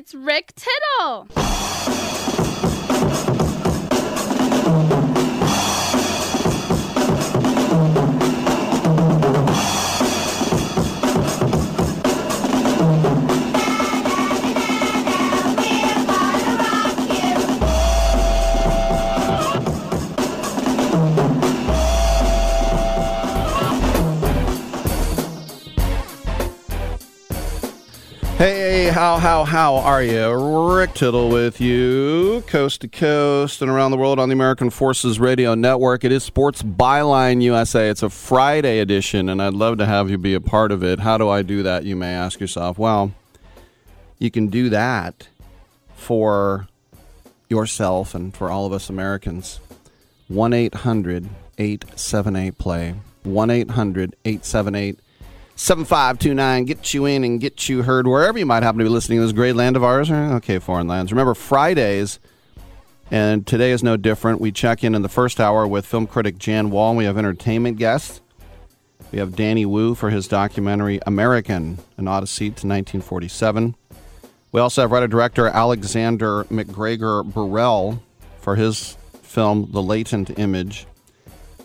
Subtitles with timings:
[0.00, 1.26] It's Rick Tittle.
[28.40, 30.74] Hey, how, how, how are you?
[30.74, 35.20] Rick Tittle with you, coast to coast and around the world on the American Forces
[35.20, 36.04] Radio Network.
[36.04, 37.90] It is Sports Byline USA.
[37.90, 41.00] It's a Friday edition, and I'd love to have you be a part of it.
[41.00, 42.78] How do I do that, you may ask yourself?
[42.78, 43.12] Well,
[44.18, 45.28] you can do that
[45.94, 46.66] for
[47.50, 49.60] yourself and for all of us Americans.
[50.28, 51.28] 1 800
[51.58, 52.94] 878 play.
[53.22, 54.98] 1 800 878
[55.60, 56.64] 7529.
[56.64, 59.26] Get you in and get you heard wherever you might happen to be listening to
[59.26, 60.10] this great land of ours.
[60.10, 61.12] Eh, okay, foreign lands.
[61.12, 62.18] Remember, Fridays,
[63.10, 64.40] and today is no different.
[64.40, 66.96] We check in in the first hour with film critic Jan Wall.
[66.96, 68.22] We have entertainment guests.
[69.12, 73.76] We have Danny Wu for his documentary American, an Odyssey to 1947.
[74.52, 78.02] We also have writer director Alexander McGregor Burrell
[78.40, 80.86] for his film The Latent Image.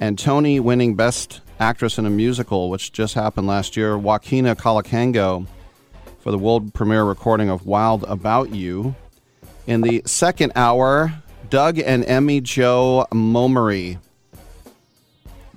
[0.01, 5.47] And Tony winning Best actress in a musical, which just happened last year, Joaquina Kalukango,
[6.19, 8.95] for the world premiere recording of Wild About You.
[9.67, 13.99] In the second hour, Doug and Emmy Jo Momary.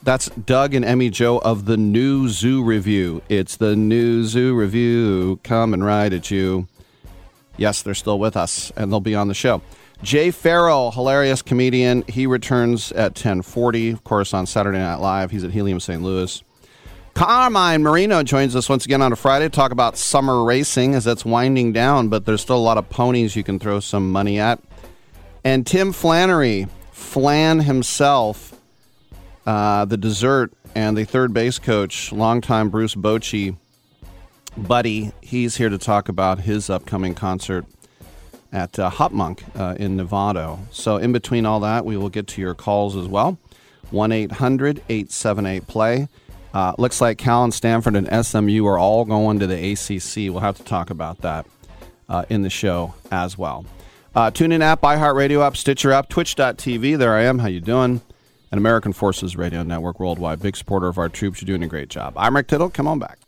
[0.02, 3.20] That's Doug and Emmy Jo of the New Zoo Revue.
[3.28, 6.68] It's the New Zoo Revue coming right at you.
[7.56, 9.60] Yes, they're still with us, and they'll be on the show.
[10.02, 12.04] Jay Farrell, hilarious comedian.
[12.08, 15.30] He returns at 1040, of course, on Saturday Night Live.
[15.30, 16.02] He's at Helium St.
[16.02, 16.42] Louis.
[17.14, 21.06] Carmine Marino joins us once again on a Friday to talk about summer racing as
[21.06, 24.38] it's winding down, but there's still a lot of ponies you can throw some money
[24.38, 24.60] at.
[25.42, 28.54] And Tim Flannery, Flan himself,
[29.46, 33.56] uh, the dessert and the third base coach, longtime Bruce Bochy
[34.58, 37.64] buddy, he's here to talk about his upcoming concert
[38.52, 40.58] at uh, Hopmonk uh, in Novato.
[40.70, 43.38] So, in between all that, we will get to your calls as well.
[43.90, 46.08] 1 800 878 play.
[46.52, 50.32] Uh, looks like Cal and Stanford and SMU are all going to the ACC.
[50.32, 51.46] We'll have to talk about that
[52.08, 53.66] uh, in the show as well.
[54.14, 56.98] Uh, tune in app, iHeartRadio app, Stitcher app, Twitch.tv.
[56.98, 57.38] There I am.
[57.38, 58.00] How you doing?
[58.50, 60.40] And American Forces Radio Network worldwide.
[60.40, 61.42] Big supporter of our troops.
[61.42, 62.14] You're doing a great job.
[62.16, 62.70] I'm Rick Tittle.
[62.70, 63.18] Come on back.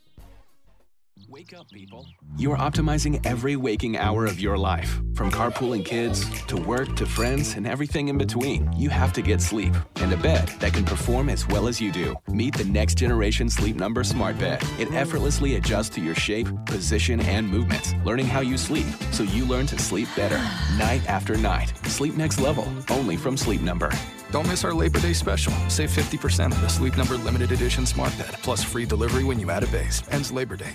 [1.28, 2.06] Wake up, people.
[2.36, 5.00] You are optimizing every waking hour of your life.
[5.14, 8.72] From carpooling kids to work to friends and everything in between.
[8.72, 11.92] You have to get sleep and a bed that can perform as well as you
[11.92, 12.16] do.
[12.28, 14.62] Meet the next generation Sleep Number Smart Bed.
[14.78, 19.44] It effortlessly adjusts to your shape, position, and movements, learning how you sleep so you
[19.44, 20.38] learn to sleep better
[20.78, 21.72] night after night.
[21.86, 23.92] Sleep next level, only from Sleep Number.
[24.30, 25.52] Don't miss our Labor Day special.
[25.68, 29.50] Save 50% on the Sleep Number limited edition smart bed, plus free delivery when you
[29.50, 30.02] add a base.
[30.10, 30.74] Ends Labor Day.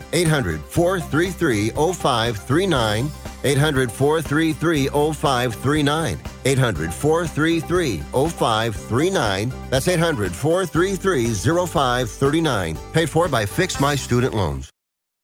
[0.13, 3.11] 800 433 0539.
[3.43, 6.19] 800 433 0539.
[6.45, 9.53] 800 433 0539.
[9.69, 12.77] That's 800 433 0539.
[12.93, 14.70] Paid for by Fix My Student Loans.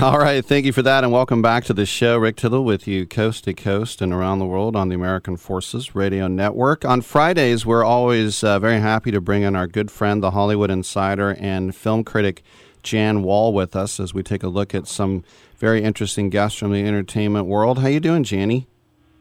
[0.02, 2.16] All right, thank you for that, and welcome back to the show.
[2.16, 5.94] Rick Tittle with you, coast to coast and around the world on the American Forces
[5.94, 6.86] Radio Network.
[6.86, 10.70] On Fridays, we're always uh, very happy to bring in our good friend, the Hollywood
[10.70, 12.42] insider and film critic
[12.82, 15.22] Jan Wall, with us as we take a look at some
[15.58, 17.80] very interesting guests from the entertainment world.
[17.80, 18.64] How you doing, Janny?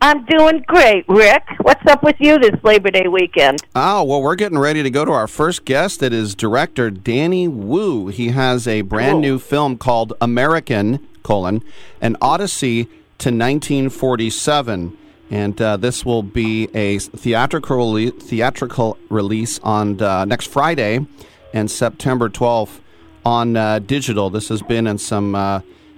[0.02, 1.44] I'm doing great, Rick.
[1.62, 3.62] What's up with you this Labor Day weekend?
[3.76, 6.00] Oh, well, we're getting ready to go to our first guest.
[6.00, 8.08] That is director Danny Wu.
[8.08, 9.22] He has a brand Cool.
[9.22, 11.62] new film called American, colon,
[12.00, 12.86] an Odyssey
[13.18, 14.98] to 1947.
[15.32, 21.06] And uh, this will be a theatrical, rele- theatrical release on uh, next Friday
[21.54, 22.80] and September 12th
[23.26, 24.30] on uh, digital.
[24.30, 25.36] This has been in some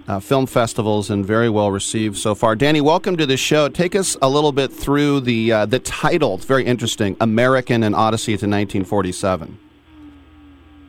[0.07, 2.55] uh, film festivals and very well received so far.
[2.55, 3.69] Danny, welcome to the show.
[3.69, 6.35] Take us a little bit through the uh, the title.
[6.35, 7.15] It's very interesting.
[7.19, 9.57] American and Odyssey to 1947.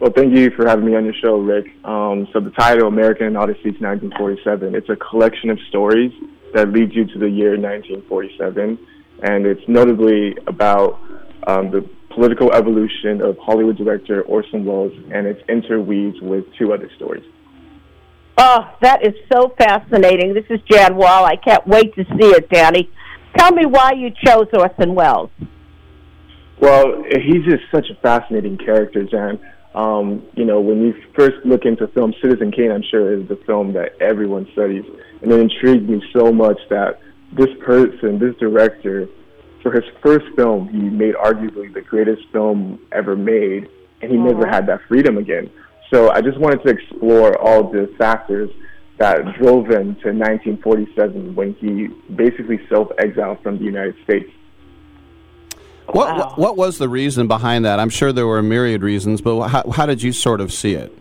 [0.01, 1.67] Well, thank you for having me on your show, Rick.
[1.85, 6.13] Um, so the title, American and Odyssey to 1947, it's a collection of stories
[6.55, 8.79] that leads you to the year 1947,
[9.23, 10.99] and it's notably about
[11.47, 16.91] um, the political evolution of Hollywood director Orson Welles, and it's interweaves with two other
[16.97, 17.25] stories.
[18.39, 20.35] Oh, that is so fascinating.
[20.35, 21.25] This is Jan Wall.
[21.25, 22.91] I can't wait to see it, Danny.
[23.37, 25.31] Tell me why you chose Orson Welles.
[26.61, 29.41] Well, he's just such a fascinating character, Jan.
[29.75, 33.37] Um, you know, when you first look into film, Citizen Kane, I'm sure, is the
[33.47, 34.85] film that everyone studies.
[35.23, 37.01] And it intrigued me so much that
[37.33, 39.09] this person, this director,
[39.63, 43.69] for his first film, he made arguably the greatest film ever made,
[44.03, 45.51] and he never had that freedom again.
[45.93, 48.51] So I just wanted to explore all the factors
[48.99, 54.31] that drove him to 1947 when he basically self-exiled from the United States.
[55.87, 57.79] What, what what was the reason behind that?
[57.79, 60.75] I'm sure there were a myriad reasons, but how, how did you sort of see
[60.75, 60.97] it?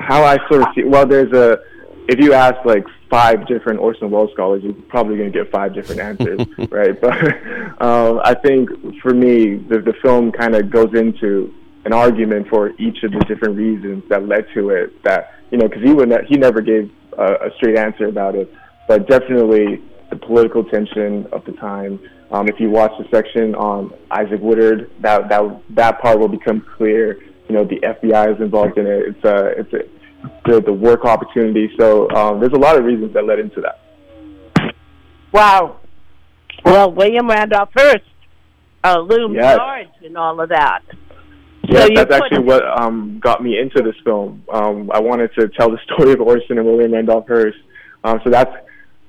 [0.00, 1.60] how I sort of see well there's a
[2.08, 5.74] if you ask like five different Orson Welles scholars you're probably going to get five
[5.74, 7.12] different answers right but
[7.82, 12.70] um, I think for me the the film kind of goes into an argument for
[12.78, 16.08] each of the different reasons that led to it that you know because he would
[16.08, 18.52] ne- he never gave a, a straight answer about it
[18.86, 21.98] but definitely the political tension of the time
[22.32, 26.64] um, if you watch the section on Isaac Woodard that that that part will become
[26.76, 27.18] clear
[27.50, 29.02] you know the FBI is involved in it.
[29.08, 31.68] It's uh, it's a, the the work opportunity.
[31.76, 34.74] So um, there's a lot of reasons that led into that.
[35.32, 35.80] Wow.
[36.64, 38.04] Well, William Randolph Hearst
[38.84, 39.58] uh, loomed Yes.
[39.58, 40.82] large in all of that.
[41.70, 44.44] Yes, you that's actually what um, got me into this film.
[44.52, 47.58] Um, I wanted to tell the story of Orson and William Randolph Hearst.
[48.02, 48.54] Um, so that's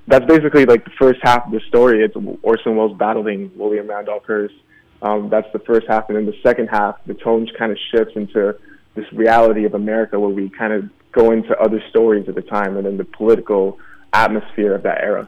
[0.07, 2.03] that's basically like the first half of the story.
[2.03, 4.55] It's Orson Welles battling William Randolph Hearst.
[5.01, 8.13] Um, that's the first half, and then the second half, the tone kind of shifts
[8.15, 8.55] into
[8.93, 12.77] this reality of America, where we kind of go into other stories at the time,
[12.77, 13.79] and then the political
[14.13, 15.27] atmosphere of that era.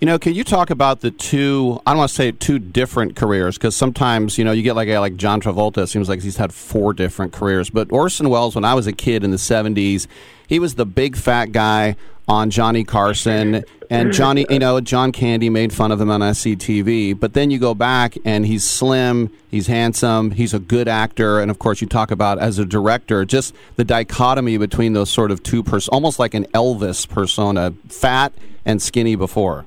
[0.00, 1.78] You know, can you talk about the two?
[1.84, 4.88] I don't want to say two different careers because sometimes you know you get like
[4.88, 5.82] a like John Travolta.
[5.82, 7.68] It seems like he's had four different careers.
[7.68, 10.06] But Orson Welles, when I was a kid in the '70s,
[10.48, 15.50] he was the big fat guy on Johnny Carson, and Johnny, you know, John Candy
[15.50, 17.20] made fun of him on SCTV.
[17.20, 21.50] But then you go back and he's slim, he's handsome, he's a good actor, and
[21.50, 25.42] of course you talk about as a director, just the dichotomy between those sort of
[25.42, 28.32] two pers, almost like an Elvis persona, fat
[28.64, 29.66] and skinny before.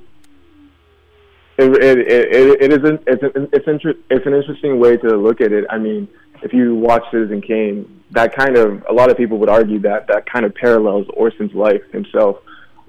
[1.58, 5.18] It it it, it is an, it's an, it's inter- it's an interesting way to
[5.18, 5.66] look at it.
[5.70, 6.08] I mean,
[6.42, 10.08] if you watch Citizen Kane, that kind of a lot of people would argue that
[10.08, 12.38] that kind of parallels Orson's life himself.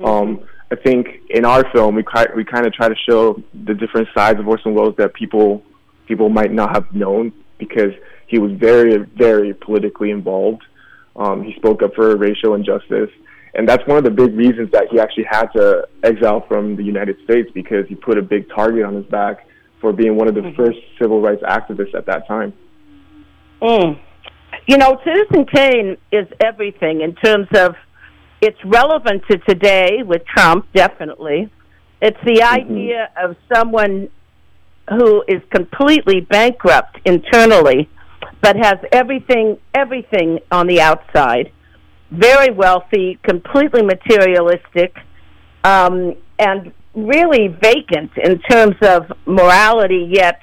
[0.03, 2.05] Um, I think in our film we
[2.35, 5.63] we kind of try to show the different sides of Orson Welles that people
[6.07, 7.93] people might not have known because
[8.27, 10.63] he was very very politically involved.
[11.17, 13.11] Um, he spoke up for racial injustice,
[13.55, 16.83] and that's one of the big reasons that he actually had to exile from the
[16.83, 19.47] United States because he put a big target on his back
[19.81, 22.53] for being one of the first civil rights activists at that time.
[23.63, 23.99] Mm.
[24.67, 27.75] You know, Citizen Kane is everything in terms of
[28.41, 31.51] it's relevant to today with Trump, definitely.
[32.03, 34.09] It's the idea of someone
[34.91, 37.89] who is completely bankrupt internally,
[38.43, 41.53] but has everything, everything on the outside.
[42.19, 44.97] Very wealthy, completely materialistic,
[45.65, 50.41] um, and really vacant in terms of morality, yet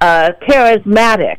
[0.00, 1.38] uh, charismatic.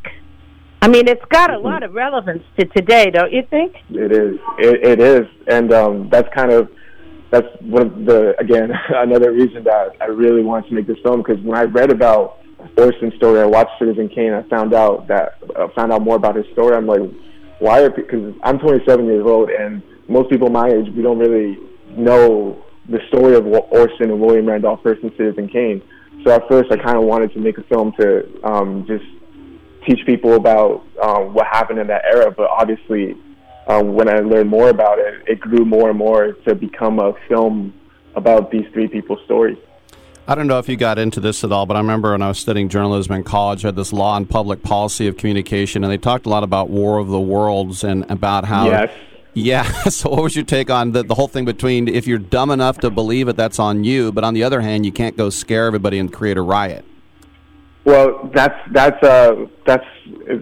[0.81, 3.75] I mean, it's got a lot of relevance to today, don't you think?
[3.91, 4.39] It is.
[4.57, 6.69] It, it is, and um, that's kind of
[7.29, 11.21] that's one of the again another reason that I really wanted to make this film
[11.21, 12.39] because when I read about
[12.77, 14.33] Orson's story, I watched Citizen Kane.
[14.33, 16.75] I found out that uh, found out more about his story.
[16.75, 17.01] I'm like,
[17.61, 21.59] why are because I'm 27 years old, and most people my age we don't really
[21.91, 25.81] know the story of Orson and William Randolph Hearst and Citizen Kane.
[26.23, 29.05] So at first, I kind of wanted to make a film to um, just
[29.87, 32.31] teach people about um, what happened in that era.
[32.31, 33.15] But obviously,
[33.67, 37.13] um, when I learned more about it, it grew more and more to become a
[37.29, 37.73] film
[38.15, 39.57] about these three people's stories.
[40.27, 42.27] I don't know if you got into this at all, but I remember when I
[42.27, 45.91] was studying journalism in college, I had this law and public policy of communication, and
[45.91, 48.67] they talked a lot about War of the Worlds and about how.
[48.67, 48.91] Yes.
[49.33, 49.63] Yeah.
[49.89, 52.79] So, what was your take on the, the whole thing between if you're dumb enough
[52.79, 55.65] to believe it, that's on you, but on the other hand, you can't go scare
[55.65, 56.85] everybody and create a riot?
[57.83, 59.85] Well, that's that's uh that's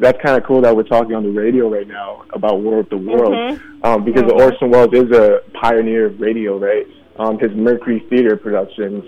[0.02, 2.90] that's kind of cool that we're talking on the radio right now about War of
[2.90, 6.86] the Worlds, um, because Orson Welles is a pioneer of radio, right?
[7.18, 9.06] Um, his Mercury Theater productions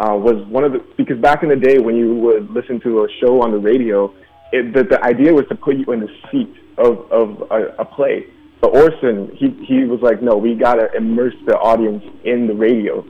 [0.00, 3.04] uh, was one of the because back in the day when you would listen to
[3.04, 4.12] a show on the radio,
[4.52, 7.84] it, the, the idea was to put you in the seat of of a, a
[7.84, 8.26] play.
[8.60, 13.04] But Orson, he he was like, no, we gotta immerse the audience in the radio.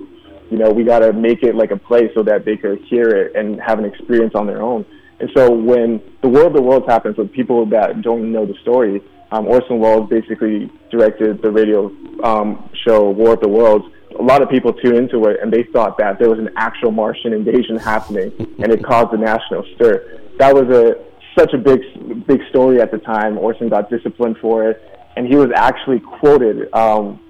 [0.50, 3.34] You know, we gotta make it like a play so that they could hear it
[3.34, 4.84] and have an experience on their own.
[5.20, 9.00] And so when the of the Worlds happens, with people that don't know the story,
[9.32, 11.90] um, Orson Welles basically directed the radio
[12.22, 13.86] um, show War of the Worlds.
[14.18, 16.90] A lot of people tuned into it, and they thought that there was an actual
[16.90, 20.20] Martian invasion happening, and it caused a national stir.
[20.38, 21.04] That was a
[21.38, 21.80] such a big
[22.26, 23.38] big story at the time.
[23.38, 24.80] Orson got disciplined for it,
[25.16, 26.72] and he was actually quoted.
[26.72, 27.20] Um,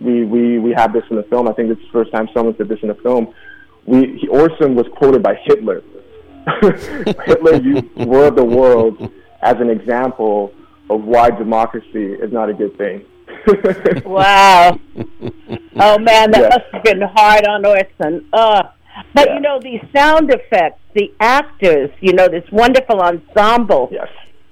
[0.00, 1.48] we we we have this in the film.
[1.48, 3.34] I think it's the first time someone said this in a film.
[3.84, 5.82] We he, Orson was quoted by Hitler.
[6.62, 9.02] Hitler used War of the Worlds
[9.42, 10.52] as an example
[10.88, 13.04] of why democracy is not a good thing.
[14.04, 14.78] Wow.
[15.76, 16.52] oh man, that Yes.
[16.52, 18.26] must have been hard on Orson.
[18.32, 18.62] Uh,
[19.14, 24.08] but you know these sound effects, the actors, you know this wonderful ensemble yes.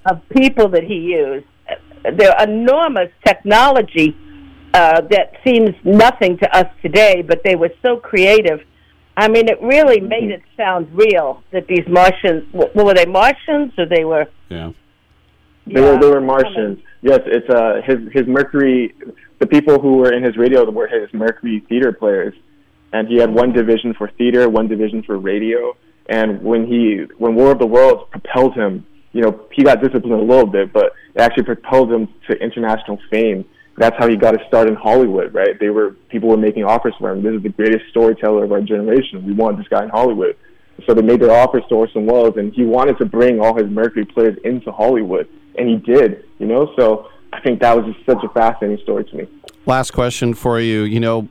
[0.09, 1.45] of people that he used.
[2.17, 4.15] They're enormous technology
[4.73, 8.59] uh, that seems nothing to us today, but they were so creative.
[9.17, 13.71] I mean, it really made it sound real that these Martians, w- were they Martians
[13.77, 14.27] or they were?
[14.49, 14.73] Yeah.
[15.65, 16.79] They were they were Martians.
[17.05, 18.95] Yes, it's uh his his Mercury.
[19.39, 22.33] The people who were in his radio were his Mercury theater players,
[22.93, 25.77] and he had one division for theater, one division for radio.
[26.09, 28.85] And when he when War of the Worlds propelled him
[29.15, 32.99] you know, he got disciplined a little bit, but it actually propelled him to international
[33.09, 33.45] fame.
[33.77, 35.57] That's how he got his start in Hollywood, right?
[35.57, 37.23] They were people were making offers for him.
[37.23, 39.25] This is the greatest storyteller of our generation.
[39.25, 40.35] We want this guy in Hollywood.
[40.85, 43.71] So they made their offers to Orson Welles, and he wanted to bring all his
[43.71, 46.25] Mercury players into Hollywood, and he did.
[46.39, 49.27] You know, so I think that was just such a fascinating story to me.
[49.67, 50.83] Last question for you.
[50.83, 51.27] You know,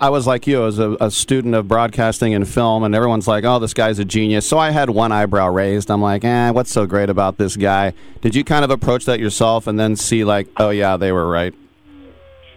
[0.00, 3.44] I was like you, as a, a, student of broadcasting and film, and everyone's like,
[3.44, 5.88] "Oh, this guy's a genius." So I had one eyebrow raised.
[5.88, 9.20] I'm like, "Eh, what's so great about this guy?" Did you kind of approach that
[9.20, 11.54] yourself, and then see like, "Oh yeah, they were right."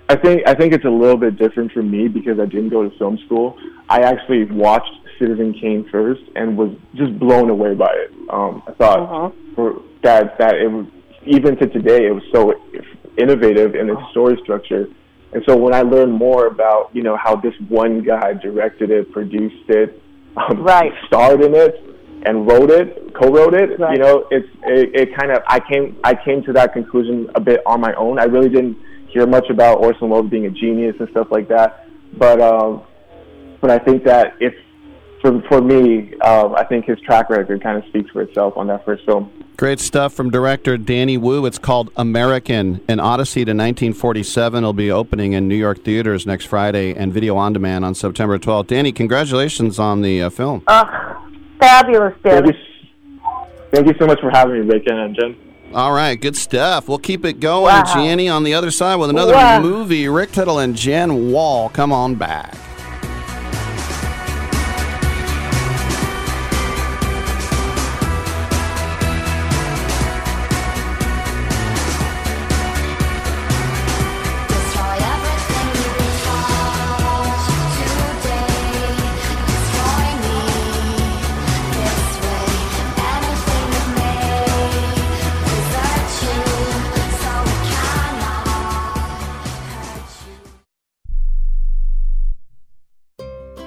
[0.10, 2.88] I think I think it's a little bit different for me because I didn't go
[2.88, 3.58] to film school.
[3.90, 8.12] I actually watched Citizen Kane first and was just blown away by it.
[8.30, 9.30] Um, I thought uh-huh.
[9.56, 10.88] for, that that it was
[11.26, 12.54] even to today it was so
[13.18, 14.88] innovative in its story structure.
[15.34, 19.12] And so when I learned more about, you know, how this one guy directed it,
[19.12, 20.02] produced it,
[20.38, 20.94] um, right.
[21.08, 21.76] starred in it,
[22.26, 23.94] and wrote it, co-wrote it, right.
[23.94, 27.42] you know, it's it, it kind of I came I came to that conclusion a
[27.42, 28.20] bit on my own.
[28.20, 28.78] I really didn't
[29.10, 31.88] hear much about Orson Welles being a genius and stuff like that,
[32.18, 32.84] but um,
[33.62, 34.54] but I think that if
[35.22, 38.68] for for me, um, I think his track record kind of speaks for itself on
[38.68, 39.37] that first film.
[39.58, 41.48] Great stuff from director Danny Wu.
[41.48, 44.64] It's called American, an Odyssey to 1947.
[44.64, 48.38] It'll be opening in New York theaters next Friday and video on demand on September
[48.38, 48.68] 12th.
[48.68, 50.62] Danny, congratulations on the uh, film.
[50.68, 51.16] Uh,
[51.60, 52.52] fabulous, Danny.
[52.52, 52.62] Thank you,
[53.72, 55.36] thank you so much for having me, Rick and Jen.
[55.74, 56.88] All right, good stuff.
[56.88, 57.96] We'll keep it going, wow.
[57.96, 59.60] Jenny, on the other side with another wow.
[59.60, 60.08] movie.
[60.08, 62.54] Rick Tittle and Jen Wall, come on back.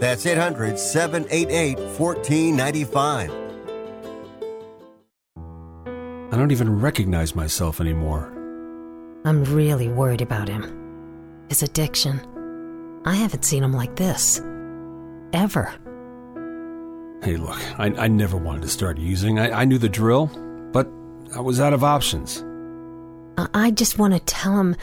[0.00, 3.30] that's 800 788 1495.
[6.32, 8.32] I don't even recognize myself anymore.
[9.24, 11.44] I'm really worried about him.
[11.48, 12.20] His addiction.
[13.04, 14.40] I haven't seen him like this.
[15.32, 15.72] Ever.
[17.22, 19.38] Hey, look, I, I never wanted to start using.
[19.38, 20.26] I, I knew the drill,
[20.72, 20.88] but
[21.34, 22.44] I was out of options.
[23.54, 24.76] I just want to tell him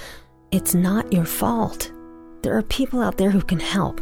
[0.52, 1.91] it's not your fault.
[2.41, 4.02] There are people out there who can help.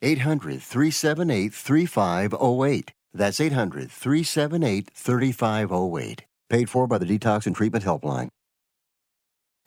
[0.00, 2.92] 800 378 3508.
[3.12, 6.24] That's 800 378 3508.
[6.48, 8.28] Paid for by the Detox and Treatment Helpline.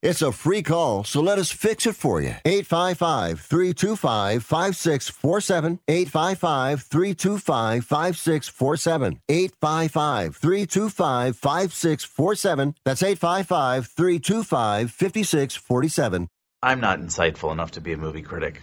[0.00, 2.34] It's a free call, so let us fix it for you.
[2.44, 5.80] 855 325 5647.
[5.88, 9.20] 855 325 5647.
[9.28, 12.74] 855 325 5647.
[12.84, 16.28] That's 855 325 5647.
[16.62, 18.62] I'm not insightful enough to be a movie critic.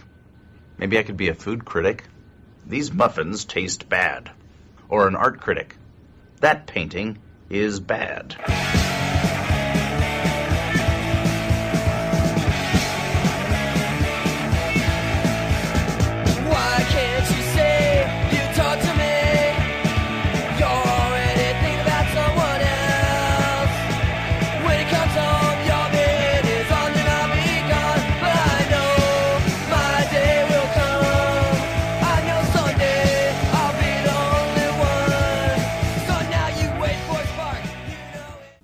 [0.78, 2.04] Maybe I could be a food critic.
[2.64, 4.30] These muffins taste bad.
[4.88, 5.76] Or an art critic.
[6.40, 7.18] That painting
[7.50, 8.36] is bad.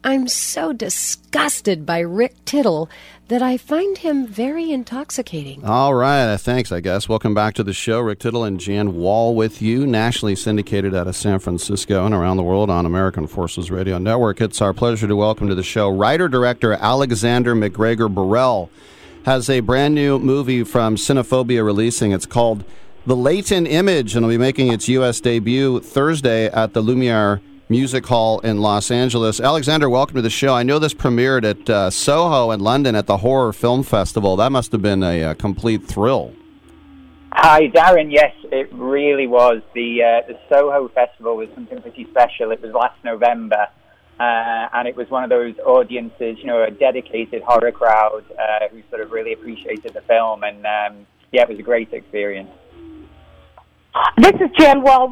[0.04, 2.90] I'm so disgusted by Rick Tittle
[3.28, 5.64] that I find him very intoxicating.
[5.64, 7.08] All right, uh, thanks, I guess.
[7.08, 8.00] Welcome back to the show.
[8.00, 12.36] Rick Tittle and Jan Wall with you, nationally syndicated out of San Francisco and around
[12.36, 14.40] the world on American Forces Radio Network.
[14.40, 18.70] It's our pleasure to welcome to the show writer director Alexander McGregor Burrell.
[19.24, 22.10] Has a brand new movie from Cinephobia releasing.
[22.10, 22.64] It's called
[23.06, 25.20] The Latent Image, and will be making its U.S.
[25.20, 27.40] debut Thursday at the Lumiere
[27.72, 29.40] Music Hall in Los Angeles.
[29.40, 30.52] Alexander, welcome to the show.
[30.52, 34.36] I know this premiered at uh, Soho in London at the Horror Film Festival.
[34.36, 36.34] That must have been a, uh complete thrill.
[37.32, 38.12] Hi, Darren.
[38.12, 39.62] Yes, it really was.
[39.72, 42.50] The uh, the Soho Festival was something pretty special.
[42.50, 43.66] It was last November,
[44.20, 48.68] uh, and it was one of those audiences, you know, a dedicated horror crowd uh,
[48.70, 52.50] who sort of really appreciated the film, and um, yeah, it was a great experience.
[54.18, 55.10] This is Jan Wall.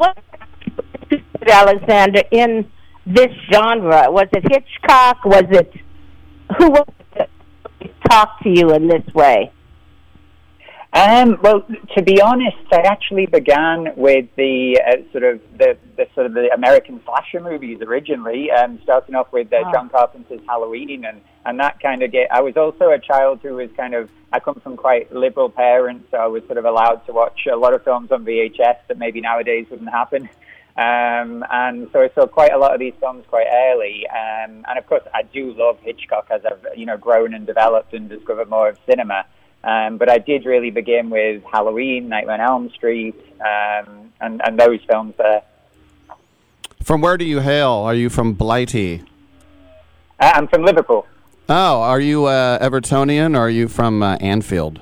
[1.49, 2.71] Alexander in
[3.07, 4.11] this genre?
[4.11, 5.25] Was it Hitchcock?
[5.25, 5.73] Was it
[6.59, 7.31] who was it
[7.81, 9.53] that talked to you in this way?
[10.93, 11.65] Um, well,
[11.97, 16.35] to be honest, I actually began with the uh, sort of the, the sort of
[16.35, 19.73] the American slasher movies originally, um, starting off with uh, Ah.
[19.73, 22.33] John Carpenter's Halloween, and and that kind of get.
[22.33, 24.11] I was also a child who was kind of.
[24.33, 27.57] I come from quite liberal parents, so I was sort of allowed to watch a
[27.57, 30.29] lot of films on VHS that maybe nowadays wouldn't happen.
[30.77, 34.07] Um, and so I saw quite a lot of these films quite early.
[34.09, 37.93] Um, and of course, I do love Hitchcock as I've you know grown and developed
[37.95, 39.27] and discovered more of cinema.
[39.63, 44.59] Um, but I did really begin with Halloween, Nightmare on Elm Street, um, and, and
[44.59, 45.43] those films there.
[46.83, 47.71] From where do you hail?
[47.71, 49.03] Are you from Blighty?
[50.19, 51.07] Uh, I'm from Liverpool.
[51.49, 54.81] Oh, are you uh, Evertonian or are you from uh, Anfield?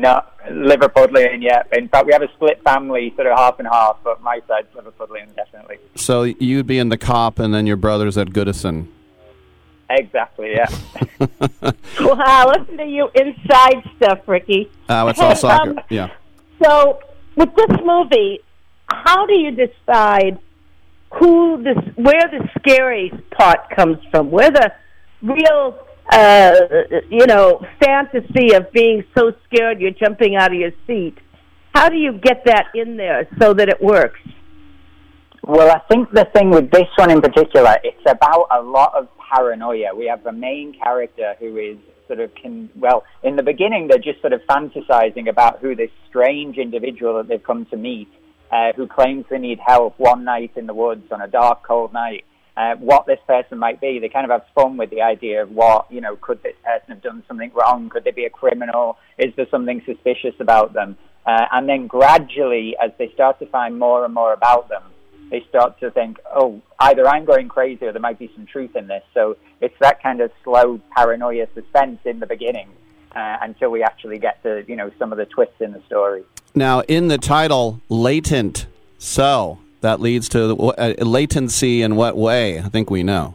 [0.00, 1.62] No, Liverpudlian, yeah.
[1.72, 4.68] In fact, we have a split family, sort of half and half, but my side's
[4.74, 5.78] Liverpudlian, definitely.
[5.96, 8.88] So you'd be in the Kop and then your brother's at Goodison.
[9.90, 10.68] Exactly, yeah.
[12.00, 14.70] Wow, listen to you inside stuff, Ricky.
[14.88, 15.70] Oh, it's all soccer.
[15.70, 16.10] um, yeah.
[16.62, 17.00] So,
[17.36, 18.40] with this movie,
[18.88, 20.38] how do you decide
[21.14, 24.30] who this, where the scary part comes from?
[24.30, 24.72] Where the
[25.22, 25.78] real,
[26.12, 26.52] uh,
[27.08, 31.16] you know, fantasy of being so scared you're jumping out of your seat?
[31.74, 34.20] How do you get that in there so that it works?
[35.42, 39.08] Well, I think the thing with this one in particular, it's about a lot of
[39.32, 39.94] paranoia.
[39.94, 43.98] We have the main character who is sort of can well in the beginning they're
[43.98, 48.08] just sort of fantasizing about who this strange individual that they've come to meet,
[48.50, 51.92] uh, who claims they need help one night in the woods on a dark, cold
[51.92, 52.24] night.
[52.60, 55.50] Uh, what this person might be, they kind of have fun with the idea of
[55.50, 56.14] what you know.
[56.16, 57.88] Could this person have done something wrong?
[57.88, 58.98] Could they be a criminal?
[59.16, 60.98] Is there something suspicious about them?
[61.24, 64.82] Uh, and then gradually, as they start to find more and more about them,
[65.30, 68.76] they start to think, oh, either I'm going crazy or there might be some truth
[68.76, 69.04] in this.
[69.14, 72.68] So it's that kind of slow paranoia suspense in the beginning
[73.16, 76.24] uh, until we actually get to, you know, some of the twists in the story.
[76.54, 78.66] Now, in the title, latent.
[78.98, 82.58] So that leads to uh, latency in what way?
[82.58, 83.34] I think we know.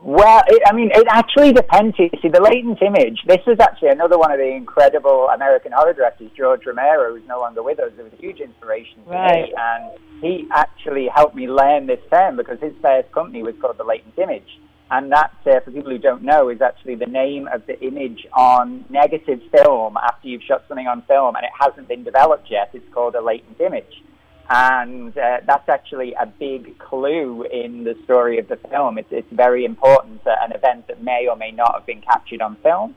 [0.00, 1.98] Well, it, I mean, it actually depends.
[1.98, 5.94] You see, the latent image, this was actually another one of the incredible American horror
[5.94, 7.90] directors, George Romero, who's no longer with us.
[7.98, 9.48] It was a huge inspiration to Right.
[9.48, 9.54] me.
[9.56, 13.84] And he actually helped me learn this term because his first company was called The
[13.84, 14.60] Latent Image.
[14.90, 18.26] And that, uh, for people who don't know, is actually the name of the image
[18.34, 22.68] on negative film after you've shot something on film and it hasn't been developed yet.
[22.74, 24.02] It's called a latent image.
[24.48, 28.98] And uh, that's actually a big clue in the story of the film.
[28.98, 32.56] It's, it's very important, an event that may or may not have been captured on
[32.56, 32.94] film.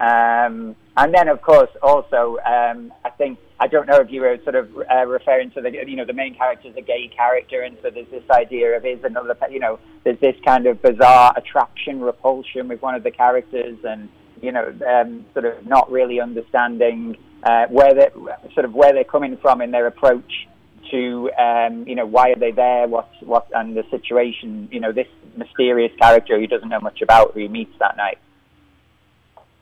[0.00, 4.38] Um, and then, of course, also, um, I think I don't know if you were
[4.44, 7.62] sort of uh, referring to the you know the main character is a gay character,
[7.62, 11.32] and so there's this idea of is another you know there's this kind of bizarre
[11.36, 14.10] attraction repulsion with one of the characters, and
[14.42, 18.08] you know um, sort of not really understanding uh, where they
[18.52, 20.46] sort of where they're coming from in their approach
[20.90, 24.68] to um, you know why are they there, what's what and the situation.
[24.70, 28.18] You know this mysterious character who doesn't know much about who he meets that night.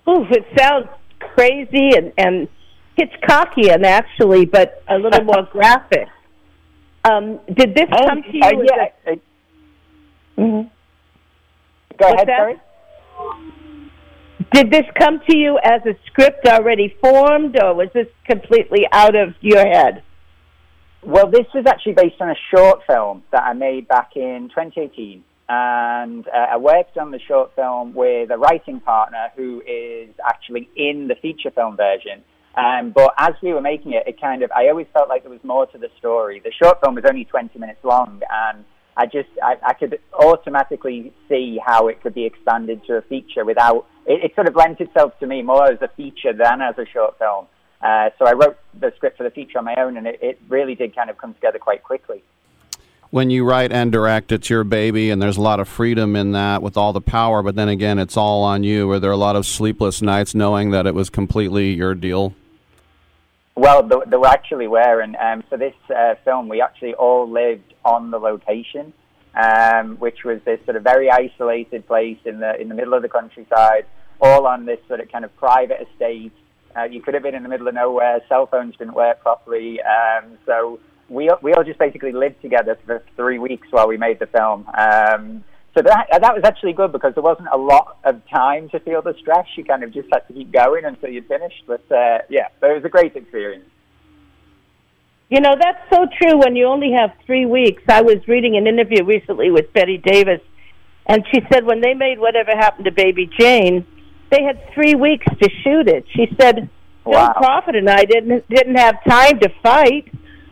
[0.08, 0.86] Ooh, it sounds
[1.20, 2.48] crazy and and
[2.98, 6.08] Hitchcockian actually, but a little more graphic.
[7.04, 8.42] Um, did this Um, come to you?
[8.42, 9.20] uh, yeah, a-
[10.40, 10.70] Mhm.
[11.96, 12.38] Go What's ahead, that?
[12.38, 12.56] sorry.
[14.52, 19.16] Did this come to you as a script already formed, or was this completely out
[19.16, 20.02] of your head?
[21.06, 25.22] Well, this was actually based on a short film that I made back in 2018.
[25.50, 30.70] And uh, I worked on the short film with a writing partner who is actually
[30.76, 32.24] in the feature film version.
[32.56, 35.30] Um, but as we were making it, it kind of, I always felt like there
[35.30, 36.40] was more to the story.
[36.42, 38.64] The short film was only 20 minutes long, and
[38.96, 43.44] I just, I, I could automatically see how it could be expanded to a feature
[43.44, 46.78] without, it, it sort of lent itself to me more as a feature than as
[46.78, 47.46] a short film.
[47.84, 50.40] Uh, so I wrote the script for the feature on my own, and it, it
[50.48, 52.22] really did kind of come together quite quickly.
[53.10, 56.32] When you write and direct, it's your baby, and there's a lot of freedom in
[56.32, 57.42] that with all the power.
[57.42, 58.88] But then again, it's all on you.
[58.88, 62.34] Were there a lot of sleepless nights knowing that it was completely your deal?
[63.54, 67.74] Well, there, there actually were, and um, for this uh, film, we actually all lived
[67.84, 68.94] on the location,
[69.34, 73.02] um, which was this sort of very isolated place in the in the middle of
[73.02, 73.84] the countryside,
[74.20, 76.32] all on this sort of kind of private estate.
[76.76, 78.20] Uh, you could have been in the middle of nowhere.
[78.28, 83.02] Cell phones didn't work properly, um, so we we all just basically lived together for
[83.16, 84.66] three weeks while we made the film.
[84.76, 85.44] Um,
[85.76, 89.02] so that that was actually good because there wasn't a lot of time to feel
[89.02, 89.46] the stress.
[89.56, 91.62] You kind of just had to keep going until you finished.
[91.66, 93.68] But uh, yeah, but it was a great experience.
[95.30, 97.82] You know, that's so true when you only have three weeks.
[97.88, 100.40] I was reading an interview recently with Bette Davis,
[101.06, 103.86] and she said when they made Whatever Happened to Baby Jane,
[104.30, 106.04] they had three weeks to shoot it.
[106.14, 106.68] She said,
[107.04, 107.32] Bill Wow.
[107.36, 110.10] Crawford and I didn't didn't have time to fight.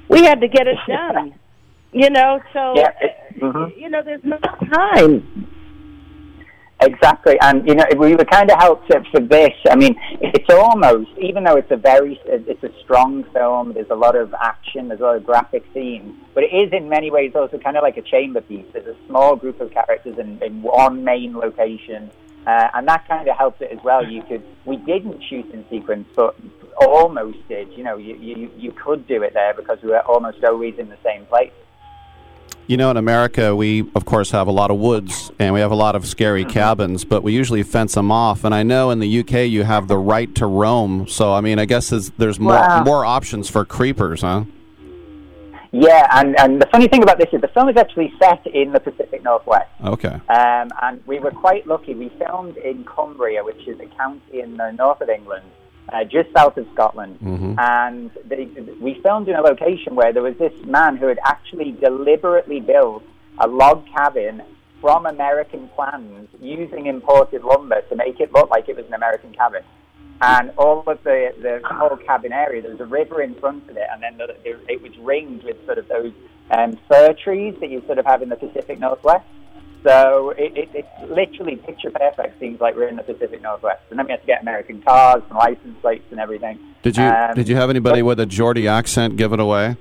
[0.08, 1.35] We had to get it done.
[1.92, 3.76] you know, so Yeah, it- mhm.
[3.80, 5.48] you know, there's no time.
[6.85, 9.52] Exactly, and you know we were kind of helped for this.
[9.70, 13.72] I mean, it's almost even though it's a very it's a strong film.
[13.72, 14.88] There's a lot of action.
[14.88, 17.85] There's a lot of graphic scenes, but it is in many ways also kind of
[17.85, 18.66] like a chamber piece.
[18.72, 22.11] There's a small group of characters in, in one main location,
[22.46, 24.05] uh, and that kind of helped it as well.
[24.07, 26.37] You could we didn't shoot in sequence, but
[26.81, 27.72] almost did.
[27.76, 30.88] You know, you you you could do it there because we were almost always in
[30.88, 31.52] the same place.
[32.68, 35.72] You know, in America, we of course have a lot of woods and we have
[35.72, 38.44] a lot of scary cabins, but we usually fence them off.
[38.44, 41.07] And I know in the UK you have the right to roam.
[41.09, 42.85] So I mean, I guess there's, there's more Wow.
[42.85, 44.44] more options for creepers, huh?
[45.72, 48.72] Yeah, and and the funny thing about this is the film is actually set in
[48.72, 49.70] the Pacific Northwest.
[49.82, 50.14] Okay.
[50.28, 51.94] Um, and we were quite lucky.
[51.94, 55.46] We filmed in Cumbria, which is a county in the north of England,
[55.90, 57.18] uh, just south of Scotland.
[57.22, 57.58] Mhm.
[57.58, 58.44] And they,
[58.80, 63.02] we filmed in a location where there was this man who had actually deliberately built
[63.38, 64.42] a log cabin
[64.82, 69.32] from American plans using imported lumber to make it look like it was an American
[69.32, 69.62] cabin.
[70.22, 73.76] And all of the, the whole cabin area, there was a river in front of
[73.76, 76.12] it, and then the, it, was ringed with sort of those
[76.52, 79.26] um, fir trees that you sort of have in the Pacific Northwest.
[79.82, 82.38] So it, it, it's literally picture perfect.
[82.38, 85.24] Seems like we're in the Pacific Northwest, and then we have to get American cars
[85.28, 86.56] and license plates and everything.
[86.82, 89.76] Did you Um, did you have anybody with a Geordie accent give it away?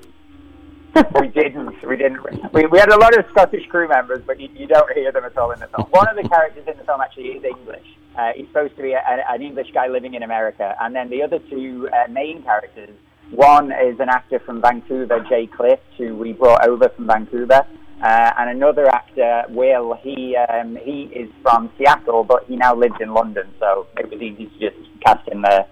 [1.20, 1.88] we didn't.
[1.88, 2.24] We didn't.
[2.52, 5.24] We, we had a lot of Scottish crew members, but you, you don't hear them
[5.24, 5.88] at all in the film.
[5.92, 7.86] One of the characters in the film actually is English.
[8.18, 11.24] Uh, he's supposed to be a, an English guy living in America, and then the
[11.24, 12.90] other two uh, main characters.
[13.32, 17.66] One is an actor from Vancouver, Jay Cliff, who we brought over from Vancouver,
[18.04, 19.94] uh, and another actor, Will.
[20.02, 24.22] He um, he is from Seattle, but he now lives in London, so it was
[24.22, 25.66] easy to just cast him there.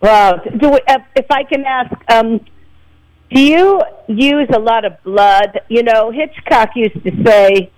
[0.00, 0.80] Well, do we,
[1.16, 2.38] if I can ask, um,
[3.30, 5.60] do you use a lot of blood?
[5.68, 7.70] You know, Hitchcock used to say,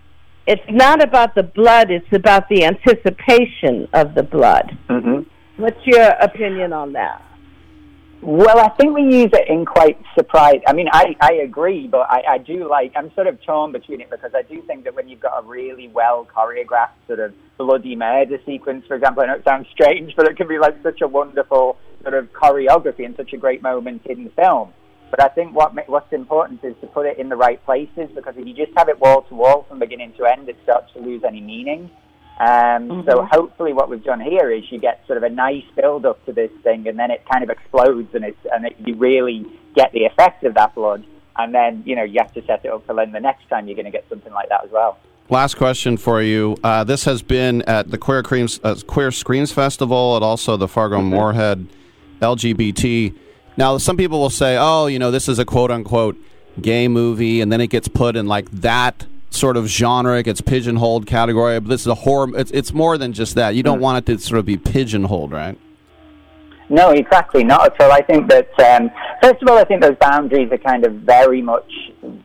[0.49, 5.63] "It's not about the blood; it's about the anticipation of the blood." Mm-hmm.
[5.63, 7.23] What's your opinion on that?
[8.21, 10.61] Well, I think we use it in quite surprise.
[10.67, 14.01] I mean, I, I agree, but I, I do like, I'm sort of torn between
[14.01, 17.33] it because I do think that when you've got a really well choreographed sort of
[17.59, 20.75] bloody murder sequence, for example, I know it sounds strange, but it can be like
[20.83, 24.73] such a wonderful sort of choreography and such a great moment in the film.
[25.11, 28.35] But I think what what's important is to put it in the right places because
[28.37, 31.01] if you just have it wall to wall from beginning to end, it starts to
[31.01, 31.91] lose any meaning.
[32.41, 36.07] Um, So hopefully, what we've done here is you get sort of a nice build
[36.07, 38.95] up to this thing, and then it kind of explodes, and it's and it, you
[38.95, 41.05] really get the effect of that blood,
[41.37, 43.67] and then you know you have to set it up for then the next time
[43.67, 44.99] you're going to get something like that as well.
[45.31, 46.57] Last question for you.
[46.65, 50.69] Uh, this has been at the Queer, Creams, uh, Queer Screams Festival and also the
[50.69, 51.67] Fargo Moorhead
[52.23, 53.15] LGBT.
[53.59, 56.17] Now, some people will say, oh, you know, this is a quote unquote
[56.61, 60.41] gay movie, and then it gets put in like that sort of genre, it gets
[60.41, 61.59] pigeonholed category.
[61.59, 62.31] But this is a horror.
[62.39, 63.57] It's, it's more than just that.
[63.57, 65.59] You don't want it to sort of be pigeonholed, right?
[66.69, 67.91] No, exactly not at all.
[67.91, 71.43] I think that um, first of all, I think those boundaries are kind of very
[71.43, 71.69] much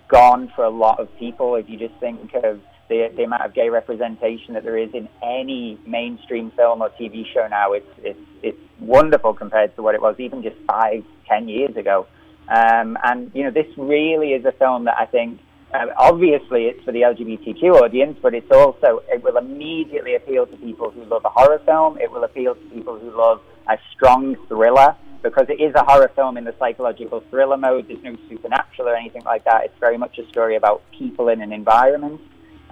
[0.10, 1.56] gone for a lot of people.
[1.56, 2.62] If you just think of
[2.93, 7.25] the, the amount of gay representation that there is in any mainstream film or TV
[7.34, 11.49] show now, it's it's it's wonderful compared to what it was even just five, ten
[11.49, 12.06] years ago.
[12.47, 15.39] Um, and you know, this really is a film that I think.
[15.73, 20.56] Uh, obviously, it's for the LGBTQ audience, but it's also it will immediately appeal to
[20.58, 21.97] people who love a horror film.
[21.99, 26.12] It will appeal to people who love a strong thriller because it is a horror
[26.15, 27.88] film in the psychological thriller mode.
[27.88, 29.63] There's no supernatural or anything like that.
[29.65, 32.21] It's very much a story about people in an environment.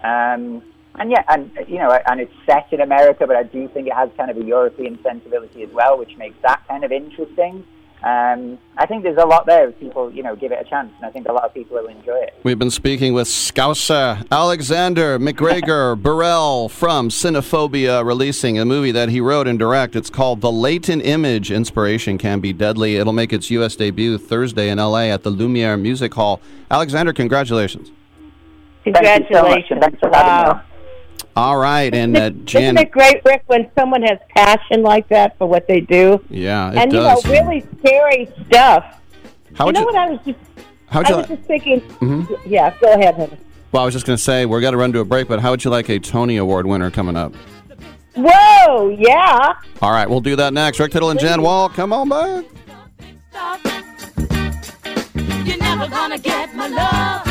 [0.03, 0.63] Um,
[0.95, 3.93] and yeah, and you know, and it's set in America, but I do think it
[3.93, 7.65] has kind of a European sensibility as well, which makes that kind of interesting.
[8.03, 10.91] Um, I think there's a lot there if people, you know, give it a chance,
[10.97, 12.33] and I think a lot of people will enjoy it.
[12.43, 19.21] We've been speaking with Scouser Alexander McGregor Burrell from Cinephobia, releasing a movie that he
[19.21, 19.99] wrote and directed.
[19.99, 21.51] It's called The Latent Image.
[21.51, 22.95] Inspiration can be deadly.
[22.95, 23.75] It'll make its U.S.
[23.75, 25.11] debut Thursday in L.A.
[25.11, 26.41] at the Laemmle Music Hall.
[26.71, 27.91] Alexander, congratulations.
[28.83, 29.79] Congratulations.
[29.81, 30.53] Thanks for wow.
[30.53, 31.23] me.
[31.35, 32.63] All right, and uh, Jan.
[32.63, 36.23] Isn't it great, Rick, when someone has passion like that for what they do?
[36.29, 37.23] Yeah, it and does.
[37.23, 38.99] you know, really scary stuff.
[39.55, 40.39] How you would know you- what I was just
[40.87, 42.39] how'd I you was li- just thinking Mhm.
[42.45, 43.37] yeah, go ahead, honey.
[43.71, 45.39] Well, I was just going to say we're going to run to a break, but
[45.39, 47.33] how would you like a Tony Award winner coming up?
[48.15, 49.53] Whoa, yeah.
[49.81, 50.79] All right, we'll do that next.
[50.81, 52.43] Rick Tittle and Jan Wall, come on back.
[55.45, 57.30] You're never gonna get my love.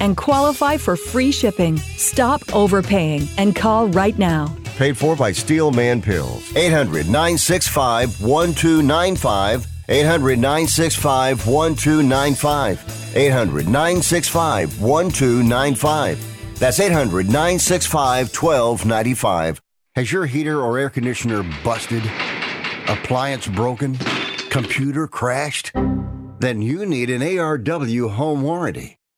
[0.00, 1.76] and qualify for free shipping.
[1.76, 4.54] Stop overpaying and call right now.
[4.76, 6.56] Paid for by Steel Man Pills.
[6.56, 9.66] 800 965 1295.
[9.88, 13.16] 800 965 1295.
[13.16, 16.58] 800 965 1295.
[16.60, 19.60] That's 800 965 1295.
[19.96, 22.04] Has your heater or air conditioner busted?
[22.86, 23.96] Appliance broken?
[24.50, 25.72] Computer crashed?
[26.38, 28.99] Then you need an ARW home warranty.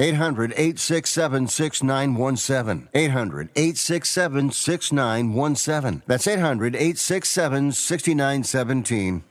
[0.00, 2.88] 800 867 6917.
[2.94, 6.02] 800 867 6917.
[6.06, 9.24] That's 800 867 6917.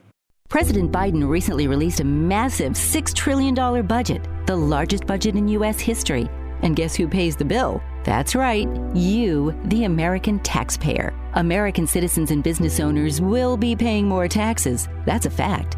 [0.48, 5.80] President Biden recently released a massive $6 trillion budget, the largest budget in U.S.
[5.80, 6.28] history.
[6.64, 7.82] And guess who pays the bill?
[8.04, 11.14] That's right, you, the American taxpayer.
[11.34, 14.88] American citizens and business owners will be paying more taxes.
[15.06, 15.78] That's a fact.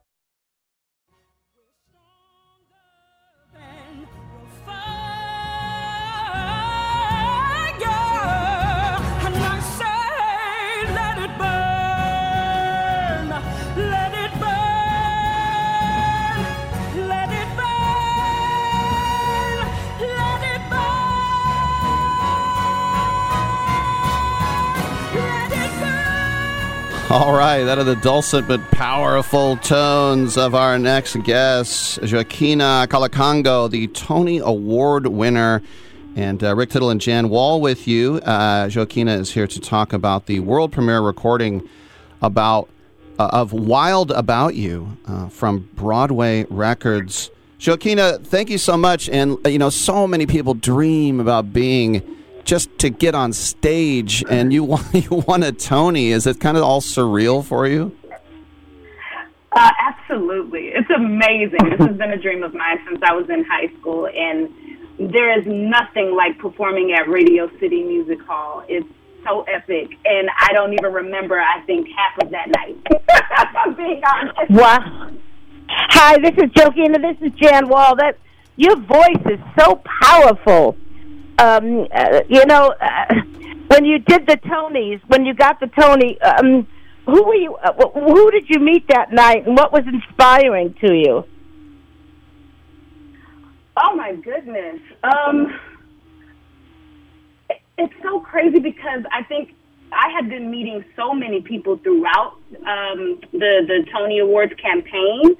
[27.11, 33.69] All right, that are the dulcet but powerful tones of our next guest, Joaquina Kalukango,
[33.69, 35.61] the Tony Award winner.
[36.15, 38.21] And uh, Rick Tittle and Jan Wall with you.
[38.23, 41.67] Uh, Joaquina is here to talk about the world premiere recording
[42.21, 42.69] about
[43.19, 47.29] uh, of Wild About You uh, from Broadway Records.
[47.59, 49.09] Joaquina, thank you so much.
[49.09, 52.20] And, you know, so many people dream about being
[52.51, 56.09] just to get on stage and you won, you won a Tony.
[56.09, 57.97] Is it kind of all surreal for you?
[59.53, 60.67] Uh, absolutely.
[60.67, 61.59] It's amazing.
[61.69, 64.49] this has been a dream of mine since I was in high school, and
[64.99, 68.65] there is nothing like performing at Radio City Music Hall.
[68.67, 68.87] It's
[69.25, 72.75] so epic, and I don't even remember, I think, half of that night.
[73.63, 74.51] I'm being honest.
[74.51, 75.09] Wow.
[75.69, 76.99] Hi, this is Joaquina.
[76.99, 77.95] This is Jan Wall.
[77.95, 78.17] That
[78.57, 80.75] your voice is so powerful.
[81.37, 83.15] Um, uh, you know, uh,
[83.67, 86.67] when you did the Tonys, when you got the Tony, um,
[87.05, 87.55] who were you?
[87.55, 91.25] Uh, who did you meet that night, and what was inspiring to you?
[93.77, 94.79] Oh my goodness.
[95.03, 95.59] Um,
[97.49, 99.53] it- it's so crazy because I think
[99.91, 102.33] I had been meeting so many people throughout
[102.65, 105.35] um, the the Tony Awards campaign,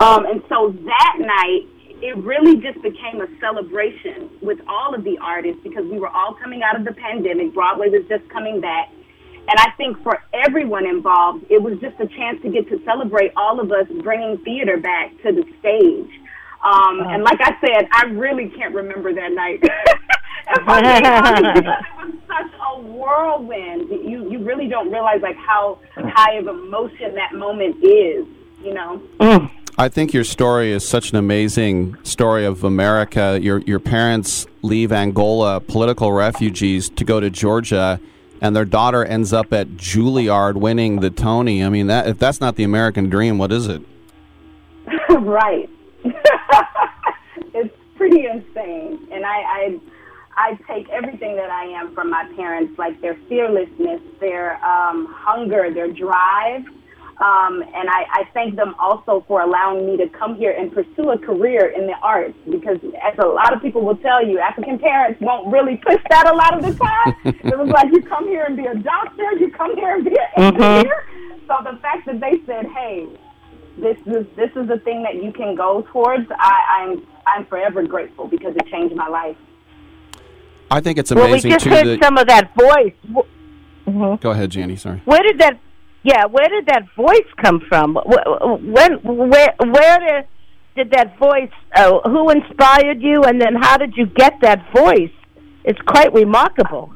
[0.00, 1.66] um, and so that night
[2.02, 6.34] it really just became a celebration with all of the artists because we were all
[6.34, 7.54] coming out of the pandemic.
[7.54, 8.90] Broadway was just coming back.
[9.48, 13.32] And I think for everyone involved, it was just a chance to get to celebrate
[13.36, 16.10] all of us bringing theater back to the stage.
[16.64, 19.62] Um, and like I said, I really can't remember that night.
[20.48, 23.88] If I'm being honest, because it was such a whirlwind.
[23.90, 28.26] You you really don't realize like how high of emotion that moment is.
[28.62, 29.02] You know.
[29.78, 33.38] I think your story is such an amazing story of America.
[33.42, 38.00] Your your parents leave Angola, political refugees, to go to Georgia,
[38.40, 41.62] and their daughter ends up at Juilliard winning the Tony.
[41.62, 43.82] I mean, that if that's not the American dream, what is it?
[45.10, 45.68] right.
[47.52, 49.80] it's pretty insane, and I, I
[50.38, 55.70] I take everything that I am from my parents, like their fearlessness, their um, hunger,
[55.70, 56.64] their drive.
[57.18, 61.10] Um, and I, I thank them also for allowing me to come here and pursue
[61.12, 64.78] a career in the arts because, as a lot of people will tell you, African
[64.78, 67.14] parents won't really push that a lot of the time.
[67.24, 70.10] it was like you come here and be a doctor, you come here and be
[70.36, 70.60] an Mhm.
[70.60, 71.04] engineer.
[71.48, 73.06] So the fact that they said, "Hey,
[73.78, 77.82] this is this is the thing that you can go towards," I, I'm I'm forever
[77.84, 79.36] grateful because it changed my life.
[80.70, 81.30] I think it's amazing.
[81.30, 81.70] well, we just too.
[81.70, 82.92] heard that- some of that voice.
[83.14, 84.20] Wh- Mhm.
[84.20, 84.74] Go ahead, Janie.
[84.76, 85.00] Sorry.
[85.04, 85.58] Where did that?
[86.06, 87.96] Yeah, where did that voice come from?
[87.96, 90.24] When, where, where did,
[90.76, 91.50] did that voice?
[91.74, 95.10] Uh, who inspired you, and then how did you get that voice?
[95.64, 96.92] It's quite remarkable.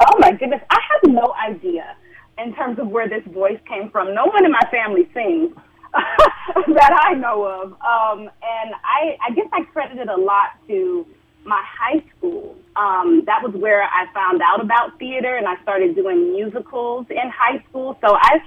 [0.00, 1.94] Oh my goodness, I have no idea
[2.38, 4.14] in terms of where this voice came from.
[4.14, 5.52] No one in my family sings
[5.92, 11.06] that I know of, um, and I, I guess I credit it a lot to
[11.46, 12.56] my high school.
[12.76, 17.30] Um, that was where I found out about theater, and I started doing musicals in
[17.30, 17.98] high school.
[18.00, 18.40] So I.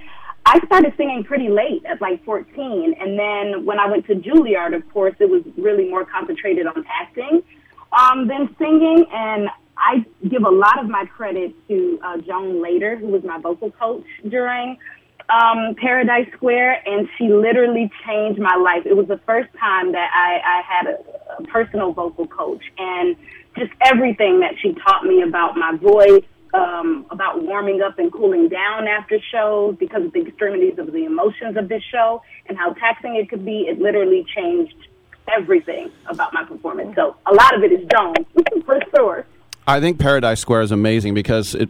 [0.45, 2.95] I started singing pretty late at like 14.
[3.00, 6.84] And then when I went to Juilliard, of course, it was really more concentrated on
[6.89, 7.43] acting
[7.91, 9.06] um, than singing.
[9.12, 13.38] And I give a lot of my credit to uh, Joan Lader, who was my
[13.38, 14.78] vocal coach during
[15.30, 18.86] um, Paradise Square, and she literally changed my life.
[18.86, 23.15] It was the first time that I, I had a, a personal vocal coach, and
[23.57, 26.23] just everything that she taught me about my voice,
[26.53, 31.05] um, about warming up and cooling down after shows because of the extremities of the
[31.05, 33.61] emotions of this show and how taxing it could be.
[33.61, 34.75] It literally changed
[35.32, 36.95] everything about my performance.
[36.95, 38.15] So a lot of it is Joan,
[38.65, 39.25] for sure.
[39.67, 41.69] I think Paradise Square is amazing because it,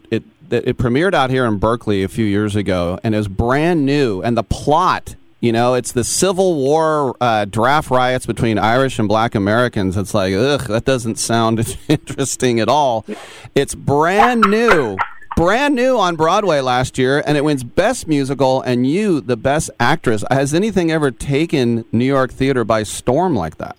[0.53, 3.85] it it premiered out here in Berkeley a few years ago, and it was brand
[3.85, 8.99] new, and the plot You know, it's the Civil War uh, draft riots between Irish
[8.99, 9.95] and Black Americans.
[9.95, 13.05] It's like, ugh, that doesn't sound interesting at all.
[13.55, 14.97] It's brand new,
[15.37, 19.71] brand new on Broadway last year, and it wins Best Musical and you, the Best
[19.79, 20.25] Actress.
[20.29, 23.77] Has anything ever taken New York theater by storm like that?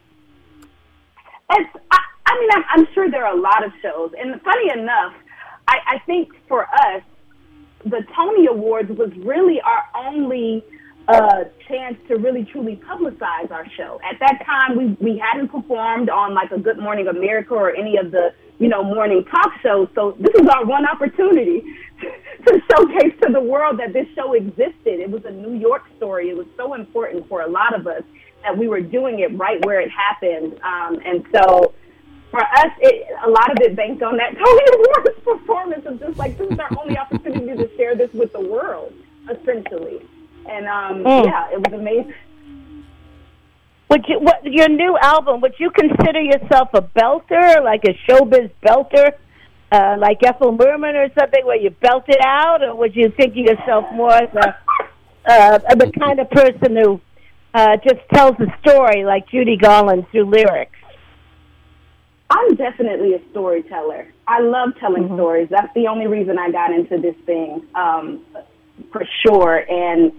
[1.50, 4.70] It's, I, I mean, I'm, I'm sure there are a lot of shows, and funny
[4.72, 5.12] enough,
[5.70, 7.02] I, I think for us,
[7.84, 10.64] the Tony Awards was really our only
[11.08, 14.00] uh, chance to really truly publicize our show.
[14.04, 17.96] At that time, we we hadn't performed on like a Good Morning America or any
[17.96, 19.88] of the you know morning talk shows.
[19.94, 21.62] So this is our one opportunity
[22.46, 24.98] to showcase to the world that this show existed.
[25.00, 26.30] It was a New York story.
[26.30, 28.02] It was so important for a lot of us
[28.42, 30.60] that we were doing it right where it happened.
[30.62, 31.74] Um, and so
[32.30, 36.16] for us, it, a lot of it banked on that Tony Awards performance of just
[36.18, 38.92] like this is our only opportunity to share this with the world,
[39.30, 40.00] essentially.
[40.48, 41.24] And um, Mm.
[41.26, 42.14] yeah, it was amazing.
[43.90, 45.40] Would you what your new album?
[45.40, 49.12] Would you consider yourself a belter, like a showbiz belter,
[49.72, 53.32] uh, like Ethel Merman or something, where you belt it out, or would you think
[53.32, 54.56] of yourself more as a
[55.28, 57.00] uh, the kind of person who
[57.52, 60.78] uh, just tells a story like Judy Garland through lyrics?
[62.30, 64.06] I'm definitely a storyteller.
[64.28, 65.48] I love telling stories.
[65.50, 68.24] That's the only reason I got into this thing, um,
[68.92, 69.64] for sure.
[69.68, 70.12] And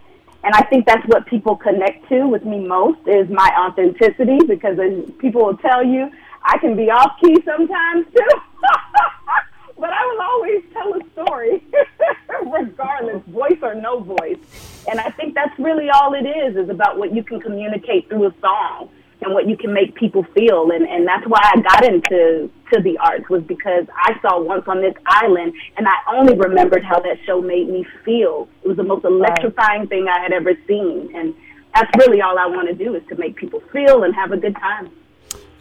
[0.44, 4.78] and I think that's what people connect to with me most is my authenticity because
[4.80, 6.12] as people will tell you,
[6.44, 8.28] I can be off key sometimes too.
[9.78, 11.64] but I will always tell a story,
[12.52, 14.84] regardless, voice or no voice.
[14.90, 18.28] And I think that's really all it is, is about what you can communicate through
[18.28, 18.90] a song
[19.22, 20.72] and what you can make people feel.
[20.72, 24.64] And, and that's why I got into to the arts was because I saw Once
[24.68, 28.48] on This Island and I only remembered how that show made me feel.
[28.64, 31.12] It was the most electrifying thing I had ever seen.
[31.16, 31.36] And
[31.76, 34.38] that's really all I want to do is to make people feel and have a
[34.38, 34.92] good time.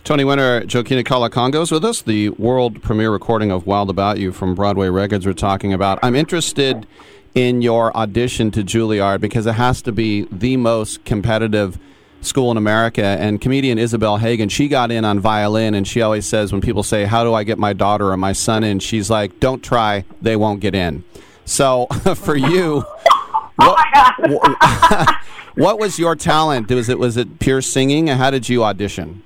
[0.05, 2.01] Tony winner Joaquina Kalukango is with us.
[2.01, 5.99] The world premiere recording of Wild About You from Broadway Records we're talking about.
[6.03, 6.87] I'm interested
[7.35, 11.79] in your audition to Juilliard because it has to be the most competitive
[12.21, 13.03] school in America.
[13.03, 16.83] And comedian Isabel Hagen, she got in on violin, and she always says when people
[16.83, 18.79] say, How do I get my daughter or my son in?
[18.79, 21.05] She's like, Don't try, they won't get in.
[21.45, 22.81] So for you,
[23.57, 25.17] what,
[25.55, 26.71] what was your talent?
[26.71, 28.11] Was it was it pure singing?
[28.11, 29.23] And how did you audition?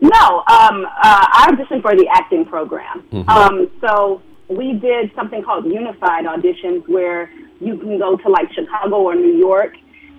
[0.00, 3.02] No, um, uh, I auditioned for the acting program.
[3.12, 3.28] Mhm.
[3.28, 7.30] Um, so we did something called unified auditions where
[7.60, 9.74] you can go to like Chicago or New York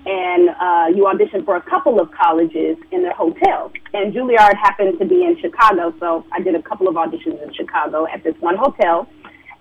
[0.06, 3.72] and uh, you audition for a couple of colleges in their hotels.
[3.94, 7.54] And Juilliard happened to be in Chicago, so I did a couple of auditions in
[7.54, 9.08] Chicago at this one hotel.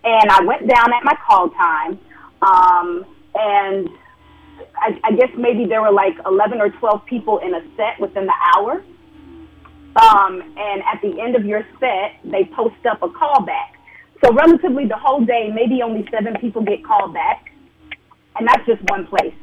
[0.04, 1.98] And I went down at my call time,
[2.42, 3.88] um, and
[4.76, 8.26] I, I guess maybe there were like 11 or 12 people in a set within
[8.26, 8.84] the hour.
[9.96, 13.74] Um, and at the end of your set, they post up a callback.
[14.24, 17.52] So relatively the whole day, maybe only seven people get called back,
[18.36, 19.34] and that's just one place.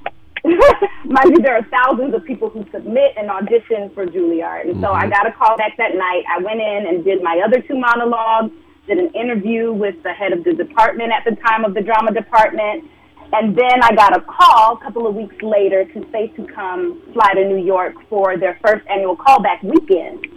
[1.05, 4.69] Mind you, there are thousands of people who submit and audition for Juilliard.
[4.69, 6.23] And so I got a call back that night.
[6.29, 8.53] I went in and did my other two monologues,
[8.87, 12.13] did an interview with the head of the department at the time of the drama
[12.13, 12.85] department.
[13.33, 17.01] And then I got a call a couple of weeks later to say to come
[17.13, 20.27] fly to New York for their first annual callback weekend.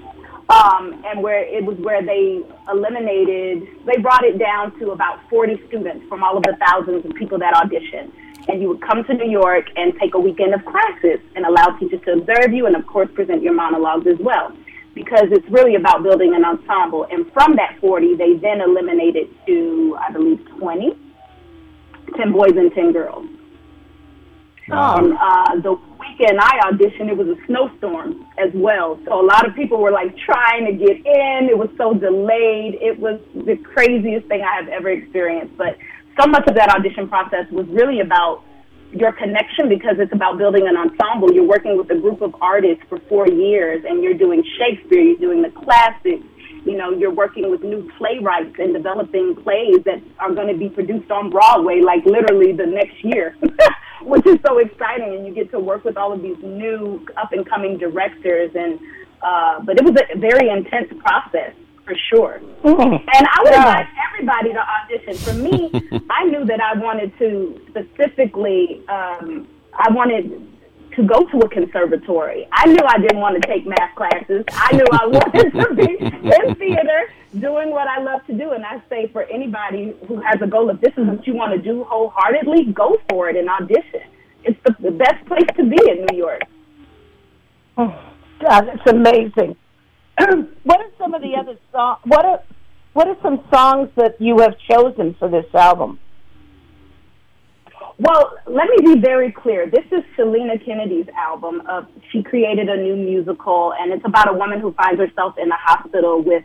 [0.49, 2.41] Um, and where it was where they
[2.73, 7.15] eliminated, they brought it down to about 40 students from all of the thousands of
[7.15, 8.11] people that auditioned.
[8.49, 11.77] And you would come to New York and take a weekend of classes and allow
[11.79, 14.53] teachers to observe you and, of course, present your monologues as well.
[14.95, 17.07] Because it's really about building an ensemble.
[17.11, 20.99] And from that 40, they then eliminated to, I believe, 20,
[22.17, 23.27] 10 boys and 10 girls.
[24.71, 29.01] Um, uh, the weekend I auditioned, it was a snowstorm as well.
[29.07, 31.49] So a lot of people were like trying to get in.
[31.49, 32.75] It was so delayed.
[32.81, 35.57] It was the craziest thing I have ever experienced.
[35.57, 35.79] But
[36.21, 38.45] so much of that audition process was really about
[38.93, 41.33] your connection because it's about building an ensemble.
[41.33, 45.19] You're working with a group of artists for four years and you're doing Shakespeare, you're
[45.19, 46.25] doing the classics,
[46.65, 50.69] you know, you're working with new playwrights and developing plays that are going to be
[50.69, 53.37] produced on Broadway like literally the next year,
[54.03, 55.15] which is so exciting.
[55.15, 58.51] And you get to work with all of these new up and coming directors.
[58.55, 58.81] And,
[59.23, 61.53] uh, but it was a very intense process
[61.89, 62.41] for sure.
[62.65, 63.81] And I would Yeah.
[63.81, 65.15] advise everybody to audition.
[65.15, 70.47] For me, I knew that I wanted to specifically, um, I wanted
[70.97, 72.47] to go to a conservatory.
[72.53, 74.45] I knew I didn't want to take math classes.
[74.53, 78.51] I knew I wanted to be in theater doing what I love to do.
[78.51, 81.53] And I say for anybody who has a goal, if this is what you want
[81.55, 84.03] to do wholeheartedly, go for it and audition.
[84.45, 86.43] it's the, the best place to be in New York.
[87.77, 87.95] Oh,
[88.41, 89.57] God, it's amazing.
[90.65, 92.01] what are some of the other songs?
[92.05, 92.43] What are
[92.95, 96.01] what are some songs that you have chosen for this album?
[98.01, 99.71] Well, let me be very clear.
[99.71, 101.63] This is Chilina Kennedy's album.
[101.69, 105.49] Of she created a new musical, and it's about a woman who finds herself in
[105.49, 106.45] the hospital with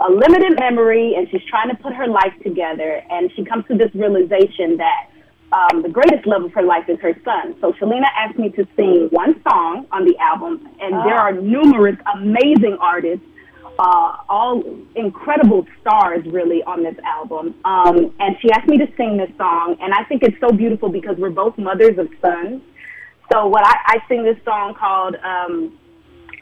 [0.00, 3.02] a limited memory, and she's trying to put her life together.
[3.10, 5.10] And she comes to this realization that
[5.52, 7.54] um, the greatest love of her life is her son.
[7.60, 11.96] So Chilina asked me to sing one song on the album, and there are numerous
[12.14, 13.24] amazing artists,
[13.78, 14.62] uh, all
[14.96, 17.54] incredible stars really on this album.
[17.64, 20.88] Um, and she asked me to sing this song, and I think it's so beautiful
[20.88, 22.62] because we're both mothers of sons.
[23.30, 25.78] So what I, I sing this song called um,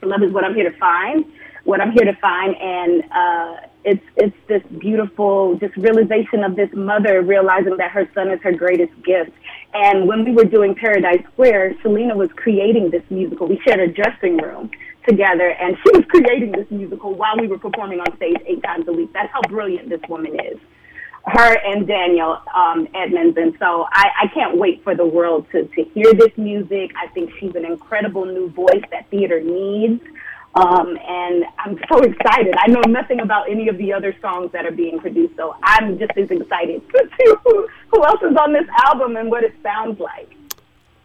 [0.03, 1.25] "Love Is What I'm Here to Find."
[1.63, 6.69] What I'm here to find, and uh, it's it's this beautiful just realization of this
[6.73, 9.31] mother realizing that her son is her greatest gift.
[9.73, 13.47] And when we were doing Paradise Square, Chilina was creating this musical.
[13.47, 14.69] We shared a dressing room
[15.07, 18.87] together, and she was creating this musical while we were performing on stage eight times
[18.87, 19.11] a week.
[19.13, 20.59] That's how brilliant this woman is.
[21.25, 25.65] Her and Daniel um, Edmonds, and so I, I can't wait for the world to
[25.65, 26.91] to hear this music.
[27.01, 30.01] I think she's an incredible new voice that theater needs.
[30.53, 32.53] Um, and I'm so excited.
[32.57, 35.97] I know nothing about any of the other songs that are being produced, so I'm
[35.97, 39.53] just as excited to see who, who else is on this album and what it
[39.63, 40.29] sounds like.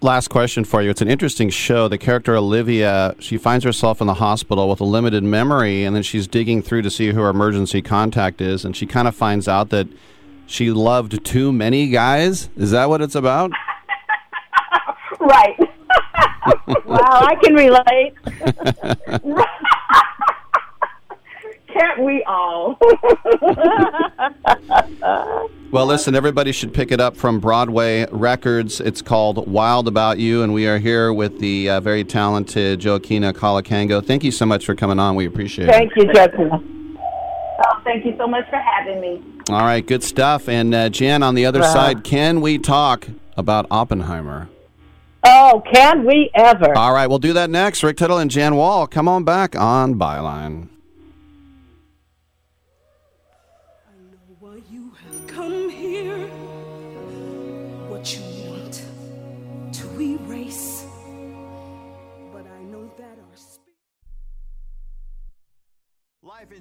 [0.03, 0.91] Last question for you.
[0.91, 1.89] It's an interesting show.
[1.89, 6.03] The character Olivia, she finds herself in the hospital with a limited memory, and then
[6.03, 9.49] she's digging through to see who her emergency contact is, and she kind of finds
[9.49, 9.89] out that
[10.47, 12.51] she loved too many guys.
[12.57, 13.53] Is that what it's about?
[15.19, 15.59] Right.
[16.85, 18.15] Wow, I can relate.
[21.73, 22.79] Can't we all?
[25.73, 28.81] Well, listen, everybody should pick it up from Broadway Records.
[28.81, 33.33] It's called Wild About You, and we are here with the uh, very talented Joaquina
[33.35, 34.03] Kalukango.
[34.07, 35.17] Thank you so much for coming on.
[35.17, 35.95] We appreciate Thank it.
[35.97, 36.51] Thank you, Jessica.
[36.63, 39.23] Oh, thank you so much for having me.
[39.51, 40.49] All right, good stuff.
[40.49, 41.73] And uh, Jan, on the other Wow.
[41.75, 44.49] side, can we talk about Oppenheimer?
[45.29, 46.77] Oh, can we ever?
[46.79, 47.83] All right, we'll do that next.
[47.83, 50.69] Rick Tittle and Jan Wall, come on back on Byline.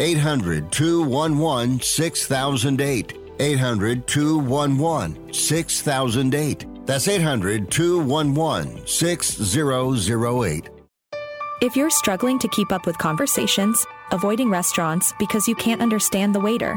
[0.00, 3.18] 800 211 6008.
[3.38, 6.86] 800 211 6008.
[6.86, 10.70] That's 800 211 6008.
[11.62, 16.40] If you're struggling to keep up with conversations, avoiding restaurants because you can't understand the
[16.40, 16.76] waiter,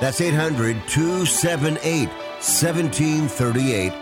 [0.00, 3.92] That's 800 278 1738.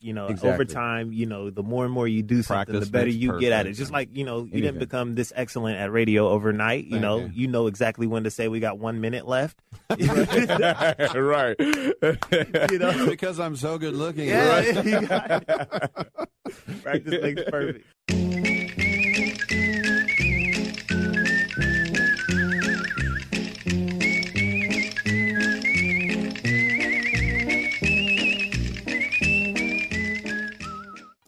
[0.00, 0.50] you know, Exactly.
[0.50, 3.16] over time, you know, the more and more you do something, Practice the better makes
[3.16, 3.72] you get at it.
[3.72, 4.60] Just like, you know, you Anything.
[4.62, 6.84] didn't become this excellent at radio overnight.
[6.84, 7.30] You Thank know, you.
[7.34, 7.48] you.
[7.48, 9.58] know exactly when to say we got one minute left.
[9.90, 11.56] right.
[11.58, 14.28] you know, because I'm so good looking.
[14.28, 14.84] Yeah, right?
[14.86, 16.82] you got it.
[16.82, 17.86] Practice makes perfect.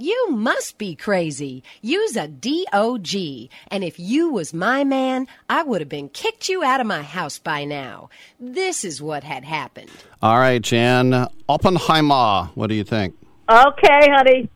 [0.07, 1.65] You must be crazy.
[1.83, 3.51] Use a DOG.
[3.73, 7.03] And if you was my man, I would have been kicked you out of my
[7.03, 8.09] house by now.
[8.39, 9.91] This is what had happened.
[10.23, 12.51] All right, Jan Oppenheimer.
[12.55, 13.17] What do you think?
[13.51, 14.49] Okay, honey.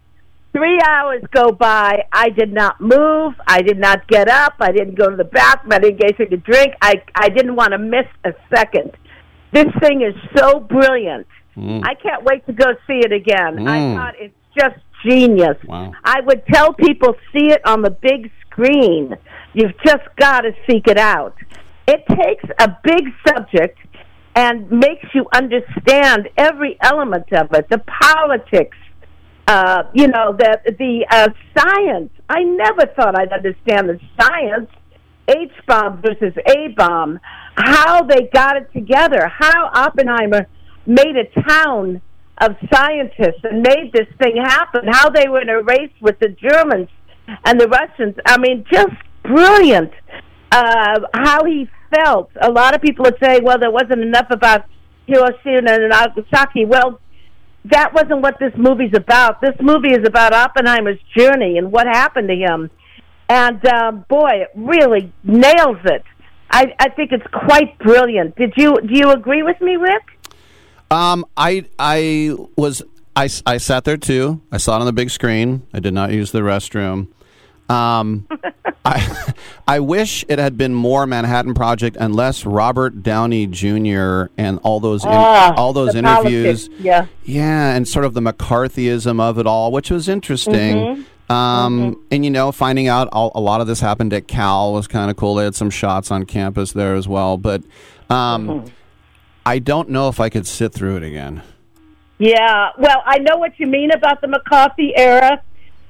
[0.52, 2.04] Three hours go by.
[2.12, 3.34] I did not move.
[3.48, 4.54] I did not get up.
[4.60, 5.72] I didn't go to the bathroom.
[5.72, 6.74] I didn't get anything to drink.
[6.80, 8.92] I I didn't want to miss a second.
[9.52, 11.26] This thing is so brilliant.
[11.56, 11.82] Mm.
[11.84, 13.66] I can't wait to go see it again.
[13.66, 13.94] I Mm.
[13.96, 15.56] thought it's just genius.
[15.66, 15.92] Wow.
[16.04, 19.16] I would tell people see it on the big screen.
[19.52, 21.36] You've just got to seek it out.
[21.86, 23.78] It takes a big subject
[24.36, 28.76] and makes you understand every element of it, the politics,
[29.48, 31.28] uh, you know, the the uh,
[31.58, 32.12] science.
[32.28, 34.70] I never thought I'd understand the science.
[35.28, 37.20] H bomb versus A bomb,
[37.54, 40.48] how they got it together, how Oppenheimer
[40.86, 42.00] made a town
[42.40, 46.28] of scientists and made this thing happen, how they were in a race with the
[46.28, 46.88] Germans
[47.44, 48.16] and the Russians.
[48.26, 49.92] I mean, just brilliant.
[50.50, 52.30] Uh, how he felt.
[52.40, 54.64] A lot of people would say, well, there wasn't enough about
[55.06, 56.64] Hiroshima and Nagasaki.
[56.64, 57.00] Well,
[57.66, 59.40] that wasn't what this movie's about.
[59.40, 62.70] This movie is about Oppenheimer's journey and what happened to him.
[63.28, 66.02] And um, boy, it really nails it.
[66.50, 68.34] I, I think it's quite brilliant.
[68.34, 70.02] Did you do you agree with me, Rick?
[70.90, 72.82] Um, I I was
[73.14, 74.40] I, I sat there too.
[74.50, 75.62] I saw it on the big screen.
[75.72, 77.08] I did not use the restroom.
[77.68, 78.26] Um,
[78.84, 79.32] I
[79.68, 84.24] I wish it had been more Manhattan Project and less Robert Downey Jr.
[84.36, 86.68] and all those in, Ah, all those interviews.
[86.68, 87.06] politics, yeah.
[87.24, 91.04] Yeah, and sort of the McCarthyism of it all, which was interesting.
[91.28, 91.32] Mhm.
[91.32, 94.88] Um, And you know, finding out all, a lot of this happened at Cal was
[94.88, 95.36] kind of cool.
[95.36, 97.62] They had some shots on campus there as well, but
[98.08, 98.66] um, Mm-hmm.
[99.44, 101.42] I don't know if I could sit through it again.
[102.18, 105.42] Yeah, well, I know what you mean about the McCarthy era.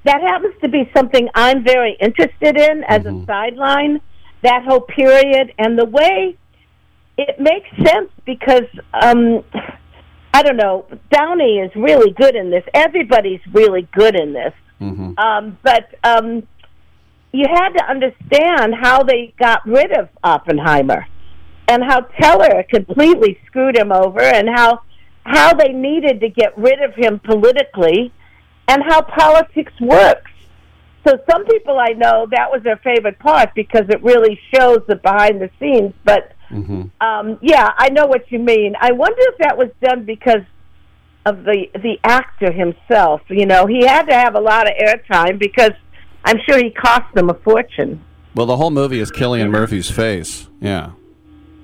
[0.04, 4.00] That happens to be something I'm very interested in as a sideline,
[4.42, 6.38] that whole period, and the way
[7.18, 9.44] it makes sense because, um,
[10.32, 12.64] I don't know, Downey is really good in this.
[12.72, 14.54] Everybody's really good in this.
[14.80, 15.18] Mm-hmm.
[15.18, 16.46] Um, but um,
[17.32, 21.06] you had to understand how they got rid of Oppenheimer
[21.70, 24.82] and how Teller completely screwed him over and how
[25.24, 28.12] how they needed to get rid of him politically
[28.68, 30.30] and how politics works.
[31.06, 34.96] So some people I know that was their favorite part because it really shows the
[34.96, 35.94] behind the scenes.
[36.04, 36.82] But Mm-hmm.
[37.00, 38.74] um, yeah, I know what you mean.
[38.80, 40.42] I wonder if that was done because
[41.24, 43.20] of the the actor himself.
[43.28, 45.70] You know, he had to have a lot of airtime because
[46.24, 48.04] I'm sure he cost them a fortune.
[48.34, 50.48] Well, the whole movie is Cillian Murphy's face.
[50.60, 50.90] Yeah.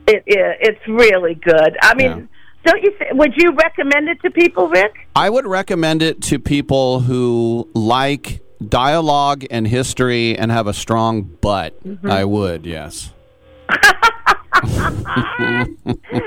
[0.06, 1.76] It, it it's really good.
[1.82, 2.28] I mean,
[2.64, 2.92] don't you?
[2.98, 4.94] Th- would you recommend it to people, Rick?
[5.14, 11.22] I would recommend it to people who like dialogue and history and have a strong
[11.22, 11.82] butt.
[11.84, 12.10] Mhm.
[12.10, 13.12] I would, yes.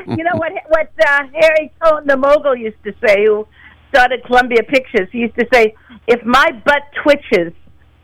[0.08, 0.52] you know what?
[0.68, 3.48] What uh, Harry Cohn, the mogul, used to say, who
[3.90, 5.08] started Columbia Pictures.
[5.12, 5.74] He used to say,
[6.08, 7.54] "If my butt twitches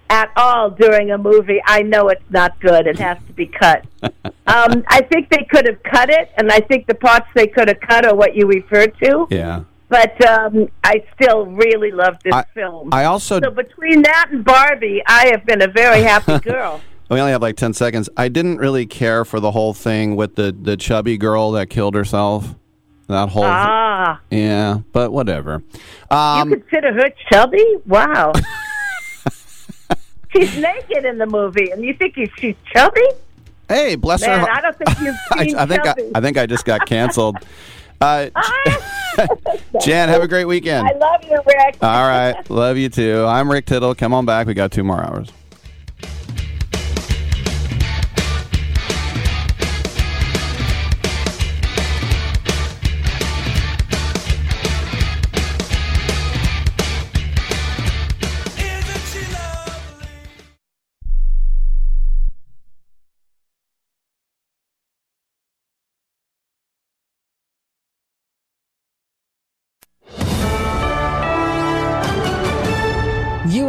[0.10, 2.88] at all during a movie, I know it's not good.
[2.88, 6.60] It has to be cut." um, I think they could have cut it, and I
[6.60, 9.28] think the parts they could have cut are what you referred to.
[9.30, 9.64] Yeah.
[9.88, 12.89] But um, I still really love this I- film.
[12.91, 16.82] I also- so between that and Barbie, I have been a very happy girl.
[17.10, 18.10] We only have like 10 seconds.
[18.18, 21.93] I didn't really care for the whole thing with the, the chubby girl that killed
[21.93, 22.56] herself.
[23.08, 23.43] That whole.
[23.45, 25.62] Ah, Yeah, but whatever.
[26.10, 27.64] Um, you consider her chubby?
[27.86, 28.34] Wow.
[30.36, 33.01] she's naked in the movie, and you think he's- she's chubby?
[33.69, 34.51] hey, bless Man, her.
[34.51, 35.95] I don't think you've I, seen I think I.
[36.15, 37.38] I think I just got canceled.
[38.01, 38.27] Uh,
[39.81, 40.88] Jan, have a great weekend.
[40.88, 41.77] I love you, Rick.
[41.81, 43.25] All right, love you too.
[43.27, 43.95] I'm Rick Tittle.
[43.95, 44.47] Come on back.
[44.47, 45.29] We got two more hours.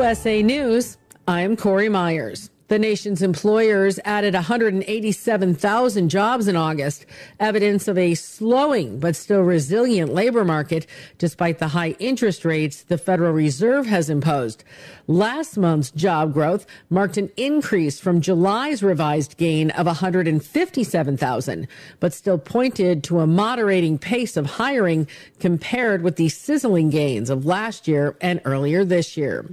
[0.07, 2.49] USA News, I'm Corey Myers.
[2.69, 7.07] The nation's employers added 187,000 jobs in August,
[7.39, 10.87] evidence of a slowing but still resilient labor market
[11.17, 14.65] despite the high interest rates the Federal Reserve has imposed.
[15.07, 21.69] Last month's job growth marked an increase from July's revised gain of 157,000,
[22.01, 25.07] but still pointed to a moderating pace of hiring
[25.39, 29.47] compared with the sizzling gains of last year and earlier this year.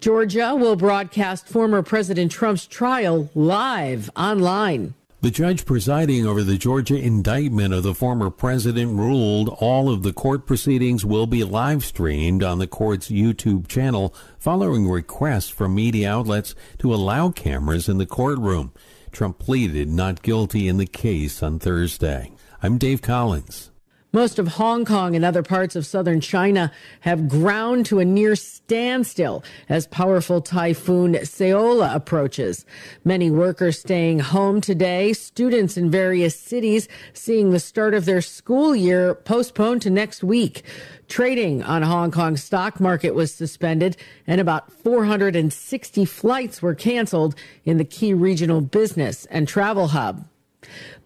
[0.00, 4.94] Georgia will broadcast former President Trump's trial live online.
[5.20, 10.14] The judge presiding over the Georgia indictment of the former president ruled all of the
[10.14, 16.10] court proceedings will be live streamed on the court's YouTube channel following requests from media
[16.10, 18.72] outlets to allow cameras in the courtroom.
[19.12, 22.32] Trump pleaded not guilty in the case on Thursday.
[22.62, 23.69] I'm Dave Collins.
[24.12, 28.34] Most of Hong Kong and other parts of southern China have ground to a near
[28.34, 32.66] standstill as powerful typhoon Saola approaches.
[33.04, 38.74] Many workers staying home today, students in various cities seeing the start of their school
[38.74, 40.64] year postponed to next week.
[41.06, 43.96] Trading on Hong Kong's stock market was suspended
[44.26, 50.24] and about 460 flights were canceled in the key regional business and travel hub.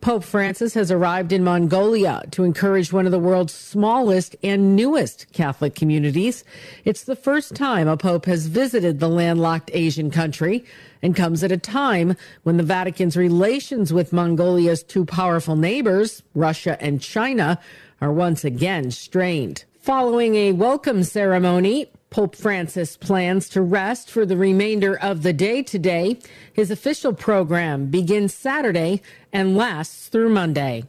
[0.05, 5.33] Pope Francis has arrived in Mongolia to encourage one of the world's smallest and newest
[5.33, 6.45] Catholic communities.
[6.85, 10.63] It's the first time a pope has visited the landlocked Asian country
[11.01, 16.77] and comes at a time when the Vatican's relations with Mongolia's two powerful neighbors, Russia
[16.83, 17.59] and China,
[18.03, 19.65] are once again strained.
[19.81, 25.65] Following a welcome ceremony, Pope Francis plans to rest for the remainder of the day
[25.65, 26.17] today.
[26.53, 29.03] His official program begins Saturday
[29.33, 30.85] and lasts through Monday.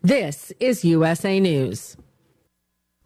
[0.00, 1.96] This is USA News.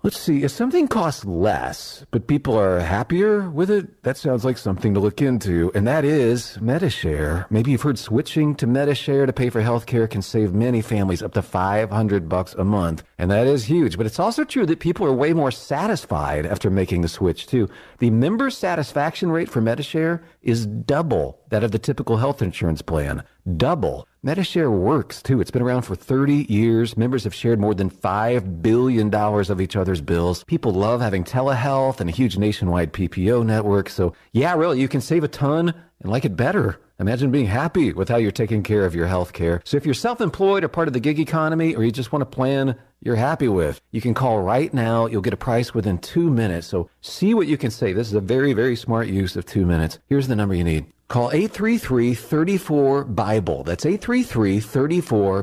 [0.04, 4.58] Let's see, if something costs less, but people are happier with it, that sounds like
[4.58, 7.46] something to look into, and that is Medi-Share.
[7.50, 11.34] Maybe you've heard switching to Medi-Share to pay for healthcare can save many families up
[11.34, 13.96] to 500 bucks a month, and that is huge.
[13.96, 17.68] But it's also true that people are way more satisfied after making the switch too.
[17.98, 23.22] The member satisfaction rate for Medi-Share is double that of the typical health insurance plan.
[23.56, 24.06] Double.
[24.22, 25.40] Medi-Share works too.
[25.40, 26.96] It's been around for 30 years.
[26.96, 30.44] Members have shared more than $5 billion of each other's bills.
[30.44, 33.88] People love having telehealth and a huge nationwide PPO network.
[33.88, 36.78] So, yeah, really, you can save a ton and like it better.
[37.02, 39.60] Imagine being happy with how you're taking care of your health care.
[39.64, 42.22] So, if you're self employed or part of the gig economy, or you just want
[42.22, 45.06] a plan you're happy with, you can call right now.
[45.06, 46.68] You'll get a price within two minutes.
[46.68, 47.96] So, see what you can save.
[47.96, 49.98] This is a very, very smart use of two minutes.
[50.06, 50.86] Here's the number you need.
[51.08, 53.64] Call 833 34 Bible.
[53.64, 55.42] That's 833 34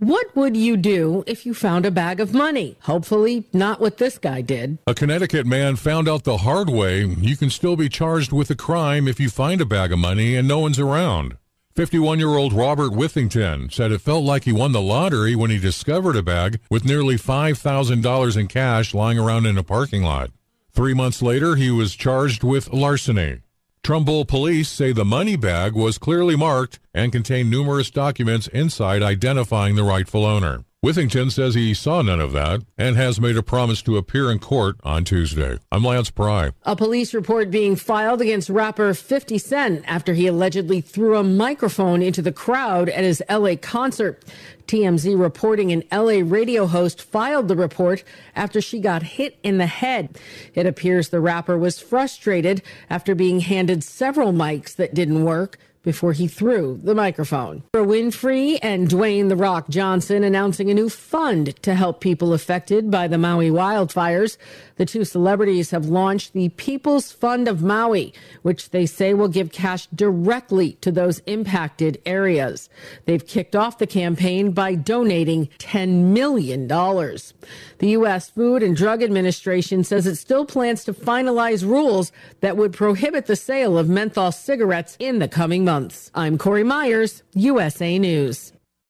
[0.00, 0.10] Bible.
[0.10, 0.14] 833 34 Bible.
[0.14, 2.76] What would you do if you found a bag of money?
[2.82, 4.78] Hopefully, not what this guy did.
[4.86, 8.56] A Connecticut man found out the hard way you can still be charged with a
[8.56, 11.36] crime if you find a bag of money and no one's around.
[11.74, 15.58] 51 year old Robert Withington said it felt like he won the lottery when he
[15.58, 20.30] discovered a bag with nearly $5,000 in cash lying around in a parking lot.
[20.72, 23.43] Three months later, he was charged with larceny.
[23.84, 29.76] Trumbull police say the money bag was clearly marked and contained numerous documents inside identifying
[29.76, 30.64] the rightful owner.
[30.84, 34.38] Withington says he saw none of that and has made a promise to appear in
[34.38, 35.56] court on Tuesday.
[35.72, 36.50] I'm Lance Pry.
[36.64, 42.02] A police report being filed against rapper 50 Cent after he allegedly threw a microphone
[42.02, 44.22] into the crowd at his LA concert.
[44.66, 48.04] TMZ reporting an LA radio host filed the report
[48.36, 50.18] after she got hit in the head.
[50.52, 52.60] It appears the rapper was frustrated
[52.90, 57.62] after being handed several mics that didn't work before he threw the microphone.
[57.72, 62.90] Oprah Winfrey and Dwayne The Rock Johnson announcing a new fund to help people affected
[62.90, 64.36] by the Maui wildfires.
[64.76, 68.12] The two celebrities have launched the People's Fund of Maui,
[68.42, 72.68] which they say will give cash directly to those impacted areas.
[73.04, 76.66] They've kicked off the campaign by donating $10 million.
[76.66, 78.30] The U.S.
[78.30, 82.10] Food and Drug Administration says it still plans to finalize rules
[82.40, 86.10] that would prohibit the sale of menthol cigarettes in the coming months.
[86.14, 88.52] I'm Corey Myers, USA News.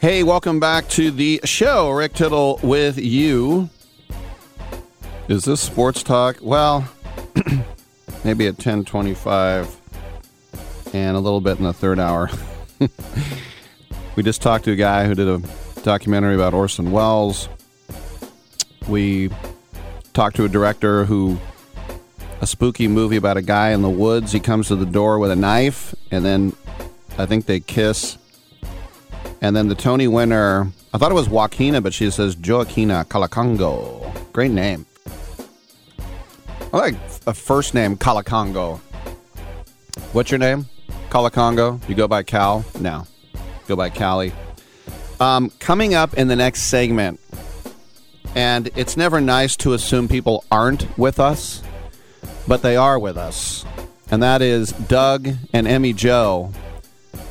[0.00, 1.90] Hey, welcome back to the show.
[1.90, 3.68] Rick Tittle with you.
[5.28, 6.38] Is this sports talk?
[6.40, 6.88] Well,
[8.24, 9.78] maybe at 1025
[10.94, 12.30] and a little bit in the third hour.
[14.16, 15.42] we just talked to a guy who did a
[15.82, 17.50] documentary about Orson Welles.
[18.88, 19.28] We
[20.14, 21.38] talked to a director who
[22.40, 24.32] a spooky movie about a guy in the woods.
[24.32, 26.56] He comes to the door with a knife and then
[27.18, 28.16] I think they kiss
[29.40, 34.32] and then the Tony winner, I thought it was Joaquina, but she says Joaquina Kalukango.
[34.32, 34.86] Great name.
[36.72, 36.94] I like
[37.26, 38.78] a first name, Kalukango.
[40.12, 40.66] What's your name?
[41.08, 41.86] Kalukango?
[41.88, 42.64] You go by Cal?
[42.78, 43.06] No.
[43.66, 44.32] Go by Cali.
[45.20, 47.20] Um, coming up in the next segment,
[48.34, 51.62] and it's never nice to assume people aren't with us,
[52.46, 53.64] but they are with us.
[54.10, 56.52] And that is Doug and Emmy Jo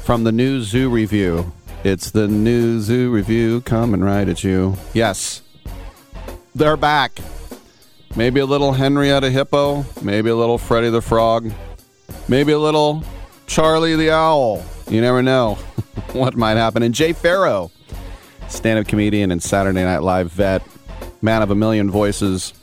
[0.04, 1.52] from the New Zoo Revue.
[1.84, 4.76] It's the New Zoo Revue coming right at you.
[4.94, 5.42] Yes,
[6.54, 7.20] they're back.
[8.18, 11.52] Maybe a little Henrietta Hippo, maybe a little Freddy the Frog,
[12.28, 13.04] maybe a little
[13.48, 14.62] Charlie the Owl.
[14.90, 15.56] You never know
[16.12, 16.84] what might happen.
[16.84, 17.70] And Jay Pharoah,
[18.50, 20.62] stand up comedian and Saturday Night Live vet,
[21.22, 22.54] man of a million voices.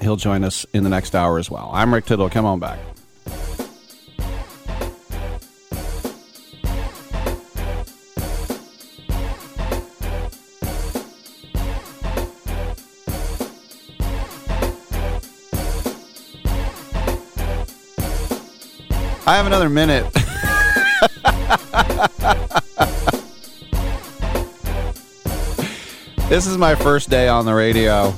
[0.00, 1.70] He'll join us in the next hour as well.
[1.74, 2.30] I'm Rick Tittle.
[2.30, 2.78] Come on back.
[19.26, 20.04] I have another minute.
[26.28, 28.12] this is my first day on the radio.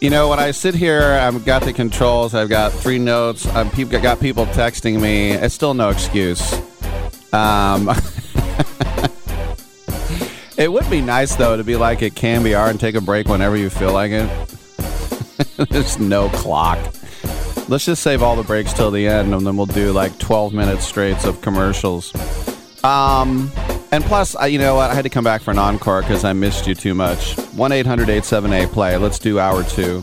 [0.00, 3.70] you know, when I sit here, I've got the controls, I've got three notes, I've
[3.72, 5.32] pe- got people texting me.
[5.32, 6.50] It's still no excuse.
[7.34, 7.90] Um,
[10.56, 13.54] it would be nice, though, to be like at KNBR and take a break whenever
[13.54, 14.53] you feel like it.
[15.70, 16.78] There's no clock.
[17.68, 20.52] Let's just save all the breaks till the end, and then we'll do like 12
[20.52, 22.14] minutes straight of commercials.
[22.84, 23.50] Um.
[23.94, 24.90] And plus, I, you know what?
[24.90, 27.36] I had to come back for an encore because I missed you too much.
[27.52, 28.96] 1 800 878 play.
[28.96, 30.02] Let's do hour two.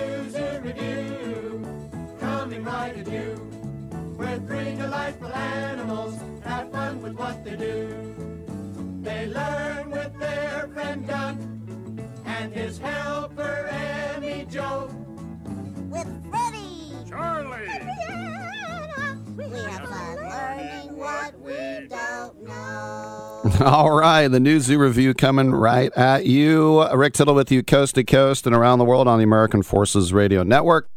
[2.63, 3.35] coming right at you.
[4.17, 8.15] With three delightful animals, have fun with what they do.
[9.01, 11.39] They learn with their friend Doug
[12.25, 14.89] and his helper Emmy Jo.
[15.89, 17.09] With Freddie.
[17.09, 17.67] Charlie.
[19.37, 23.65] We have fun learning what we don't know.
[23.65, 26.87] All right, the New Zoo Revue coming right at you.
[26.93, 30.13] Rick Tittle with you, coast to coast and around the world on the American Forces
[30.13, 30.89] Radio Network.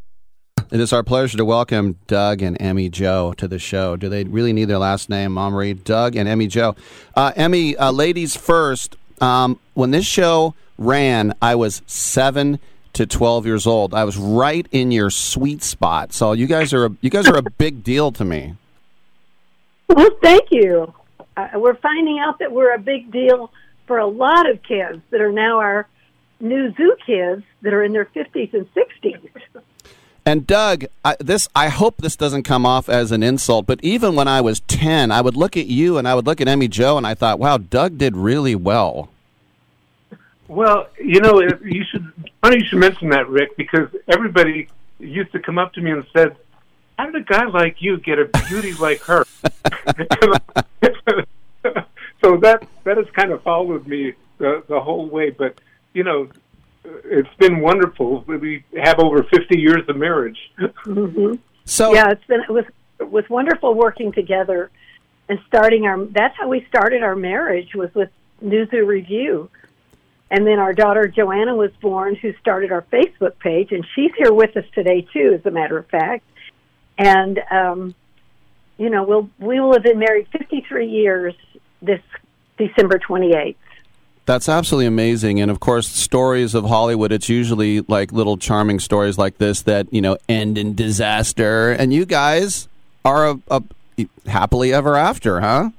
[0.74, 3.94] It is our pleasure to welcome Doug and Emmy Jo to the show.
[3.94, 5.72] Do they really need their last name, Momary?
[5.72, 6.74] Doug and Emmy Jo.
[7.14, 8.96] Uh, Emmy, uh, ladies first.
[9.20, 12.58] Um, when this show ran, I was seven
[12.94, 13.94] to twelve years old.
[13.94, 16.12] I was right in your sweet spot.
[16.12, 18.56] So you guys are a, you guys are a big deal to me.
[19.88, 20.92] Well, thank you.
[21.36, 23.52] Uh, we're finding out that we're a big deal
[23.86, 25.86] for a lot of kids that are now our
[26.40, 29.30] new zoo kids that are in their 50s and 60s.
[30.26, 34.14] And Doug, I, this I hope this doesn't come off as an insult, but even
[34.14, 36.66] when I was ten, I would look at you and I would look at Emmy
[36.66, 39.10] Jo, and I thought, "Wow, Doug did really well."
[40.48, 42.10] Well, you know, you should.
[42.40, 46.06] Funny you should mention that, Rick, because everybody used to come up to me and
[46.14, 46.36] said,
[46.98, 49.24] "How did a guy like you get a beauty like her?"
[52.22, 55.28] so that that has kind of followed me the the whole way.
[55.30, 55.60] But
[55.92, 56.28] you know,
[56.84, 58.24] it's been wonderful.
[58.26, 60.38] We have over fifty years of marriage.
[60.84, 61.34] Mm-hmm.
[61.64, 62.64] So yeah, it's been it was
[63.00, 64.70] it was wonderful working together
[65.28, 66.04] and starting our.
[66.04, 69.48] That's how we started our marriage was with New Zoo Revue,
[70.30, 74.32] And then our daughter Joanna was born, who started our Facebook page, and she's here
[74.32, 76.24] with us today too, as a matter of fact.
[76.98, 77.94] And um,
[78.76, 81.34] you know, we'll we will have been married 53 years
[81.80, 82.00] this
[82.58, 83.56] December 28th.
[84.26, 85.40] That's absolutely amazing.
[85.40, 89.92] And of course, stories of Hollywood, it's usually like little charming stories like this that,
[89.92, 91.72] you know, end in disaster.
[91.72, 92.68] And you guys
[93.04, 93.62] are a, a
[94.26, 95.70] happily ever after, huh?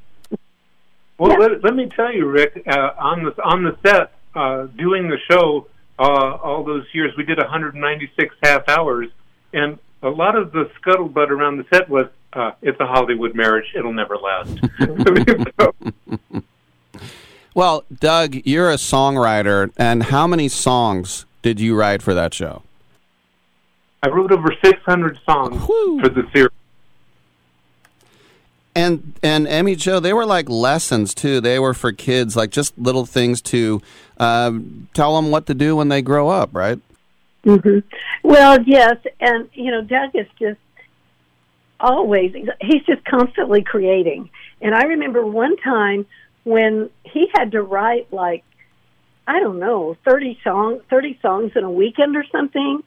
[1.17, 5.09] Well, let, let me tell you, Rick, uh, on the on the set, uh, doing
[5.09, 5.67] the show
[5.97, 9.07] uh, all those years, we did 196 half hours,
[9.53, 13.71] and a lot of the scuttlebutt around the set was, uh, "It's a Hollywood marriage;
[13.75, 14.59] it'll never last."
[17.55, 22.63] Well, Doug, you're a songwriter, and how many songs did you write for that show?
[24.03, 26.51] I wrote over 600 songs for the series.
[28.75, 31.39] And and Emmy Jo, they were like lessons too.
[31.39, 33.81] They were for kids, like just little things to
[34.17, 34.51] uh,
[34.93, 36.77] tell them what to do when they grow up, right?
[37.45, 37.79] hmm
[38.21, 40.59] Well, yes, and you know, Doug is just
[41.79, 44.29] always he's just constantly creating.
[44.61, 46.05] And I remember one time
[46.45, 48.45] when he had to write like
[49.27, 52.81] I don't know, thirty songs, thirty songs in a weekend or something.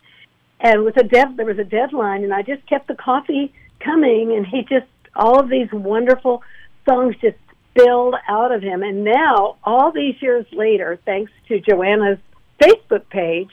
[0.61, 4.35] And with a dead, there was a deadline, and I just kept the coffee coming,
[4.35, 6.43] and he just all of these wonderful
[6.89, 7.37] songs just
[7.71, 8.83] spilled out of him.
[8.83, 12.19] And now, all these years later, thanks to Joanna's
[12.63, 13.51] Facebook page,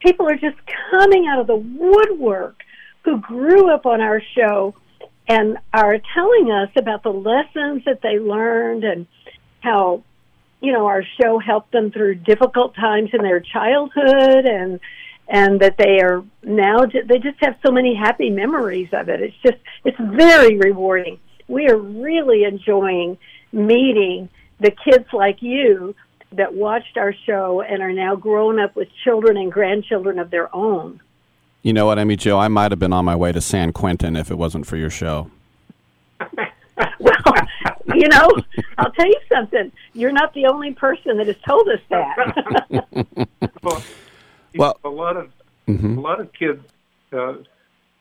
[0.00, 0.56] people are just
[0.90, 2.62] coming out of the woodwork
[3.04, 4.74] who grew up on our show
[5.28, 9.06] and are telling us about the lessons that they learned and
[9.60, 10.02] how
[10.60, 14.80] you know our show helped them through difficult times in their childhood and
[15.28, 19.20] and that they are now they just have so many happy memories of it.
[19.20, 21.20] It's just it's very rewarding.
[21.46, 23.18] We are really enjoying
[23.52, 24.30] meeting
[24.60, 25.94] the kids like you
[26.32, 30.54] that watched our show and are now grown up with children and grandchildren of their
[30.54, 31.00] own
[31.62, 32.38] You know what, Emmy Jo?
[32.38, 34.90] I might have been on my way to San Quentin if it wasn't for your
[34.90, 35.30] show.
[37.00, 37.14] Well,
[37.96, 38.30] you know,
[38.78, 39.72] I'll tell you something.
[39.94, 43.28] You're not the only person that has told us that.
[44.54, 45.30] well, a lot of
[45.66, 45.96] Mhm.
[45.96, 46.60] a lot of kids
[47.12, 47.34] uh,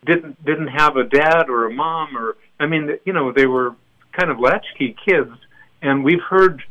[0.05, 3.73] didn't didn't have a dad or a mom or I mean, you know, they were
[4.11, 5.31] kind of latchkey kids,
[5.81, 6.61] and we've heard.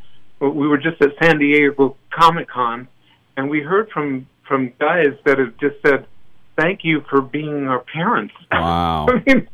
[0.40, 2.86] We were just at San Diego Comic Con,
[3.36, 6.06] and we heard from from guys that have just said,
[6.56, 9.06] "Thank you for being our parents." Wow.
[9.08, 9.48] I mean,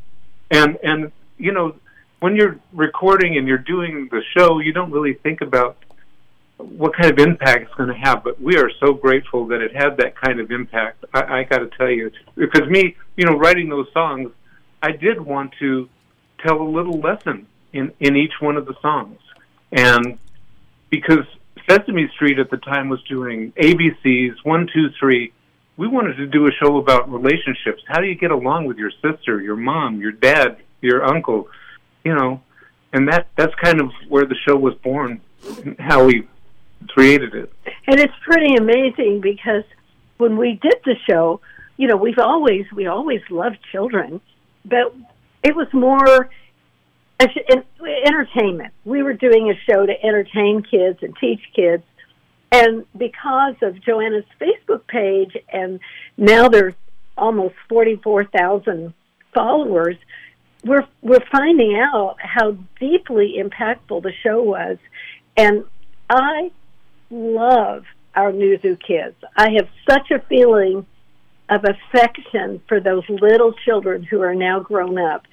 [0.51, 1.75] and and you know,
[2.19, 5.77] when you're recording and you're doing the show, you don't really think about
[6.57, 8.23] what kind of impact it's going to have.
[8.23, 11.03] But we are so grateful that it had that kind of impact.
[11.13, 14.31] I, I got to tell you, because me, you know, writing those songs,
[14.81, 15.89] I did want to
[16.39, 19.19] tell a little lesson in in each one of the songs,
[19.71, 20.17] and
[20.89, 21.25] because
[21.69, 25.33] Sesame Street at the time was doing ABCs one, two, three.
[25.75, 27.81] We wanted to do a show about relationships.
[27.87, 31.47] How do you get along with your sister, your mom, your dad, your uncle?
[32.03, 32.41] You know,
[32.91, 35.21] and that that's kind of where the show was born,
[35.79, 36.27] how we
[36.89, 37.51] created it.
[37.87, 39.63] and it's pretty amazing because
[40.17, 41.41] when we did the show,
[41.77, 44.21] you know, we've always we always loved children,
[44.65, 44.95] but
[45.43, 46.29] it was more
[47.19, 48.73] entertainment.
[48.85, 51.83] We were doing a show to entertain kids and teach kids,
[52.53, 55.79] and because of Joanna's Facebook page, and
[56.17, 56.75] now there's
[57.17, 58.93] almost forty four thousand
[59.33, 59.97] followers,
[60.63, 64.77] we're we're finding out how deeply impactful the show was,
[65.35, 65.65] and
[66.09, 66.51] I
[67.09, 67.85] love
[68.15, 69.15] our New Zoo kids.
[69.35, 70.85] I have such a feeling
[71.49, 75.23] of affection for those little children who are now grown up.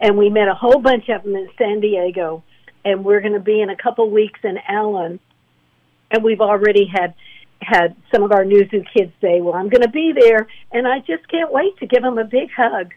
[0.00, 2.42] And we met a whole bunch of them in San Diego,
[2.86, 5.20] and we're going to be in a couple weeks in Allen.
[6.10, 7.14] And we've already had
[7.62, 10.86] had some of our New Zoo kids say, "Well, I'm going to be there," and
[10.86, 12.92] I just can't wait to give them a big hug.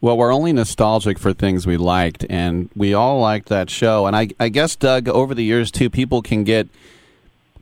[0.00, 4.06] Well, we're only nostalgic for things we liked, and we all liked that show.
[4.06, 6.68] And I, I guess, Doug, over the years too, people can get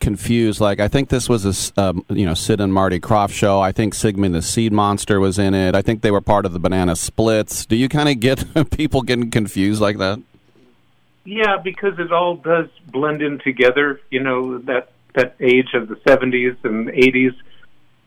[0.00, 0.60] confused.
[0.60, 3.60] Like, I think this was a um, you know Sid and Marty Krofft show.
[3.60, 5.74] I think Sigmund the Sea Monster was in it.
[5.74, 7.64] I think they were part of the Banana Splits.
[7.64, 10.20] Do you kind of get people getting confused like that?
[11.24, 14.00] Yeah, because it all does blend in together.
[14.10, 17.32] You know that that age of the seventies and eighties.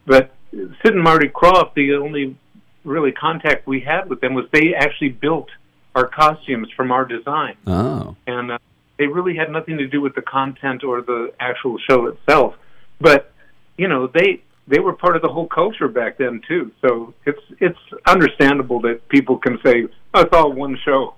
[0.06, 2.36] But Sid and Marty Krofft, the only
[2.84, 5.50] really contact we had with them was they actually built
[5.96, 8.58] our costumes from our design, Oh, and uh,
[8.98, 12.56] they really had nothing to do with the content or the actual show itself.
[13.00, 13.32] But
[13.78, 16.72] you know they they were part of the whole culture back then too.
[16.82, 21.16] So it's it's understandable that people can say oh, it's all one show.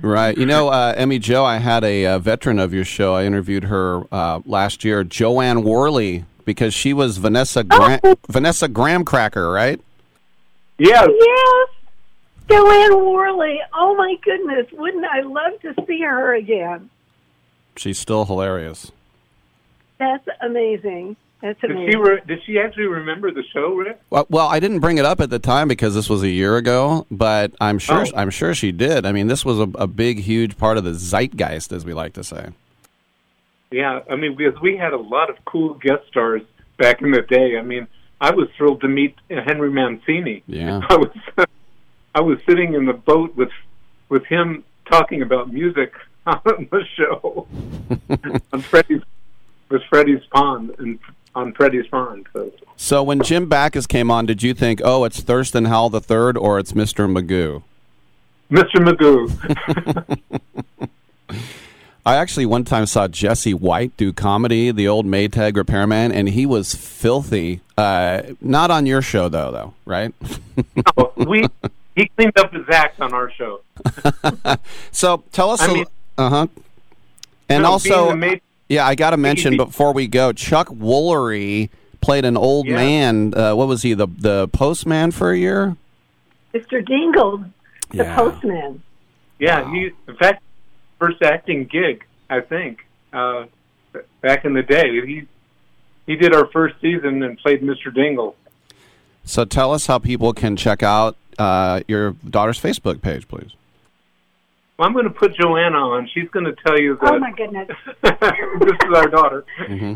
[0.00, 0.36] Right.
[0.38, 3.14] You know, uh, Emmy Jo, I had a, uh veteran of your show.
[3.14, 8.68] I interviewed her uh, last year, Jo Anne Worley, because she was Vanessa Gra- Vanessa
[8.68, 9.80] Graham Cracker, right?
[10.78, 11.06] Yeah.
[11.06, 11.68] Yes.
[12.48, 13.60] Jo Anne Worley.
[13.74, 14.66] Oh my goodness.
[14.72, 16.88] Wouldn't I love to see her again?
[17.76, 18.90] She's still hilarious.
[19.98, 21.16] That's amazing.
[21.40, 21.90] That's Did amazing.
[21.92, 23.98] she re- did she actually remember the show, Rick?
[24.10, 26.56] Well, well, I didn't bring it up at the time because this was a year
[26.58, 28.10] ago, but I'm sure Oh.
[28.14, 29.06] I'm sure she did.
[29.06, 32.12] I mean, this was a, a big, huge part of the zeitgeist, as we like
[32.14, 32.48] to say.
[33.70, 36.42] Yeah, I mean, because we had a lot of cool guest stars
[36.76, 37.56] back in the day.
[37.56, 37.86] I mean,
[38.20, 40.42] I was thrilled to meet Henry Mancini.
[40.46, 40.80] Yeah.
[40.90, 41.10] I was
[42.14, 43.50] I was sitting in the boat with
[44.08, 45.92] with him talking about music
[46.26, 47.46] on the show
[48.52, 49.02] on Freddie's
[49.70, 50.98] with Freddie's Pond and
[51.34, 52.26] on Freddie's Pond.
[52.32, 56.00] So So when Jim Backus came on, did you think, oh, it's Thurston Howell the
[56.00, 57.08] third or it's Mr.
[57.10, 57.62] Magoo?
[58.50, 58.76] Mr.
[58.84, 60.18] Magoo.
[62.06, 66.46] I actually one time saw Jesse White do comedy, the old Maytag repairman, and he
[66.46, 67.60] was filthy.
[67.76, 70.12] Uh, not on your show though, though, right?
[70.96, 71.46] no, we
[71.94, 73.60] he cleaned up his act on our show.
[74.92, 75.86] so tell us, I mean-
[76.16, 76.46] uh-huh.
[77.48, 78.40] And No, also, being the May-
[78.70, 81.68] yeah, I got to mention before we go, Chuck Woolery
[82.00, 82.76] played an old Yeah.
[82.76, 83.34] man.
[83.34, 83.92] Uh, what was he?
[83.92, 85.76] The the postman for a year.
[86.54, 86.84] Mr.
[86.86, 87.44] Dingle,
[87.90, 88.16] the Yeah.
[88.16, 88.82] postman.
[89.38, 90.42] Yeah, he in fact
[90.98, 93.44] first acting gig, I think, uh,
[94.22, 94.88] back in the day.
[95.04, 95.22] He
[96.06, 97.92] he did our first season and played Mr.
[97.94, 98.36] Dingle.
[99.24, 103.50] So tell us how people can check out uh, your daughter's Facebook page, please.
[104.80, 106.08] Well, I'm going to put Joanna on.
[106.14, 107.68] She's going to tell you that Oh my goodness.
[108.02, 109.44] this is our daughter.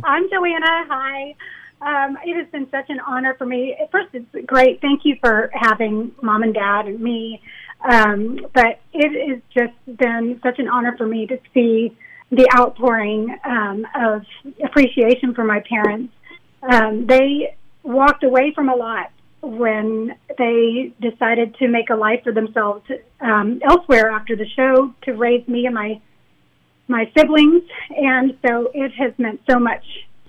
[0.05, 0.85] I'm Joanna.
[0.91, 1.35] Hi.
[1.81, 3.75] Um, it has been such an honor for me.
[3.81, 4.83] At first, it's great.
[4.83, 7.41] Thank you for having mom and dad and me.
[7.91, 11.97] Um, but it has just been such an honor for me to see
[12.31, 14.21] the outpouring um, of
[14.63, 16.13] appreciation for my parents.
[16.63, 19.13] Um, they walked away from a lot
[19.45, 22.85] when they decided to make a life for themselves
[23.21, 26.01] um, elsewhere after the show to raise me and my
[26.87, 27.63] my siblings,
[27.97, 29.85] and so it has meant so much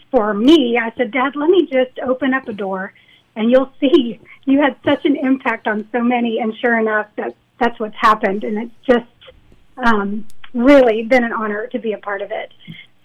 [0.09, 0.79] for me.
[0.81, 2.93] I said, Dad, let me just open up a door,
[3.35, 4.19] and you'll see.
[4.45, 8.43] You had such an impact on so many, and sure enough, that that's what's happened,
[8.43, 9.33] and it's just
[9.77, 12.53] um, really been an honor to be a part of it.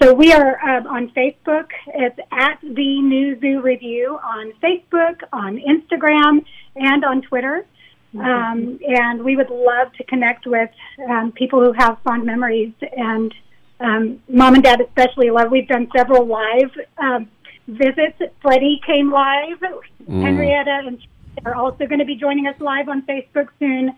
[0.03, 1.69] So we are um, on Facebook.
[1.89, 6.43] It's at the New Zoo Review on Facebook, on Instagram,
[6.75, 7.67] and on Twitter.
[8.15, 10.71] Um, and we would love to connect with
[11.07, 12.73] um, people who have fond memories.
[12.97, 13.35] And
[13.79, 15.51] um, mom and dad especially love.
[15.51, 17.29] We've done several live um,
[17.69, 18.23] visits.
[18.41, 19.59] Freddie came live.
[20.09, 20.23] Mm.
[20.23, 21.07] Henrietta and
[21.45, 23.95] are also going to be joining us live on Facebook soon.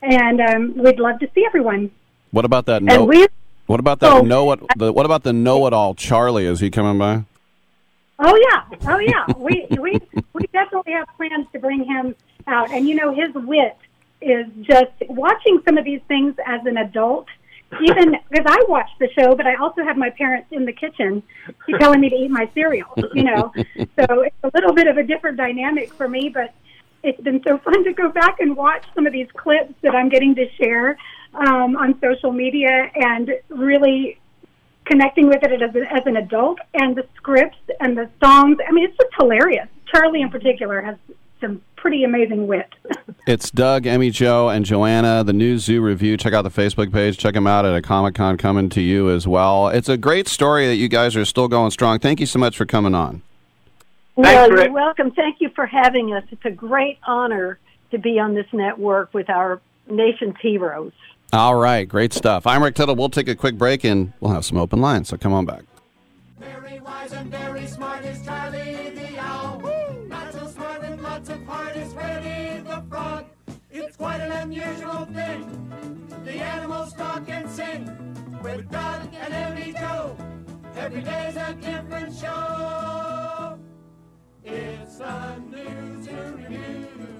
[0.00, 1.90] And um, we'd love to see everyone.
[2.30, 2.82] What about that?
[2.82, 3.26] And we
[3.70, 4.12] what about that?
[4.12, 4.20] Oh.
[4.22, 4.60] know what?
[4.76, 5.94] The, what about the know it all?
[5.94, 7.22] Charlie, is he coming by?
[8.18, 9.24] Oh yeah, oh yeah.
[9.36, 10.00] we we
[10.32, 12.16] we definitely have plans to bring him
[12.48, 13.78] out, and you know his wit
[14.20, 17.28] is just watching some of these things as an adult.
[17.80, 21.22] Even because I watch the show, but I also have my parents in the kitchen
[21.78, 22.92] telling me to eat my cereal.
[23.14, 26.52] You know, so it's a little bit of a different dynamic for me, but
[27.04, 30.08] it's been so fun to go back and watch some of these clips that I'm
[30.08, 30.98] getting to share
[31.34, 34.18] um, on social media and really
[34.84, 38.58] connecting with it as, a, as an adult and the scripts and the songs.
[38.66, 39.68] I mean, it's just hilarious.
[39.92, 40.96] Charlie, in particular, has
[41.40, 42.68] some pretty amazing wit.
[43.26, 46.16] It's Doug, Emmy Jo, and Joanna, the New Zoo Review.
[46.16, 47.18] Check out the Facebook page.
[47.18, 49.68] Check them out at a Comic Con coming to you as well.
[49.68, 51.98] It's a great story that you guys are still going strong.
[52.00, 53.22] Thank you so much for coming on.
[54.16, 54.64] Well, Rick.
[54.64, 55.12] you're welcome.
[55.12, 56.24] Thank you for having us.
[56.30, 57.58] It's a great honor
[57.90, 60.92] to be on this network with our nation's heroes.
[61.32, 62.44] All right, great stuff.
[62.44, 62.96] I'm Rick Tittle.
[62.96, 65.08] We'll take a quick break and we'll have some open lines.
[65.08, 65.62] So come on back.
[66.40, 69.62] Very wise and very smart is Charlie the Owl.
[70.08, 73.26] Not so smart with lots of heart is Freddy the Frog.
[73.70, 76.08] It's quite an unusual thing.
[76.24, 77.84] The animals talk and sing
[78.42, 80.16] with Doug and Emmy Jo.
[80.76, 83.56] Every day's a different show.
[84.42, 87.19] It's a news review.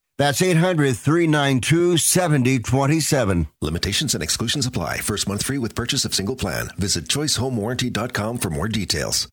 [0.21, 3.47] That's 800 392 7027.
[3.59, 4.97] Limitations and exclusions apply.
[4.99, 6.69] First month free with purchase of single plan.
[6.77, 9.27] Visit choicehomewarranty.com for more details.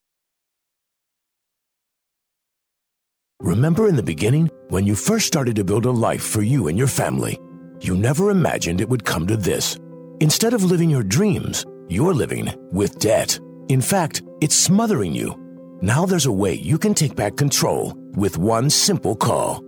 [3.42, 6.78] Remember in the beginning when you first started to build a life for you and
[6.78, 7.38] your family?
[7.82, 9.76] You never imagined it would come to this.
[10.20, 13.38] Instead of living your dreams, you're living with debt.
[13.68, 15.36] In fact, it's smothering you.
[15.82, 19.67] Now there's a way you can take back control with one simple call.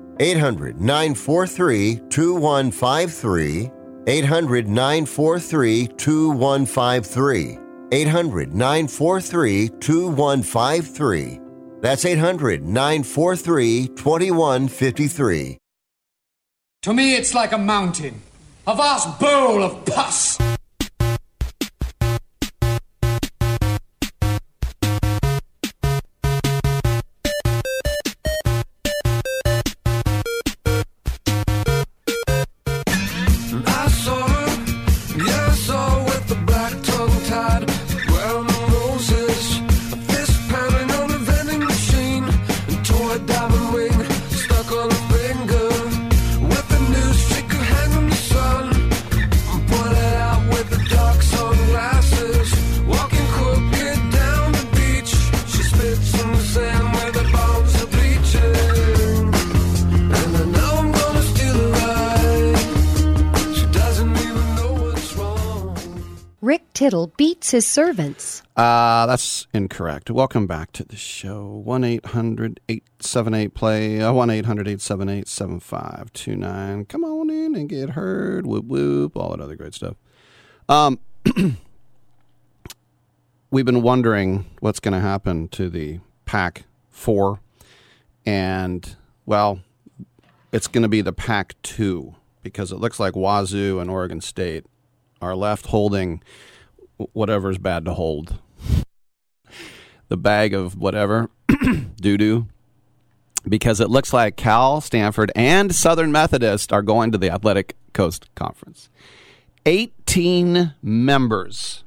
[0.21, 3.71] 800 943 2153.
[4.05, 7.59] 800 943 2153.
[7.91, 11.39] 800 943 2153.
[11.81, 15.57] That's 800 943 2153.
[16.83, 18.21] To me, it's like a mountain,
[18.67, 20.37] a vast bowl of pus.
[66.81, 68.41] Tittle beats his servants.
[68.55, 70.09] Uh, that's incorrect.
[70.09, 71.45] Welcome back to the show.
[71.63, 74.01] 1 800 878 play.
[74.01, 76.85] uh, 1 800 878 7529.
[76.85, 78.47] Come on in and get heard.
[78.47, 79.15] Whoop whoop.
[79.15, 79.95] All that other great stuff.
[80.67, 80.97] Um,
[83.51, 87.39] we've been wondering what's going to happen to the Pack 4.
[88.25, 88.95] And,
[89.27, 89.59] well,
[90.51, 94.65] it's going to be the Pac-2 because it looks like Wazoo and Oregon State
[95.21, 96.23] are left holding
[97.13, 98.39] whatever's bad to hold.
[100.07, 101.29] The bag of whatever,
[102.01, 102.47] doo doo.
[103.47, 108.29] Because it looks like Cal, Stanford, and Southern Methodist are going to the Athletic Coast
[108.35, 108.89] Conference.
[109.65, 111.83] 18 members.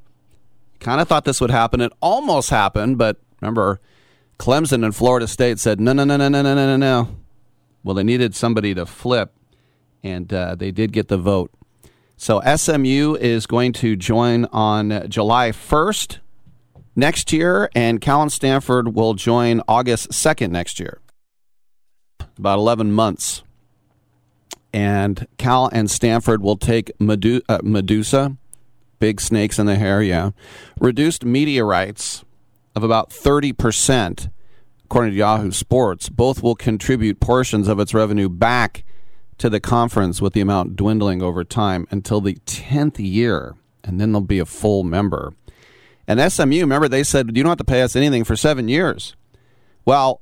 [0.80, 1.80] Kind of thought this would happen.
[1.80, 3.80] It almost happened, but remember,
[4.38, 7.16] Clemson and Florida State said, no, no, no, no, no, no, no, no, no.
[7.82, 9.32] Well, they needed somebody to flip,
[10.02, 11.50] and uh, they did get the vote.
[12.16, 16.18] So SMU is going to join on July 1st
[16.94, 21.00] next year, and Cal and Stanford will join August 2nd next year.
[22.38, 23.42] About 11 months.
[24.72, 28.36] And Cal and Stanford will take Medu- uh, Medusa,
[28.98, 30.30] big snakes in the hair, yeah,
[30.80, 32.24] reduced media rights
[32.74, 34.30] of about 30%,
[34.84, 36.08] according to Yahoo Sports.
[36.08, 38.84] Both will contribute portions of its revenue back
[39.38, 44.12] to the conference with the amount dwindling over time until the 10th year, and then
[44.12, 45.34] they'll be a full member.
[46.06, 49.16] And SMU, remember, they said, you don't have to pay us anything for seven years.
[49.84, 50.20] Well,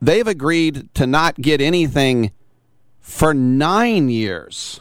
[0.00, 2.32] they've agreed to not get anything
[3.00, 4.80] for nine years.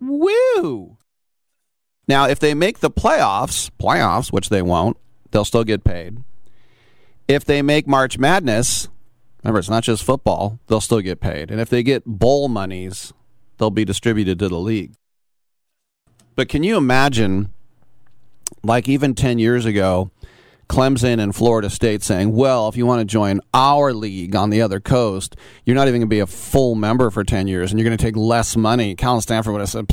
[0.00, 0.96] Woo!
[2.08, 4.96] Now, if they make the playoffs, playoffs, which they won't,
[5.30, 6.18] they'll still get paid.
[7.28, 8.88] If they make March Madness,
[9.42, 11.50] remember it's not just football, they'll still get paid.
[11.50, 13.12] And if they get bowl monies,
[13.58, 14.94] they'll be distributed to the league.
[16.34, 17.52] But can you imagine,
[18.62, 20.10] like even 10 years ago,
[20.68, 24.62] Clemson and Florida State saying, well, if you want to join our league on the
[24.62, 25.36] other coast,
[25.66, 27.96] you're not even going to be a full member for 10 years and you're going
[27.96, 28.94] to take less money.
[28.94, 29.90] Cal and Stanford would have said,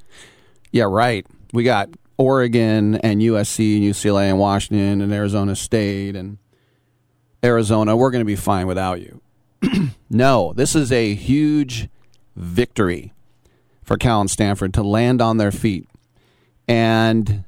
[0.70, 1.26] yeah, right.
[1.52, 1.88] We got
[2.18, 6.38] Oregon and USC and UCLA and Washington and Arizona State and
[7.44, 7.96] Arizona.
[7.96, 9.20] We're going to be fine without you.
[10.10, 11.88] no, this is a huge
[12.36, 13.12] victory
[13.82, 15.88] for Cal and Stanford to land on their feet.
[16.68, 17.44] And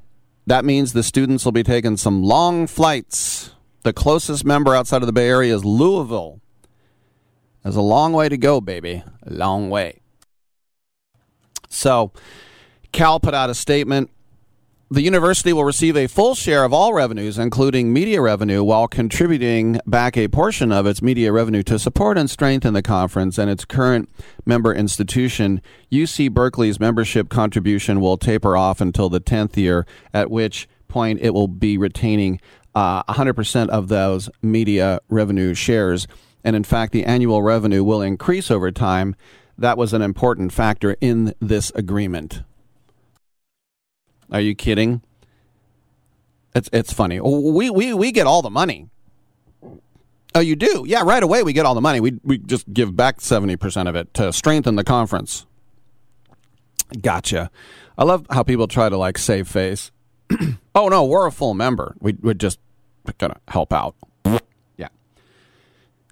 [0.46, 3.52] that means the students will be taking some long flights.
[3.82, 6.40] The closest member outside of the Bay Area is Louisville.
[7.62, 9.02] There's a long way to go, baby.
[9.22, 10.00] A long way.
[11.68, 12.12] So,
[12.92, 14.10] Cal put out a statement.
[14.90, 19.80] The university will receive a full share of all revenues, including media revenue, while contributing
[19.86, 23.64] back a portion of its media revenue to support and strengthen the conference and its
[23.64, 24.10] current
[24.44, 25.62] member institution.
[25.90, 31.30] UC Berkeley's membership contribution will taper off until the 10th year, at which point it
[31.30, 32.38] will be retaining
[32.74, 36.06] uh, 100% of those media revenue shares.
[36.44, 39.16] And in fact, the annual revenue will increase over time.
[39.56, 42.42] That was an important factor in this agreement.
[44.34, 45.00] Are you kidding?
[46.56, 47.20] It's it's funny.
[47.20, 48.88] We we we get all the money.
[50.34, 50.84] Oh, you do?
[50.88, 52.00] Yeah, right away we get all the money.
[52.00, 55.46] We we just give back seventy percent of it to strengthen the conference.
[57.00, 57.48] Gotcha.
[57.96, 59.92] I love how people try to like save face.
[60.74, 61.94] oh no, we're a full member.
[62.00, 62.58] We we're just
[63.18, 63.94] gonna help out.
[64.76, 64.88] yeah.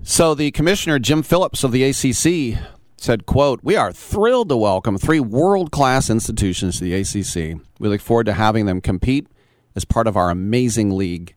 [0.04, 2.56] So the commissioner Jim Phillips of the ACC
[3.02, 7.60] said, quote, We are thrilled to welcome three world-class institutions to the ACC.
[7.78, 9.26] We look forward to having them compete
[9.74, 11.34] as part of our amazing league.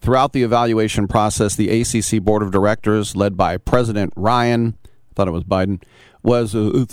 [0.00, 5.28] Throughout the evaluation process, the ACC Board of Directors, led by President Ryan, I thought
[5.28, 5.82] it was Biden,
[6.22, 6.86] was uh,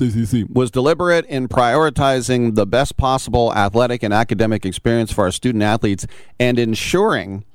[0.51, 6.07] was deliberate in prioritizing the best possible athletic and academic experience for our student athletes
[6.39, 7.45] and ensuring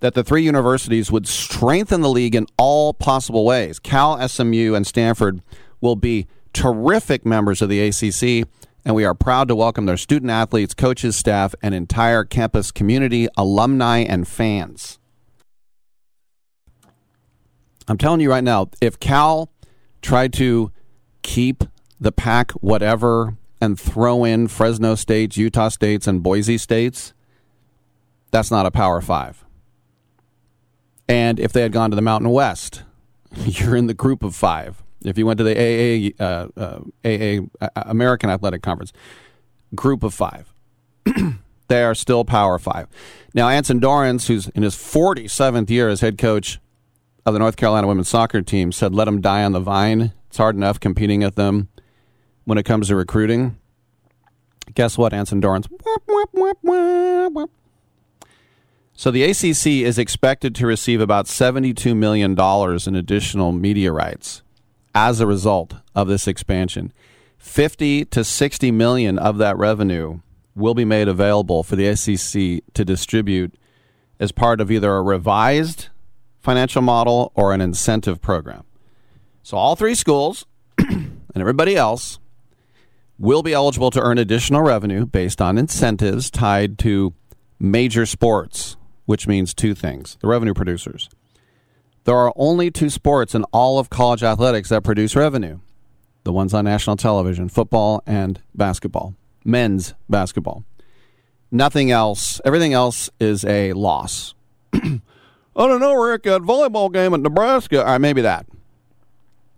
[0.00, 3.78] that the three universities would strengthen the league in all possible ways.
[3.78, 5.42] Cal, SMU, and Stanford
[5.80, 8.48] will be terrific members of the ACC,
[8.84, 13.28] and we are proud to welcome their student athletes, coaches, staff, and entire campus community,
[13.36, 14.98] alumni, and fans.
[17.86, 19.50] I'm telling you right now, if Cal
[20.02, 20.70] tried to
[21.22, 21.64] keep
[22.00, 27.12] the pack whatever and throw in Fresno States, Utah States, and Boise States,
[28.30, 29.44] that's not a Power Five.
[31.08, 32.82] And if they had gone to the Mountain West,
[33.36, 34.82] you're in the group of five.
[35.04, 38.92] If you went to the AA, uh, uh, AA uh, American Athletic Conference,
[39.74, 40.52] group of five,
[41.68, 42.88] they are still Power Five.
[43.34, 46.58] Now, Anson Dorrance, who's in his 47th year as head coach
[47.24, 50.12] of the North Carolina women's soccer team, said, "Let them die on the vine.
[50.28, 51.68] It's hard enough competing at them
[52.44, 53.58] when it comes to recruiting."
[54.74, 55.68] Guess what, Anson Dorrance?
[58.94, 62.36] So the ACC is expected to receive about $72 million
[62.86, 64.42] in additional media rights
[64.94, 66.92] as a result of this expansion.
[67.38, 70.20] 50 to 60 million of that revenue
[70.54, 73.54] will be made available for the SEC to distribute
[74.18, 75.88] as part of either a revised
[76.40, 78.64] financial model or an incentive program.
[79.42, 80.44] So all three schools
[80.78, 82.18] and everybody else
[83.18, 87.14] will be eligible to earn additional revenue based on incentives tied to
[87.58, 90.16] major sports, which means two things.
[90.20, 91.08] The revenue producers
[92.04, 95.58] there are only two sports in all of college athletics that produce revenue
[96.24, 99.14] the ones on national television football and basketball,
[99.46, 100.62] men's basketball.
[101.50, 104.34] Nothing else, everything else is a loss.
[104.74, 105.00] I
[105.56, 107.80] don't know, Rick, a volleyball game at Nebraska.
[107.80, 108.46] All right, maybe that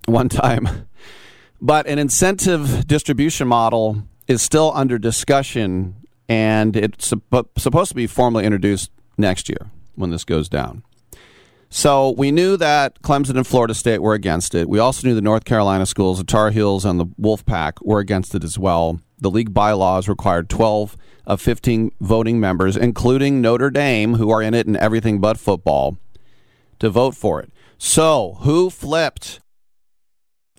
[0.06, 0.86] one time.
[1.62, 5.94] But an incentive distribution model is still under discussion,
[6.26, 10.84] and it's supposed to be formally introduced next year when this goes down.
[11.72, 14.68] So we knew that Clemson and Florida State were against it.
[14.68, 18.34] We also knew the North Carolina schools, the Tar Heels and the Wolfpack, were against
[18.34, 19.00] it as well.
[19.18, 24.52] The league bylaws required 12 of 15 voting members, including Notre Dame, who are in
[24.52, 25.96] it in everything but football,
[26.80, 27.52] to vote for it.
[27.78, 29.40] So who flipped?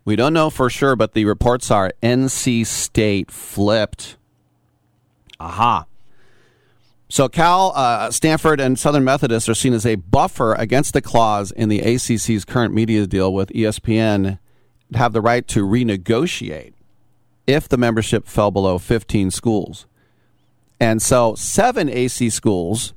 [0.06, 4.16] We don't know for sure, but the reports are NC State flipped.
[5.42, 5.86] Aha.
[7.12, 11.52] So Cal, uh, Stanford, and Southern Methodist are seen as a buffer against the clause
[11.52, 14.40] in the ACC's current media deal with ESPN
[14.94, 16.72] to have the right to renegotiate
[17.46, 19.88] if the membership fell below 15 schools.
[20.80, 22.94] And so seven AC schools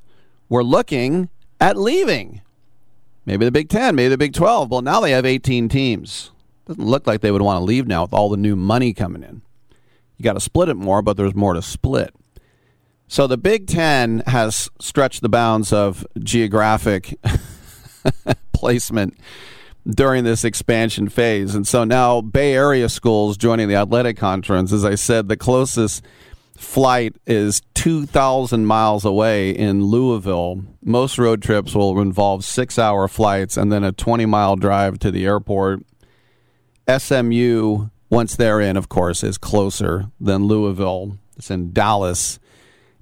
[0.47, 1.27] were looking
[1.59, 2.39] at leaving.
[3.25, 4.71] Maybe the Big 10, maybe the Big 12.
[4.71, 6.31] Well, now they have 18 teams.
[6.67, 9.23] Doesn't look like they would want to leave now with all the new money coming
[9.23, 9.41] in.
[10.15, 12.15] You got to split it more, but there's more to split.
[13.07, 17.19] So the Big Ten has stretched the bounds of geographic
[18.53, 19.17] placement
[19.87, 21.53] during this expansion phase.
[21.53, 26.03] And so now Bay Area schools joining the athletic conference, as I said, the closest
[26.57, 30.63] flight is 2,000 miles away in Louisville.
[30.83, 35.11] Most road trips will involve six hour flights and then a 20 mile drive to
[35.11, 35.81] the airport.
[36.89, 41.17] SMU, once they're in, of course, is closer than Louisville.
[41.37, 42.39] It's in Dallas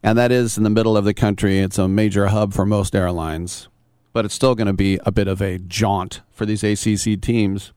[0.04, 1.60] and that is in the middle of the country.
[1.60, 3.70] It's a major hub for most airlines,
[4.12, 7.72] but it's still going to be a bit of a jaunt for these ACC teams.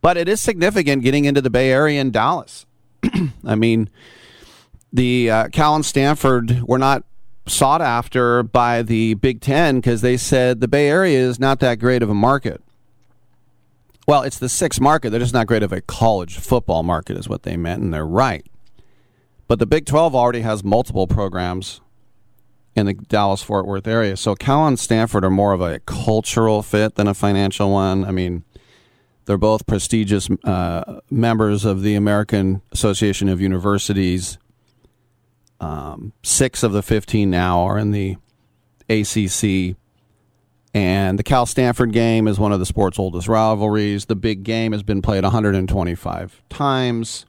[0.00, 2.64] But it is significant getting into the Bay Area and Dallas.
[3.44, 3.90] I mean,
[4.92, 7.04] the uh, Cal and Stanford were not
[7.46, 11.78] sought after by the Big Ten because they said the Bay Area is not that
[11.78, 12.62] great of a market.
[14.06, 15.10] Well, it's the sixth market.
[15.10, 18.06] They're just not great of a college football market, is what they meant, and they're
[18.06, 18.46] right.
[19.48, 21.80] But the Big 12 already has multiple programs
[22.74, 24.16] in the Dallas Fort Worth area.
[24.16, 28.04] So Cal and Stanford are more of a cultural fit than a financial one.
[28.04, 28.44] I mean,
[29.24, 34.38] they're both prestigious uh, members of the American Association of Universities.
[35.58, 38.16] Um, six of the 15 now are in the
[38.88, 39.76] ACC.
[40.74, 44.04] And the Cal Stanford game is one of the sport's oldest rivalries.
[44.04, 47.24] The big game has been played 125 times.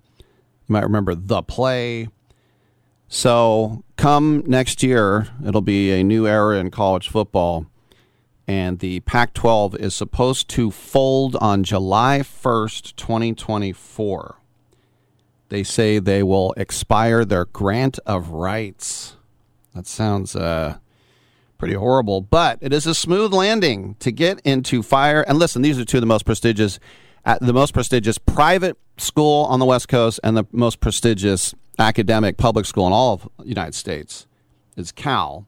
[0.68, 2.10] You might remember the play.
[3.07, 7.68] So, come next year, it'll be a new era in college football.
[8.48, 14.38] And the Pac 12 is supposed to fold on July 1st, 2024.
[15.49, 19.15] They say they will expire their grant of rights.
[19.73, 20.77] That sounds uh,
[21.57, 25.22] pretty horrible, but it is a smooth landing to get into fire.
[25.22, 26.80] And listen, these are two of the most prestigious,
[27.28, 32.38] uh, the most prestigious private school on the West Coast and the most prestigious academic
[32.38, 34.26] public school in all of the United States
[34.78, 35.45] is Cal.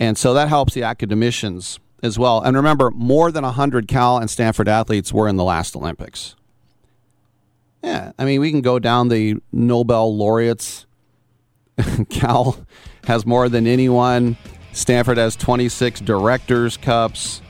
[0.00, 2.40] And so that helps the academicians as well.
[2.40, 6.36] And remember, more than 100 Cal and Stanford athletes were in the last Olympics.
[7.84, 10.86] Yeah, I mean, we can go down the Nobel laureates.
[12.08, 12.64] Cal
[13.04, 14.38] has more than anyone.
[14.72, 17.42] Stanford has 26 directors' cups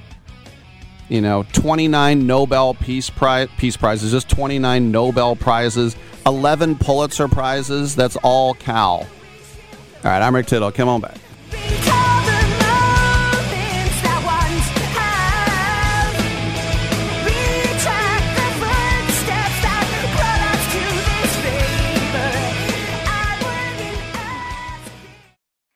[1.08, 7.96] you know, 29 Nobel Peace Prize Peace Prizes, just 29 Nobel Prizes, 11 Pulitzer Prizes.
[7.96, 8.98] That's all Cal.
[8.98, 9.06] All
[10.04, 10.70] right, I'm Rick Tittle.
[10.70, 11.16] Come on back.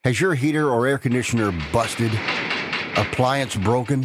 [0.04, 2.10] Has your heater or air conditioner busted?
[2.96, 4.04] Appliance broken?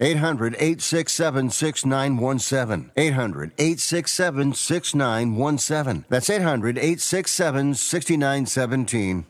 [0.00, 2.90] 800 867 6917.
[2.96, 6.04] 800 867 6917.
[6.08, 9.26] That's 800 867 6917.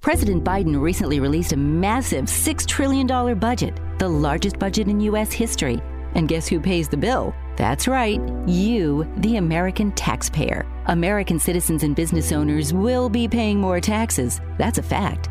[0.00, 3.06] President Biden recently released a massive $6 trillion
[3.38, 5.32] budget, the largest budget in U.S.
[5.32, 5.80] history.
[6.14, 7.34] And guess who pays the bill?
[7.56, 10.66] That's right, you, the American taxpayer.
[10.86, 14.42] American citizens and business owners will be paying more taxes.
[14.58, 15.30] That's a fact.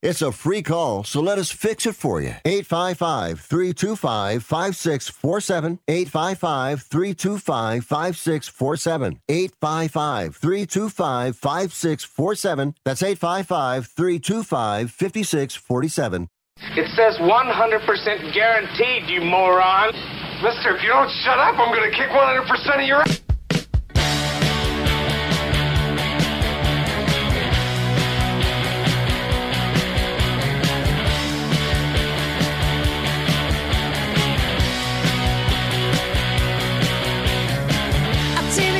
[0.00, 2.34] It's a free call, so let us fix it for you.
[2.44, 5.80] 855 325 5647.
[5.88, 9.20] 855 325 5647.
[9.28, 12.74] 855 325 5647.
[12.84, 16.28] That's 855 325 5647.
[16.76, 19.94] It says 100% guaranteed, you moron.
[20.42, 23.27] Mister, if you don't shut up, I'm gonna kick 100% of your ass.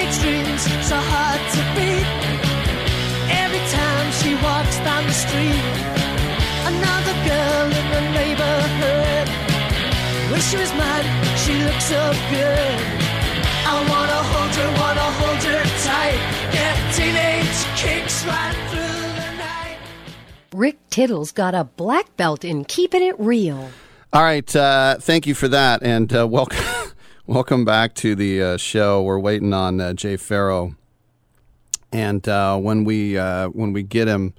[0.09, 2.09] Our dreams so hard to beat.
[3.28, 5.64] Every time she walks down the street,
[6.64, 9.28] another girl in the neighborhood.
[10.32, 11.05] Wish she was mine,
[11.36, 12.01] she looks so
[12.32, 12.78] good.
[13.68, 16.20] I wanna hold her, wanna hold her tight.
[16.56, 19.76] Get teenage kicks right through the night.
[20.55, 23.68] Rick Tittle's got a black belt in keeping it real.
[24.14, 26.64] All right, uh, thank you for that, and uh, welcome,
[27.28, 29.02] welcome back to the uh, show.
[29.02, 30.70] We're waiting on uh, Jay Pharoah,
[31.92, 34.32] and uh, when we uh, when we get him,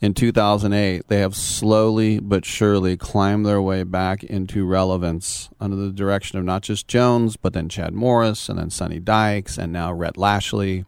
[0.00, 5.90] in 2008, they have slowly but surely climbed their way back into relevance under the
[5.90, 9.92] direction of not just Jones, but then Chad Morris, and then Sonny Dykes, and now
[9.92, 10.84] Rhett Lashlee.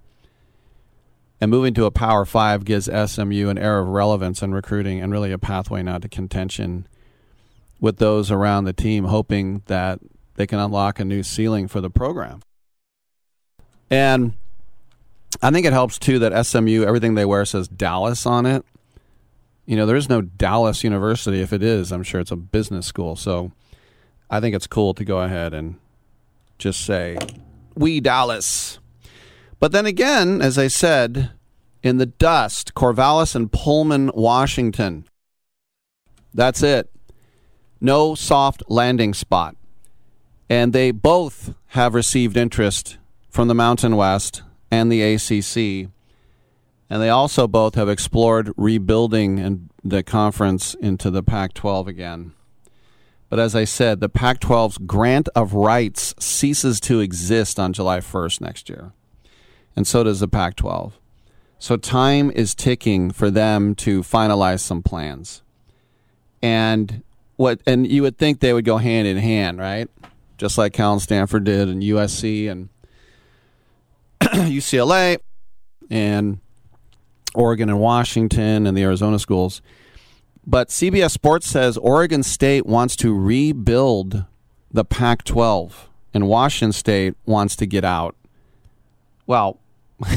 [1.40, 5.10] And moving to a Power 5 gives SMU an air of relevance in recruiting and
[5.10, 6.86] really a pathway now to contention
[7.80, 9.98] with those around the team, hoping that
[10.34, 12.42] they can unlock a new ceiling for the program.
[13.90, 14.34] And
[15.42, 18.64] I think it helps too that SMU, everything they wear says Dallas on it.
[19.70, 21.40] You know, there is no Dallas University.
[21.40, 23.14] If it is, I'm sure it's a business school.
[23.14, 23.52] So
[24.28, 25.76] I think it's cool to go ahead and
[26.58, 27.16] just say,
[27.76, 28.80] We Dallas.
[29.60, 31.30] But then again, as I said,
[31.84, 35.04] in the dust, Corvallis and Pullman, Washington.
[36.34, 36.90] That's it.
[37.80, 39.54] No soft landing spot.
[40.48, 42.98] And they both have received interest
[43.28, 45.92] from the Mountain West and the ACC.
[46.90, 52.32] And they also both have explored rebuilding and the conference into the Pac 12 again.
[53.28, 58.00] But as I said, the Pac 12's grant of rights ceases to exist on July
[58.00, 58.92] 1st next year.
[59.76, 60.98] And so does the Pac 12.
[61.60, 65.42] So time is ticking for them to finalize some plans.
[66.42, 67.04] And
[67.36, 69.88] what and you would think they would go hand in hand, right?
[70.38, 72.68] Just like Cal and Stanford did and USC and
[74.20, 75.18] UCLA
[75.88, 76.40] and
[77.34, 79.62] Oregon and Washington and the Arizona schools.
[80.46, 84.24] But CBS Sports says Oregon State wants to rebuild
[84.70, 88.16] the Pac 12 and Washington State wants to get out.
[89.26, 89.60] Well,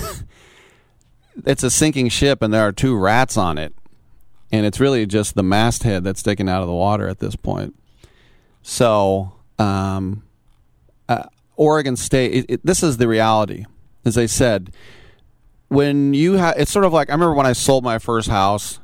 [1.46, 3.74] it's a sinking ship and there are two rats on it,
[4.52, 7.76] and it's really just the masthead that's sticking out of the water at this point.
[8.64, 10.24] So, um,
[11.10, 11.26] uh,
[11.56, 12.34] Oregon State.
[12.34, 13.66] It, it, this is the reality,
[14.06, 14.72] as I said.
[15.74, 18.80] When you have, it's sort of like I remember when I sold my first house.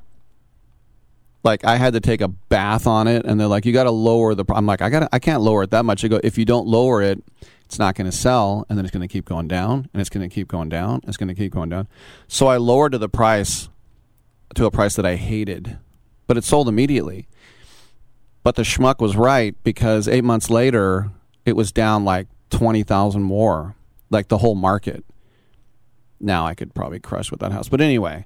[1.43, 3.91] Like I had to take a bath on it, and they're like, "You got to
[3.91, 6.39] lower the." I'm like, "I got, I can't lower it that much." I go, "If
[6.39, 7.23] you don't lower it,
[7.65, 10.09] it's not going to sell, and then it's going to keep going down, and it's
[10.09, 11.87] going to keep going down, it's going to keep going down."
[12.27, 13.69] So I lowered to the price,
[14.55, 15.77] to a price that I hated,
[16.25, 17.27] but it sold immediately.
[18.41, 21.11] But the schmuck was right because eight months later,
[21.45, 23.75] it was down like twenty thousand more,
[24.09, 25.05] like the whole market.
[26.19, 28.25] Now I could probably crush with that house, but anyway,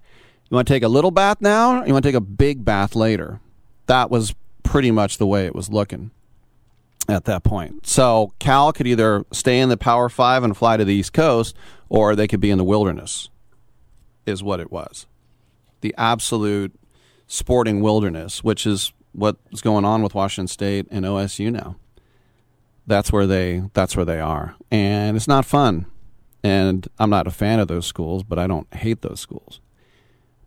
[0.50, 1.84] you want to take a little bath now?
[1.84, 3.40] you want to take a big bath later?
[3.88, 4.34] That was
[4.64, 6.12] pretty much the way it was looking
[7.08, 7.86] at that point.
[7.86, 11.56] So Cal could either stay in the Power Five and fly to the East Coast,
[11.90, 13.30] or they could be in the wilderness.
[14.26, 15.06] Is what it was,
[15.82, 16.74] the absolute
[17.28, 21.76] sporting wilderness, which is what's going on with Washington State and OSU now
[22.88, 25.86] that's where they that's where they are, and it's not fun.
[26.44, 29.60] And I'm not a fan of those schools, but I don't hate those schools.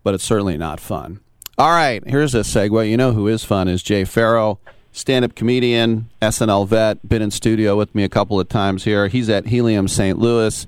[0.03, 1.21] But it's certainly not fun.
[1.59, 2.89] All right, here's a segue.
[2.89, 4.59] You know who is fun is Jay Pharoah,
[4.93, 9.09] stand-up comedian, SNL vet, been in studio with me a couple of times here.
[9.09, 10.19] He's at Helium St.
[10.19, 10.67] Louis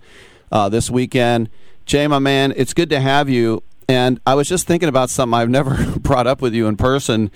[0.51, 1.51] uh, this weekend.
[1.85, 3.63] Jay, my man, it's good to have you.
[3.87, 7.31] And I was just thinking about something I've never brought up with you in person,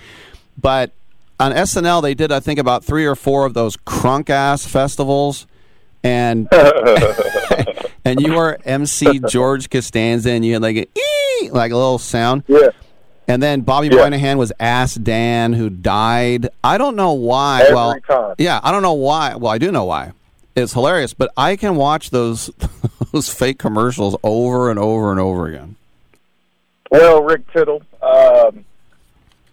[0.59, 0.93] but
[1.41, 5.47] on SNL they did I think about three or four of those crunk ass festivals,
[6.05, 6.49] and
[8.05, 11.99] and you were MC George Costanza, and you had like a ee, like a little
[11.99, 12.45] sound.
[12.49, 12.71] Yeah.
[13.29, 13.97] And then Bobby Yeah.
[14.03, 16.49] Moynihan was Ass Dan, who died.
[16.65, 17.63] I don't know why.
[17.63, 18.35] Every well, time.
[18.39, 19.37] yeah, I don't know why.
[19.37, 20.13] Well, I do know why.
[20.55, 22.51] It's hilarious, but I can watch those
[23.13, 25.77] those fake commercials over and over and over again.
[26.91, 28.65] Well, Rick Tittle, um,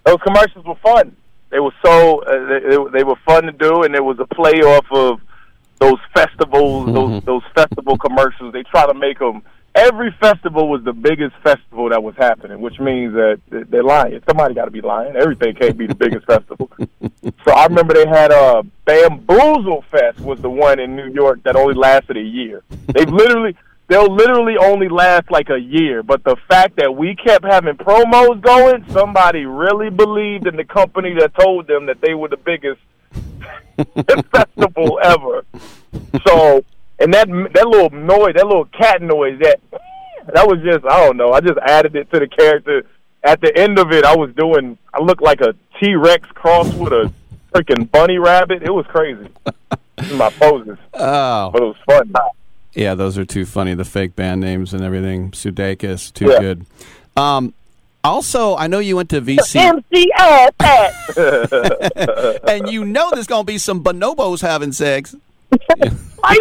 [0.03, 1.15] those commercials were fun.
[1.51, 2.47] They were so uh,
[2.91, 5.21] they, they were fun to do, and it was a play off of
[5.79, 8.53] those festivals, those those festival commercials.
[8.53, 9.43] They try to make them.
[9.75, 14.19] Every festival was the biggest festival that was happening, which means that they're lying.
[14.27, 15.15] Somebody got to be lying.
[15.15, 16.69] Everything can't be the biggest festival.
[17.45, 21.41] So I remember they had a uh, Bamboozle Fest was the one in New York
[21.43, 22.63] that only lasted a year.
[22.87, 23.55] They literally
[23.87, 26.03] they'll literally only last like a year.
[26.03, 31.15] But the fact that we kept having promos going, somebody really believed in the company
[31.19, 32.79] that told them that they were the biggest
[34.31, 35.45] festival ever.
[36.27, 36.63] So,
[36.99, 39.59] and that that little noise, that little cat noise, that
[40.33, 41.31] that was just I don't know.
[41.31, 42.83] I just added it to the character.
[43.23, 44.77] At the end of it, I was doing.
[44.93, 47.11] I looked like a T Rex crossed with a
[47.53, 48.63] freaking bunny rabbit.
[48.63, 49.27] It was crazy.
[50.13, 52.13] My poses, Oh, but it was fun.
[52.73, 53.73] Yeah, those are too funny.
[53.73, 55.31] The fake band names and everything.
[55.31, 56.39] Sudeikis, too Yeah.
[56.39, 56.65] good.
[57.17, 57.53] Um,
[58.03, 60.11] also, I know you went to VC, MC
[62.47, 65.15] and you know there's going to be some bonobos having sex.
[65.49, 66.37] what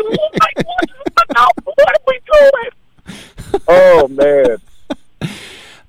[1.89, 2.71] are we doing?
[3.67, 4.57] Oh man.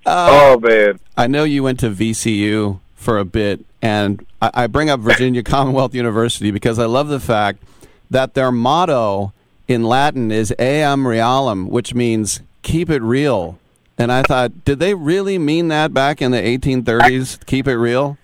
[0.05, 0.99] Uh, oh man.
[1.17, 5.43] I know you went to VCU for a bit, and I, I bring up Virginia
[5.43, 7.61] Commonwealth University because I love the fact
[8.09, 9.33] that their motto
[9.67, 13.59] in Latin is "Eam Realum," which means "keep it real."
[13.99, 17.45] And I thought, did they really mean that back in the 1830s?
[17.45, 18.17] Keep it real.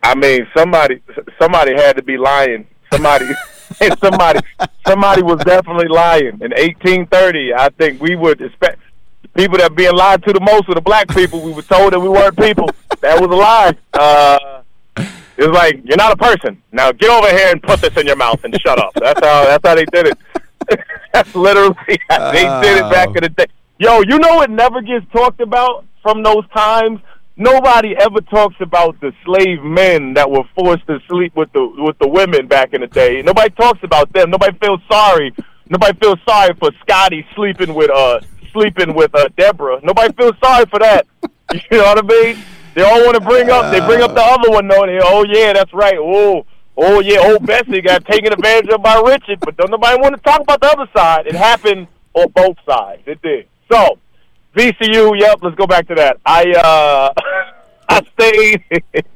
[0.00, 1.02] I mean, somebody
[1.40, 2.66] somebody had to be lying.
[2.92, 3.26] Somebody
[4.00, 4.40] somebody
[4.86, 6.34] somebody was definitely lying.
[6.40, 8.78] In 1830, I think we would expect
[9.34, 11.40] people that being lied to the most were the black people.
[11.40, 12.70] We were told that we weren't people.
[13.00, 13.76] That was a lie.
[13.92, 14.62] Uh,
[15.36, 16.62] it was like you're not a person.
[16.70, 18.92] Now get over here and put this in your mouth and shut up.
[18.94, 20.18] That's how that's how they did it.
[21.12, 23.46] that's literally how they did it back in the day.
[23.78, 27.00] Yo, you know it never gets talked about from those times.
[27.36, 31.98] Nobody ever talks about the slave men that were forced to sleep with the with
[31.98, 33.20] the women back in the day.
[33.22, 34.30] Nobody talks about them.
[34.30, 35.34] Nobody feels sorry.
[35.68, 38.20] Nobody feels sorry for Scotty sleeping with uh
[38.52, 39.80] sleeping with uh Deborah.
[39.82, 41.06] Nobody feels sorry for that.
[41.70, 42.42] You know what I mean?
[42.74, 43.70] They all want to bring up.
[43.70, 44.86] They bring up the other one though.
[44.86, 45.94] They, oh yeah, that's right.
[45.98, 46.46] Oh,
[46.76, 49.40] oh yeah, old Bessie got taken advantage of by Richard.
[49.40, 51.26] But don't nobody want to talk about the other side.
[51.26, 53.02] It happened on both sides.
[53.06, 53.46] It did.
[53.74, 53.98] So
[54.54, 55.18] VCU.
[55.18, 55.38] Yep.
[55.42, 56.18] Let's go back to that.
[56.24, 57.12] I uh
[57.88, 59.04] I stayed.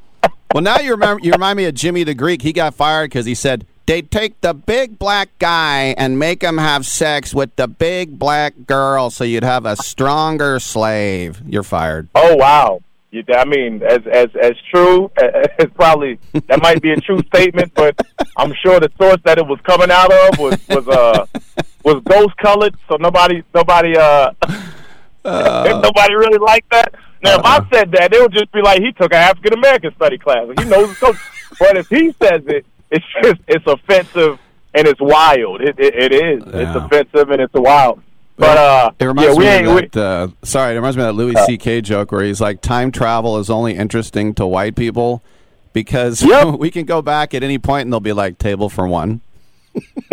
[0.55, 2.41] Well, now you remember you remind me of Jimmy the Greek.
[2.41, 6.57] He got fired because he said they'd take the big black guy and make him
[6.57, 11.43] have sex with the big black girl, so you'd have a stronger slave.
[11.47, 12.09] You're fired.
[12.15, 12.81] Oh wow!
[13.11, 17.75] You, I mean, as as as true, it's probably that might be a true statement,
[17.75, 18.01] but
[18.39, 21.27] I'm sure the source that it was coming out of was was uh
[21.85, 24.31] was ghost colored, so nobody nobody uh
[25.25, 26.95] if nobody really liked that.
[27.23, 29.95] Now, if I said that, it would just be like he took an African American
[29.97, 30.47] study class.
[30.59, 31.17] He knows his.
[31.59, 34.39] But if he says it, it's just it's offensive
[34.75, 35.61] and it's wild.
[35.61, 36.43] It it, it is.
[36.47, 38.01] It's offensive and it's wild.
[38.37, 39.85] But uh, It reminds yeah, we me ain't.
[39.87, 40.01] of that.
[40.01, 41.81] uh, sorry, it reminds me of that Louis Uh, C.K.
[41.81, 45.21] joke where he's like, "Time travel is only interesting to white people
[45.73, 46.25] because
[46.59, 49.23] we can go back at any point and they'll be like table for one."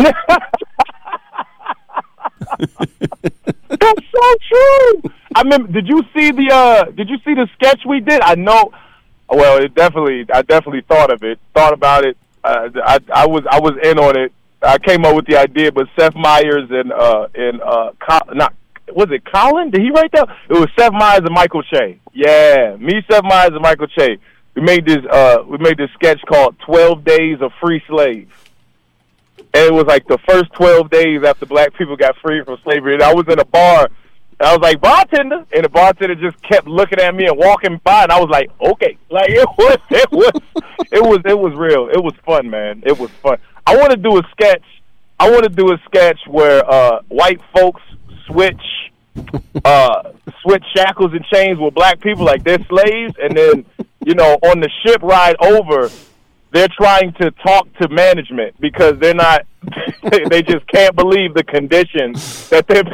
[3.68, 5.10] That's so
[5.46, 8.20] mean, did you see the uh did you see the sketch we did?
[8.20, 8.72] I know
[9.28, 11.38] well, it definitely I definitely thought of it.
[11.54, 12.16] Thought about it.
[12.44, 14.32] Uh, I I was I was in on it.
[14.62, 17.92] I came up with the idea, but Seth Meyers and uh and uh
[18.32, 18.54] not
[18.92, 19.70] was it Colin?
[19.70, 20.28] Did he write that?
[20.48, 22.00] It was Seth Meyers and Michael Che.
[22.12, 24.18] Yeah, me, Seth Meyers, and Michael Che.
[24.54, 28.32] We made this uh we made this sketch called Twelve Days of Free Slaves.
[29.56, 32.94] And it was like the first 12 days after black people got free from slavery.
[32.94, 33.88] And I was in a bar.
[34.40, 35.46] I was like, bartender.
[35.54, 38.04] And the bartender just kept looking at me and walking by.
[38.04, 38.98] And I was like, okay.
[39.10, 40.32] Like, it was, it was,
[40.92, 41.88] it was, it was real.
[41.88, 42.82] It was fun, man.
[42.84, 43.38] It was fun.
[43.66, 44.62] I want to do a sketch.
[45.18, 47.80] I want to do a sketch where uh, white folks
[48.26, 48.60] switch
[49.64, 53.64] uh switch shackles and chains with black people like they're slaves and then
[54.04, 55.90] you know on the ship ride over
[56.52, 59.46] they're trying to talk to management because they're not
[60.30, 62.84] they just can't believe the conditions that they're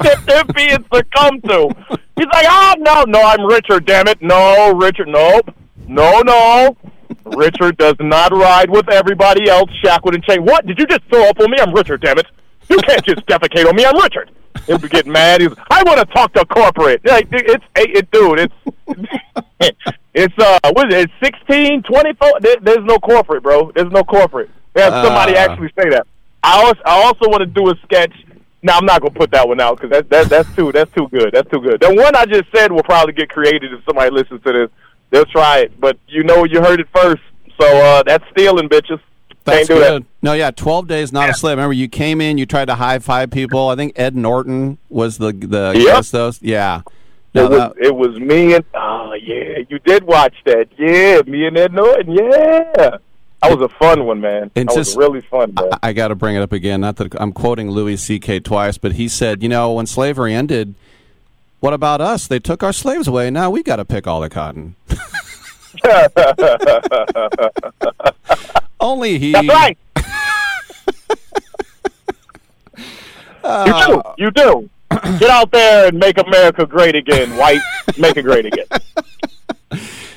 [0.00, 1.68] that they're being succumbed to.
[2.16, 4.20] He's like, oh no, no, I'm Richard, damn it.
[4.22, 5.54] No, Richard, nope.
[5.88, 6.76] No, no.
[7.24, 10.44] Richard does not ride with everybody else shackled and chained.
[10.46, 10.66] What?
[10.66, 11.58] Did you just throw up on me?
[11.60, 12.26] I'm Richard, damn it.
[12.68, 13.84] You can't just defecate on me.
[13.84, 14.30] I'm Richard.
[14.66, 15.40] He'll be getting mad.
[15.40, 17.04] He's, I want to talk to corporate.
[17.04, 19.74] Like, it's, it, dude, it's,
[20.14, 22.40] it's, uh, what is it, 16, 24?
[22.40, 23.72] There, there's no corporate, bro.
[23.74, 24.50] There's no corporate.
[24.74, 25.40] They have somebody Ah.
[25.50, 26.06] actually say that.
[26.42, 28.12] I also, I also want to do a sketch.
[28.64, 31.08] No, I'm not gonna put that one out because that, that that's too that's too
[31.08, 31.30] good.
[31.32, 31.80] That's too good.
[31.80, 34.70] The one I just said will probably get created if somebody listens to this.
[35.10, 37.22] They'll try it, but you know you heard it first.
[37.60, 39.00] So uh, that's stealing, bitches.
[39.44, 40.06] That's Can't do good.
[40.22, 41.56] No, yeah, twelve days, not a slave.
[41.56, 43.68] Remember, you came in, you tried to high five people.
[43.68, 45.84] I think Ed Norton was the the Yep.
[45.86, 46.42] guest host.
[46.42, 46.82] Yeah.
[47.34, 50.68] No, It was that- it was me and oh yeah, you did watch that.
[50.78, 52.12] Yeah, me and Ed Norton.
[52.12, 52.98] Yeah,
[53.42, 54.50] that was a fun one, man.
[54.54, 55.70] And that just- was really fun, man.
[55.82, 56.80] I, I got to bring it up again.
[56.80, 58.40] Not that I'm quoting Louis C.K.
[58.40, 60.74] twice, but he said, you know, when slavery ended,
[61.60, 62.26] what about us?
[62.26, 63.30] They took our slaves away.
[63.30, 64.76] Now we got to pick all the cotton.
[68.80, 69.32] Only he.
[69.32, 69.78] That's right.
[73.66, 74.02] you do.
[74.18, 74.70] You do.
[75.18, 77.60] Get out there and make America great again, white.
[77.98, 78.66] Make it great again.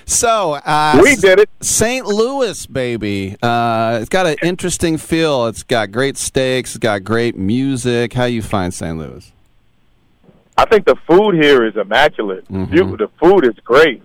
[0.06, 1.49] So uh, We did it.
[1.61, 2.06] St.
[2.06, 3.36] Louis, baby.
[3.41, 5.48] Uh, it's got an interesting feel.
[5.48, 6.72] It's got great steaks.
[6.76, 8.14] It's got great music.
[8.14, 8.98] How you find St.
[8.98, 9.32] Louis?
[10.57, 12.48] I think the food here is immaculate.
[12.49, 12.73] Mm-hmm.
[12.73, 14.02] You, the food is great.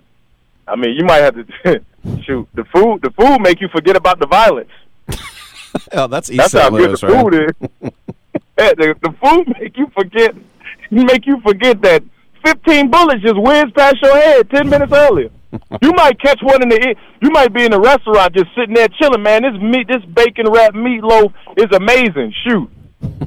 [0.67, 1.81] I mean, you might have to
[2.23, 3.03] shoot the food.
[3.03, 4.71] The food make you forget about the violence.
[5.93, 6.65] Oh, that's East That's St.
[6.65, 7.23] how Louis, good the right?
[7.23, 7.93] food is.
[8.59, 10.35] Yeah, the, the food make you forget.
[10.91, 12.03] Make you forget that
[12.45, 15.31] fifteen bullets just whizzed past your head ten minutes earlier.
[15.83, 16.77] You might catch one in the.
[16.89, 19.23] ear- You might be in a restaurant just sitting there chilling.
[19.23, 22.33] Man, this meat, this bacon wrapped meatloaf is amazing.
[22.47, 22.71] Shoot.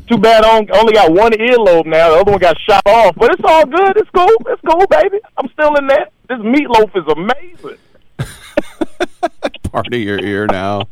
[0.08, 2.12] Too bad I only got one earlobe now.
[2.12, 3.98] The other one got shot off, but it's all good.
[3.98, 4.28] It's cool.
[4.48, 5.20] It's cool, baby.
[5.38, 6.08] I'm still in there.
[6.30, 7.80] This meatloaf is amazing.
[9.72, 10.84] Part of your ear now.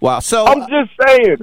[0.00, 0.18] Wow.
[0.20, 1.36] So I'm just saying.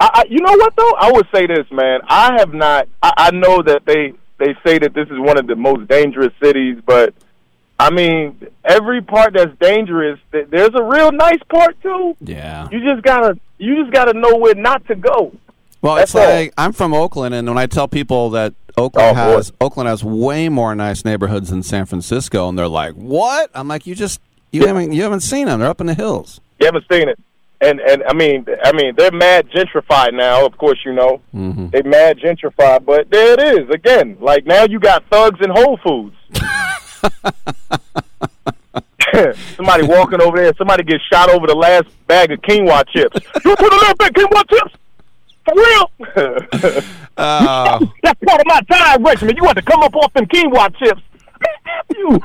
[0.00, 0.92] I, I, you know what though?
[1.00, 2.00] I would say this, man.
[2.08, 2.88] I have not.
[3.02, 6.32] I, I know that they they say that this is one of the most dangerous
[6.42, 7.14] cities, but
[7.80, 12.16] I mean, every part that's dangerous, th- there's a real nice part too.
[12.20, 12.68] Yeah.
[12.72, 15.32] You just gotta you just gotta know where not to go.
[15.80, 16.28] Well, That's it's all.
[16.28, 19.36] like I'm from Oakland, and when I tell people that Oakland Oh, boy.
[19.36, 23.68] has Oakland has way more nice neighborhoods than San Francisco, and they're like, "What?" I'm
[23.68, 25.60] like, "You just you haven't you haven't seen them.
[25.60, 27.16] They're up in the hills." You haven't seen it,
[27.60, 30.44] and and I mean, I mean, they're mad gentrified now.
[30.44, 31.68] Of course, you know Mm-hmm.
[31.68, 34.16] they mad gentrified, but there it is again.
[34.20, 36.16] Like now, you got thugs and Whole Foods.
[39.56, 43.16] somebody walking over there, somebody gets shot over the last bag of quinoa chips.
[43.44, 44.74] You put a little bit of quinoa chips
[45.44, 45.90] for real?
[47.18, 49.34] Uh, That's part of my time regimen.
[49.36, 51.02] You want to come up off them quinoa chips?
[51.96, 52.20] you.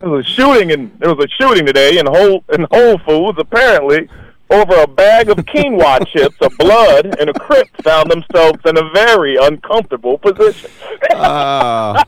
[0.00, 3.38] There was a shooting, and there was a shooting today in Whole in Whole Foods.
[3.38, 4.08] Apparently,
[4.50, 8.90] over a bag of quinoa chips, a blood and a crip found themselves in a
[8.90, 10.68] very uncomfortable position.
[11.14, 12.02] uh,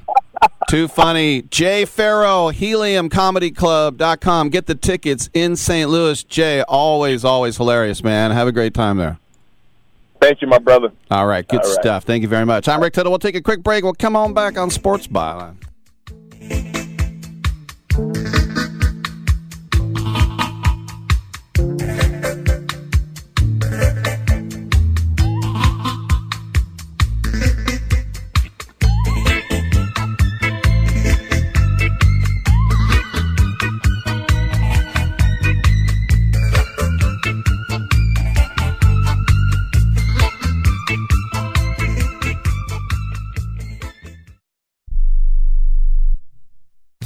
[0.68, 1.42] too funny.
[1.42, 4.48] Jay Pharoah, HeliumComedyClub.com.
[4.50, 5.88] Get the tickets in St.
[5.90, 6.22] Louis.
[6.24, 8.30] Jay, always, always hilarious, man.
[8.30, 9.18] Have a great time there.
[10.20, 10.92] Thank you, my brother.
[11.10, 11.80] All right, good All right.
[11.82, 12.04] stuff.
[12.04, 12.68] Thank you very much.
[12.68, 13.10] I'm Rick Tittle.
[13.10, 13.82] We'll take a quick break.
[13.82, 15.56] We'll come on back on Sports Byline.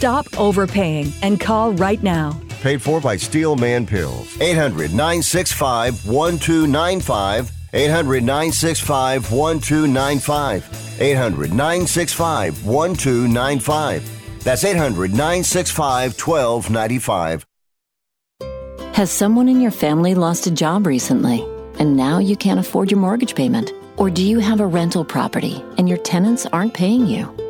[0.00, 2.32] Stop overpaying and call right now.
[2.62, 4.34] Paid for by Steelman Pills.
[4.40, 7.52] 800 965 1295.
[7.74, 11.00] 800 965 1295.
[11.02, 14.42] 800 965 1295.
[14.42, 17.44] That's 800 965 1295.
[18.94, 21.42] Has someone in your family lost a job recently
[21.78, 23.74] and now you can't afford your mortgage payment?
[23.98, 27.49] Or do you have a rental property and your tenants aren't paying you?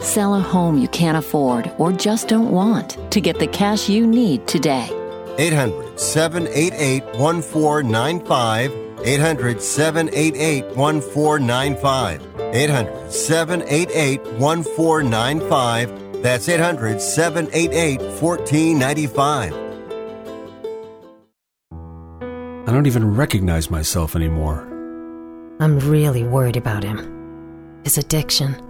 [0.00, 4.06] Sell a home you can't afford or just don't want to get the cash you
[4.06, 4.88] need today.
[5.38, 8.72] 800 788 1495.
[9.04, 12.22] 800 788 1495.
[12.54, 16.22] 800 788 1495.
[16.22, 19.54] That's 800 788 1495.
[22.66, 24.66] I don't even recognize myself anymore.
[25.60, 27.80] I'm really worried about him.
[27.84, 28.69] His addiction.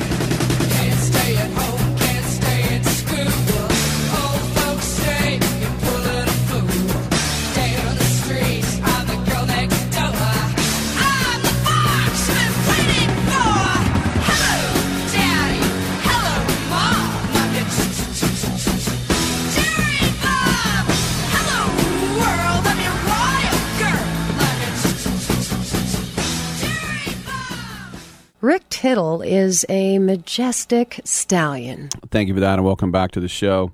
[28.41, 31.89] Rick Tittle is a majestic stallion.
[32.09, 33.71] Thank you for that, and welcome back to the show.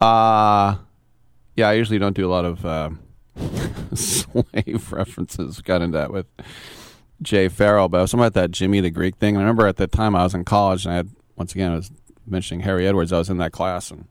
[0.00, 0.76] Uh,
[1.56, 2.88] yeah, I usually don't do a lot of uh,
[3.94, 5.60] slave references.
[5.60, 6.24] Got into that with
[7.20, 9.36] Jay Pharoah, but I was talking about that Jimmy the Greek thing.
[9.36, 11.76] I remember at the time I was in college, and I had, once again, I
[11.76, 11.90] was
[12.26, 13.12] mentioning Harry Edwards.
[13.12, 14.06] I was in that class, and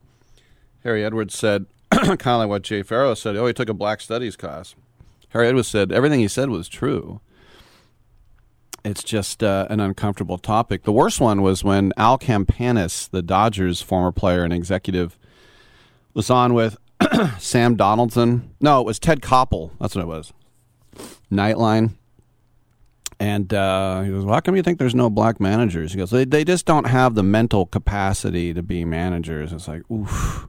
[0.84, 4.00] Harry Edwards said, kind of like what Jay Pharoah said, oh, he took a black
[4.00, 4.76] studies class.
[5.30, 7.20] Harry Edwards said everything he said was true.
[8.86, 10.84] It's just uh, an uncomfortable topic.
[10.84, 15.18] The worst one was when Al Campanis, the Dodgers former player and executive,
[16.14, 16.76] was on with
[17.40, 18.54] Sam Donaldson.
[18.60, 19.72] No, it was Ted Koppel.
[19.80, 20.32] That's what it was.
[21.32, 21.94] Nightline.
[23.18, 26.10] And uh, he goes, well, "How come you think there's no black managers?" He goes,
[26.10, 30.46] "They they just don't have the mental capacity to be managers." It's like, oof.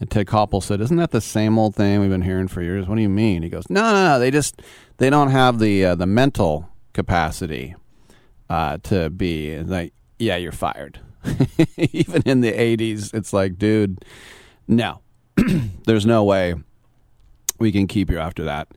[0.00, 2.88] And Ted Koppel said, "Isn't that the same old thing we've been hearing for years?"
[2.88, 3.44] What do you mean?
[3.44, 4.18] He goes, "No, no, no.
[4.18, 4.62] They just
[4.96, 7.74] they don't have the uh, the mental capacity
[8.48, 11.00] uh, to be like, yeah, you're fired."
[11.76, 14.04] Even in the '80s, it's like, dude,
[14.66, 15.00] no,
[15.86, 16.54] there's no way
[17.58, 18.68] we can keep you after that.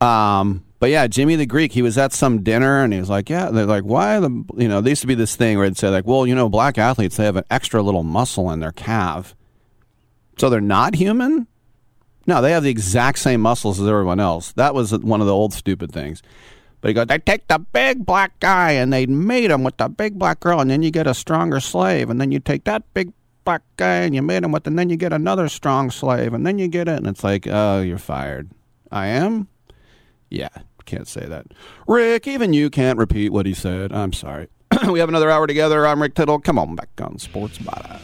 [0.00, 3.30] Um, but yeah, Jimmy the Greek, he was at some dinner and he was like,
[3.30, 5.78] yeah, they're like, why the, you know, there used to be this thing where it'd
[5.78, 8.72] say like, well, you know, black athletes, they have an extra little muscle in their
[8.72, 9.34] calf.
[10.38, 11.46] So they're not human?
[12.26, 14.52] No, they have the exact same muscles as everyone else.
[14.52, 16.22] That was one of the old stupid things.
[16.84, 19.88] But he goes, they take the big black guy and they mate him with the
[19.88, 22.82] big black girl, and then you get a stronger slave, and then you take that
[22.92, 23.10] big
[23.46, 26.46] black guy and you mate him with, and then you get another strong slave, and
[26.46, 28.50] then you get it, and it's like, oh, you're fired.
[28.92, 29.48] I am?
[30.28, 30.50] Yeah,
[30.84, 31.46] can't say that.
[31.88, 33.90] Rick, even you can't repeat what he said.
[33.90, 34.48] I'm sorry.
[34.86, 35.86] we have another hour together.
[35.86, 36.38] I'm Rick Tittle.
[36.38, 38.02] Come on back on Sports Byline.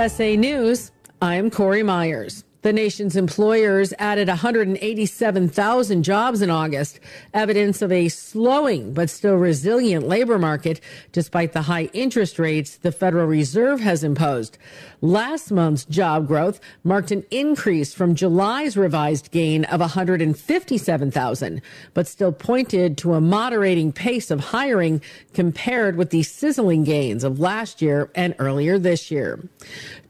[0.00, 2.42] USA News, I'm Corey Myers.
[2.62, 7.00] The nation's employers added 187,000 jobs in August,
[7.32, 10.80] evidence of a slowing but still resilient labor market
[11.10, 14.58] despite the high interest rates the Federal Reserve has imposed.
[15.00, 21.62] Last month's job growth marked an increase from July's revised gain of 157,000,
[21.94, 25.00] but still pointed to a moderating pace of hiring
[25.32, 29.40] compared with the sizzling gains of last year and earlier this year.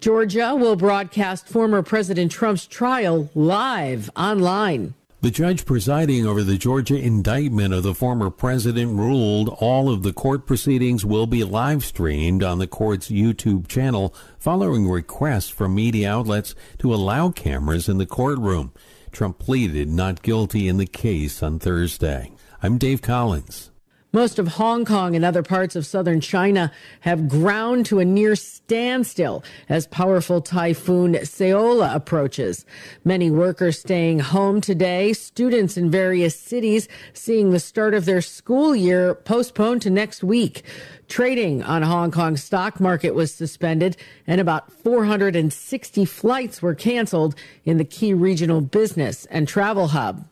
[0.00, 4.94] Georgia will broadcast former President Trump's trial live online.
[5.20, 10.14] The judge presiding over the Georgia indictment of the former president ruled all of the
[10.14, 16.10] court proceedings will be live streamed on the court's YouTube channel following requests from media
[16.10, 18.72] outlets to allow cameras in the courtroom.
[19.12, 22.32] Trump pleaded not guilty in the case on Thursday.
[22.62, 23.69] I'm Dave Collins.
[24.12, 28.34] Most of Hong Kong and other parts of southern China have ground to a near
[28.34, 32.66] standstill as powerful typhoon Saola approaches.
[33.04, 38.74] Many workers staying home today, students in various cities seeing the start of their school
[38.74, 40.64] year postponed to next week.
[41.06, 43.96] Trading on Hong Kong's stock market was suspended
[44.26, 50.24] and about 460 flights were canceled in the key regional business and travel hub.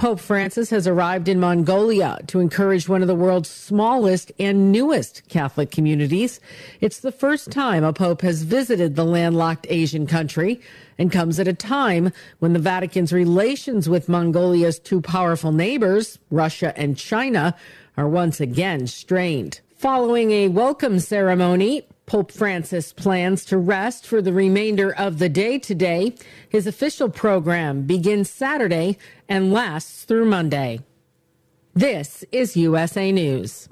[0.00, 5.28] Pope Francis has arrived in Mongolia to encourage one of the world's smallest and newest
[5.28, 6.40] Catholic communities.
[6.80, 10.58] It's the first time a pope has visited the landlocked Asian country
[10.96, 16.72] and comes at a time when the Vatican's relations with Mongolia's two powerful neighbors, Russia
[16.78, 17.54] and China,
[17.98, 19.60] are once again strained.
[19.76, 25.60] Following a welcome ceremony, Pope Francis plans to rest for the remainder of the day
[25.60, 26.12] today.
[26.48, 30.80] His official program begins Saturday and lasts through Monday.
[31.72, 33.68] This is USA News.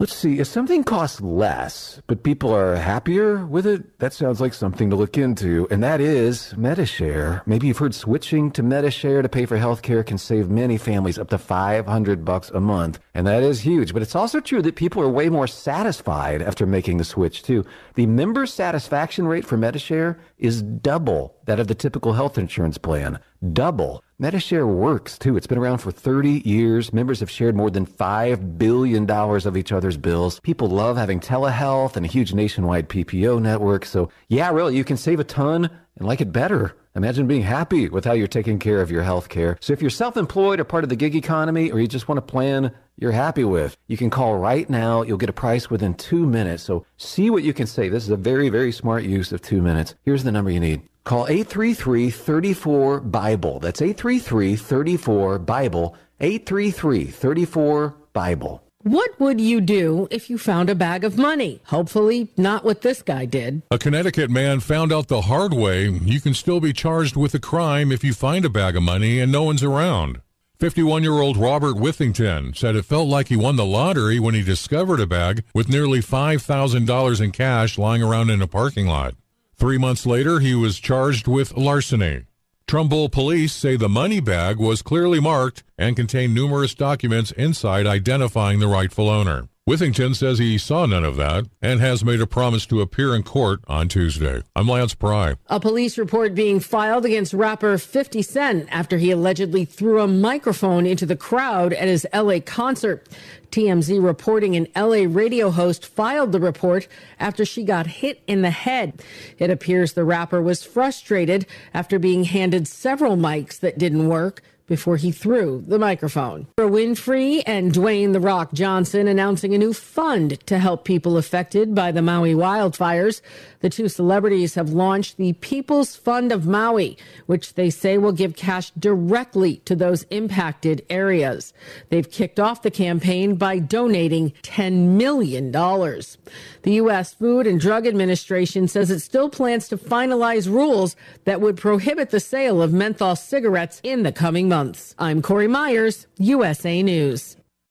[0.00, 4.54] Let's see, if something costs less, but people are happier with it, that sounds like
[4.54, 5.66] something to look into.
[5.72, 7.42] And that is Medi-Share.
[7.46, 11.30] Maybe you've heard switching to Medi-Share to pay for healthcare can save many families up
[11.30, 13.00] to 500 bucks a month.
[13.12, 13.92] And that is huge.
[13.92, 17.66] But it's also true that people are way more satisfied after making the switch too.
[17.94, 23.18] The member satisfaction rate for Medi-Share is double that of the typical health insurance plan.
[23.52, 24.02] Double.
[24.18, 25.36] Medi-Share works too.
[25.36, 26.92] It's been around for 30 years.
[26.92, 30.40] Members have shared more than $5 billion of each other's bills.
[30.40, 33.84] People love having telehealth and a huge nationwide PPO network.
[33.84, 36.74] So yeah, really, you can save a ton and like it better.
[36.98, 39.56] Imagine being happy with how you're taking care of your health care.
[39.60, 42.22] So if you're self-employed or part of the gig economy or you just want a
[42.22, 45.02] plan you're happy with, you can call right now.
[45.02, 46.64] You'll get a price within two minutes.
[46.64, 47.92] So see what you can save.
[47.92, 49.94] This is a very, very smart use of two minutes.
[50.02, 50.82] Here's the number you need.
[51.04, 53.60] Call 833-34-BIBLE.
[53.60, 55.96] That's 833-34-BIBLE.
[56.20, 58.62] 833-34-BIBLE.
[58.88, 61.60] What would you do if you found a bag of money?
[61.66, 63.60] Hopefully, not what this guy did.
[63.70, 67.38] A Connecticut man found out the hard way you can still be charged with a
[67.38, 70.22] crime if you find a bag of money and no one's around.
[70.58, 74.42] 51 year old Robert Withington said it felt like he won the lottery when he
[74.42, 79.14] discovered a bag with nearly $5,000 in cash lying around in a parking lot.
[79.54, 82.24] Three months later, he was charged with larceny.
[82.68, 88.60] Trumbull police say the money bag was clearly marked and contained numerous documents inside identifying
[88.60, 89.48] the rightful owner.
[89.68, 93.22] Withington says he saw none of that and has made a promise to appear in
[93.22, 94.40] court on Tuesday.
[94.56, 95.34] I'm Lance Pry.
[95.48, 100.86] A police report being filed against rapper 50 Cent after he allegedly threw a microphone
[100.86, 103.06] into the crowd at his LA concert.
[103.50, 106.88] TMZ reporting an LA radio host filed the report
[107.20, 109.02] after she got hit in the head.
[109.36, 114.96] It appears the rapper was frustrated after being handed several mics that didn't work before
[114.96, 116.46] he threw the microphone.
[116.56, 121.74] Oprah Winfrey and Dwayne The Rock Johnson announcing a new fund to help people affected
[121.74, 123.20] by the Maui wildfires.
[123.60, 128.36] The two celebrities have launched the People's Fund of Maui, which they say will give
[128.36, 131.52] cash directly to those impacted areas.
[131.88, 135.50] They've kicked off the campaign by donating $10 million.
[135.50, 137.14] The U.S.
[137.14, 140.94] Food and Drug Administration says it still plans to finalize rules
[141.24, 144.94] that would prohibit the sale of menthol cigarettes in the coming months.
[144.98, 147.36] I'm Corey Myers, USA News.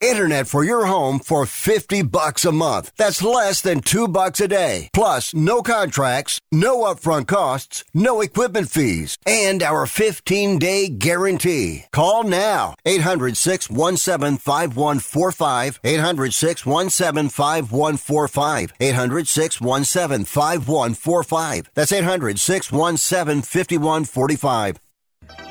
[0.00, 2.92] Internet for your home for 50 bucks a month.
[2.96, 4.90] That's less than 2 bucks a day.
[4.92, 11.86] Plus, no contracts, no upfront costs, no equipment fees, and our 15-day guarantee.
[11.90, 12.76] Call now.
[12.86, 15.80] 800-617-5145.
[15.82, 18.70] 800-617-5145.
[18.78, 21.66] 800-617-5145.
[21.74, 24.76] That's 800-617-5145.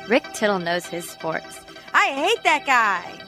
[0.08, 1.60] Rick Tittle knows his sports.
[1.92, 3.27] I hate that guy.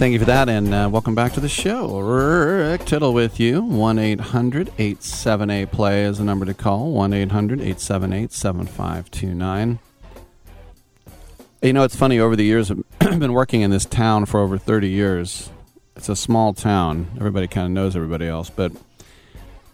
[0.00, 1.98] Thank you for that, and uh, welcome back to the show.
[1.98, 3.60] Rick Tittle with you.
[3.60, 6.90] 1 800 878 play is the number to call.
[6.92, 9.78] 1 800 878 7529.
[11.60, 12.70] You know, it's funny, over the years,
[13.02, 15.50] I've been working in this town for over 30 years.
[15.94, 17.08] It's a small town.
[17.18, 18.48] Everybody kind of knows everybody else.
[18.48, 18.72] But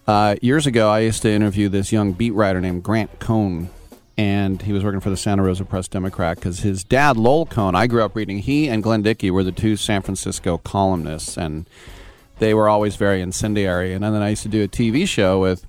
[0.08, 3.70] uh, years ago, I used to interview this young beat writer named Grant Cohn
[4.18, 7.74] and he was working for the Santa Rosa Press Democrat because his dad, Lowell Cohn,
[7.74, 8.38] I grew up reading.
[8.38, 11.68] He and Glenn Dickey were the two San Francisco columnists, and
[12.38, 13.92] they were always very incendiary.
[13.92, 15.66] And then I used to do a TV show with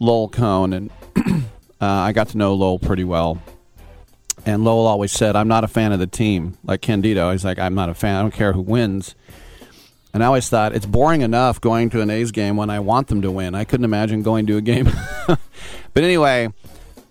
[0.00, 1.40] Lowell Cohn, and uh,
[1.80, 3.40] I got to know Lowell pretty well.
[4.44, 7.58] And Lowell always said, "I'm not a fan of the team." Like Candido, he's like,
[7.58, 8.16] "I'm not a fan.
[8.16, 9.14] I don't care who wins."
[10.14, 13.08] And I always thought it's boring enough going to an A's game when I want
[13.08, 13.54] them to win.
[13.54, 14.88] I couldn't imagine going to a game.
[15.26, 15.38] but
[16.02, 16.48] anyway,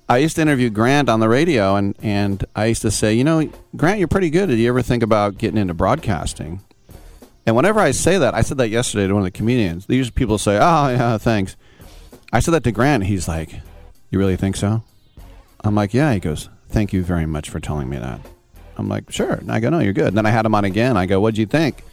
[0.10, 3.26] I used to interview Grant on the radio, and, and I used to say, you
[3.26, 4.48] know, Grant, you're pretty good.
[4.48, 6.62] Did you ever think about getting into broadcasting?
[7.46, 9.86] And whenever I say that, I said that yesterday to one of the comedians.
[9.86, 11.56] These people say, oh, yeah, thanks.
[12.32, 13.06] I said that to Grant.
[13.06, 13.52] He's like,
[14.10, 14.84] you really think so?
[15.64, 16.14] I'm like, yeah.
[16.14, 18.22] He goes, thank you very much for telling me that.
[18.78, 19.34] I'm like, sure.
[19.34, 20.08] And I go, no, you're good.
[20.08, 20.96] And then I had him on again.
[20.96, 21.84] I go, what'd you think?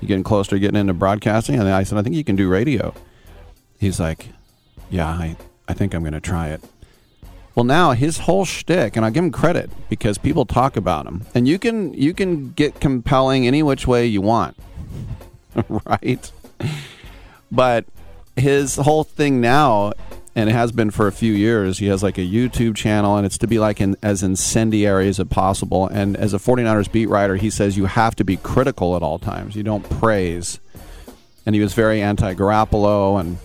[0.00, 1.58] You getting close to getting into broadcasting?
[1.58, 2.94] And I said, I think you can do radio.
[3.78, 4.28] He's like,
[4.90, 5.36] yeah, I,
[5.68, 6.62] I think I'm going to try it.
[7.54, 11.26] Well, now his whole shtick, and I give him credit because people talk about him,
[11.34, 14.56] and you can you can get compelling any which way you want,
[15.68, 16.32] right?
[17.50, 17.86] But
[18.36, 19.92] his whole thing now
[20.34, 21.78] and it has been for a few years.
[21.78, 25.20] He has like a YouTube channel, and it's to be like in, as incendiary as
[25.28, 25.88] possible.
[25.88, 29.18] And as a 49ers beat writer, he says you have to be critical at all
[29.18, 29.56] times.
[29.56, 30.60] You don't praise.
[31.44, 33.38] And he was very anti-Garoppolo, and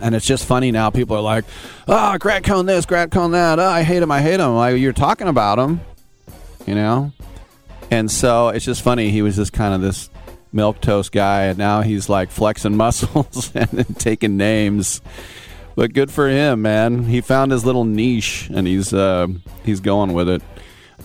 [0.00, 0.90] and it's just funny now.
[0.90, 1.44] People are like,
[1.88, 3.58] "Ah, oh, Grant Cohn this, Grant Cohn that.
[3.58, 4.10] Oh, I hate him.
[4.10, 5.80] I hate him." Like you're talking about him,
[6.66, 7.12] you know.
[7.90, 9.10] And so it's just funny.
[9.10, 10.10] He was just kind of this
[10.52, 15.00] milk toast guy, and now he's like flexing muscles and taking names.
[15.76, 17.04] But good for him, man.
[17.04, 19.28] He found his little niche, and he's uh,
[19.64, 20.42] he's going with it.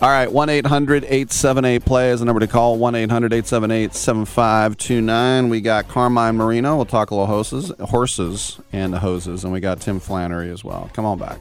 [0.00, 2.76] All right, 1 800 878 play is the number to call.
[2.78, 5.48] 1 800 878 7529.
[5.48, 6.76] We got Carmine Marino.
[6.76, 9.44] We'll talk a little horses, horses and the hoses.
[9.44, 10.90] And we got Tim Flannery as well.
[10.94, 11.40] Come on back.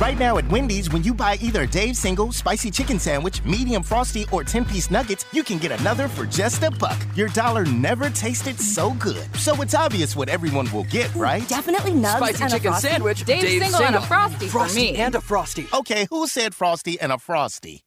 [0.00, 3.82] Right now at Wendy's, when you buy either a Dave's single, spicy chicken sandwich, medium
[3.82, 6.98] frosty, or 10 piece nuggets, you can get another for just a buck.
[7.14, 9.24] Your dollar never tasted so good.
[9.36, 11.46] So it's obvious what everyone will get, right?
[11.48, 12.88] Definitely nugs Spicy and chicken a frosty.
[12.88, 14.96] sandwich, Dave's, Dave's single, and a frosty, Frosty for me.
[14.98, 15.66] and a frosty.
[15.72, 17.82] Okay, who said frosty and a frosty?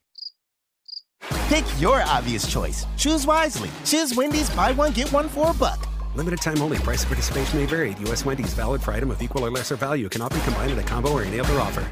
[1.49, 2.85] Pick your obvious choice.
[2.97, 3.69] Choose wisely.
[3.85, 5.88] Choose Wendy's buy one, get one for a buck.
[6.15, 6.77] Limited time only.
[6.79, 7.93] Price of participation may vary.
[8.05, 8.25] U.S.
[8.25, 10.09] Wendy's valid for item of equal or lesser value.
[10.09, 11.91] Cannot be combined with a combo or any other offer.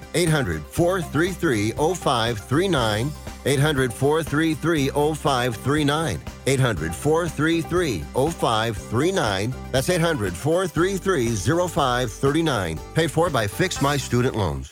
[0.13, 3.11] 800 433 0539.
[3.45, 6.21] 800 433 0539.
[6.47, 9.53] 800 433 0539.
[9.71, 12.79] That's 800 433 0539.
[12.93, 14.71] Paid for by Fix My Student Loans.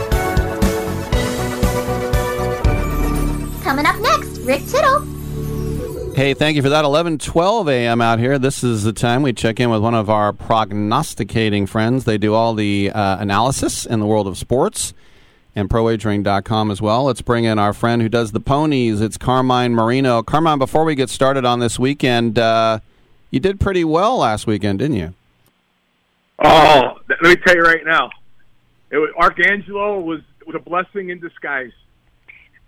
[3.71, 4.99] Coming up next, Rick Tittle.
[6.13, 6.83] Hey, thank you for that.
[6.83, 8.01] 11:12 a.m.
[8.01, 8.37] out here.
[8.37, 12.03] This is the time we check in with one of our prognosticating friends.
[12.03, 14.93] They do all the uh, analysis in the world of sports
[15.55, 17.05] and prowagering.com as well.
[17.05, 18.99] Let's bring in our friend who does the ponies.
[18.99, 20.21] It's Carmine Marino.
[20.21, 22.79] Carmine, before we get started on this weekend, uh,
[23.29, 25.13] you did pretty well last weekend, didn't you?
[26.43, 28.09] Oh, let me tell you right now,
[28.89, 31.71] it was, Arcangelo was was a blessing in disguise.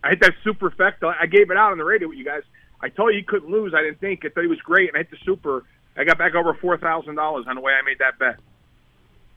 [0.03, 1.15] I hit that superfecta.
[1.19, 2.43] I gave it out on the radio with you guys.
[2.81, 3.73] I told you he couldn't lose.
[3.73, 4.25] I didn't think.
[4.25, 5.63] I thought he was great, and I hit the super.
[5.95, 8.39] I got back over four thousand dollars on the way I made that bet.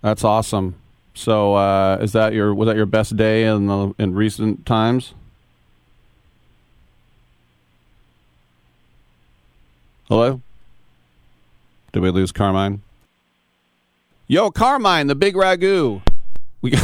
[0.03, 0.75] That's awesome.
[1.15, 5.15] So, uh, is that your was that your best day in the in recent times?
[10.09, 10.41] Hello.
[11.93, 12.83] Did we lose Carmine?
[14.29, 16.03] Yo, Carmine, the big ragu.
[16.61, 16.75] We.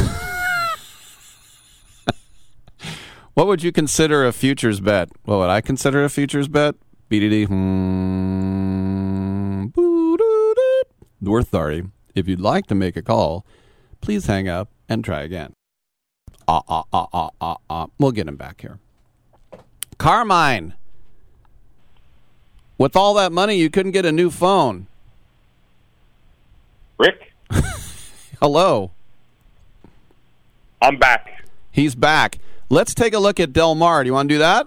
[3.33, 5.09] What would you consider a futures bet?
[5.25, 6.75] What would I consider a futures bet?
[7.09, 7.47] BDD.
[7.47, 8.33] Hmm.
[11.21, 11.89] Worth 30.
[12.15, 13.45] If you'd like to make a call,
[14.01, 15.53] please hang up and try again.
[16.47, 17.87] Ah, ah, ah, ah, ah, ah.
[17.97, 18.79] We'll get him back here.
[19.97, 20.73] Carmine.
[22.77, 24.87] With all that money, you couldn't get a new phone.
[26.97, 27.33] Rick,
[28.39, 28.91] Hello.
[30.81, 31.45] I'm back.
[31.71, 32.39] He's back.
[32.73, 34.03] Let's take a look at Del Mar.
[34.03, 34.65] Do you want to do that?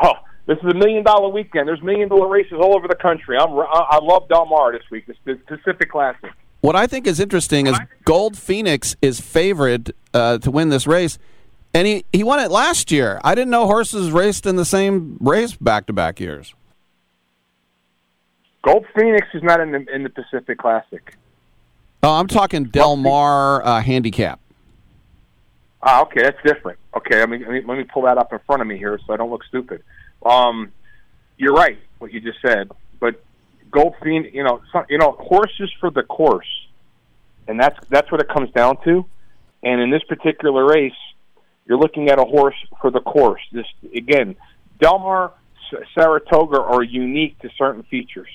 [0.00, 0.12] Oh,
[0.46, 1.66] this is a million dollar weekend.
[1.66, 3.36] There's million dollar races all over the country.
[3.36, 5.06] I'm I I love Del Mar this week.
[5.24, 6.30] The Pacific Classic.
[6.60, 11.18] What I think is interesting is Gold Phoenix is favored uh, to win this race,
[11.74, 13.20] and he, he won it last year.
[13.24, 16.54] I didn't know horses raced in the same race back to back years.
[18.62, 21.16] Gold Phoenix is not in the in the Pacific Classic.
[22.04, 24.38] Oh, I'm talking Del Mar uh, handicap.
[25.86, 26.78] Ah, okay, that's different.
[26.96, 28.98] Okay, I mean, let me, let me pull that up in front of me here
[29.06, 29.82] so I don't look stupid.
[30.24, 30.72] Um,
[31.36, 32.70] you're right, what you just said,
[33.00, 33.22] but
[34.02, 36.46] Phoenix, you know, some, you know, horses for the course,
[37.48, 39.04] and that's that's what it comes down to.
[39.62, 40.92] And in this particular race,
[41.66, 43.42] you're looking at a horse for the course.
[43.52, 44.36] This again,
[44.80, 45.32] Delmar,
[45.94, 48.28] Saratoga are unique to certain features.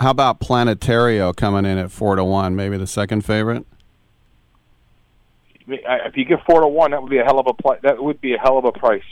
[0.00, 2.56] How about Planetario coming in at four to one?
[2.56, 3.66] Maybe the second favorite.
[5.54, 7.46] I mean, I- If you get four to one, that would be a hell of
[7.46, 9.04] a that would be a hell of a price.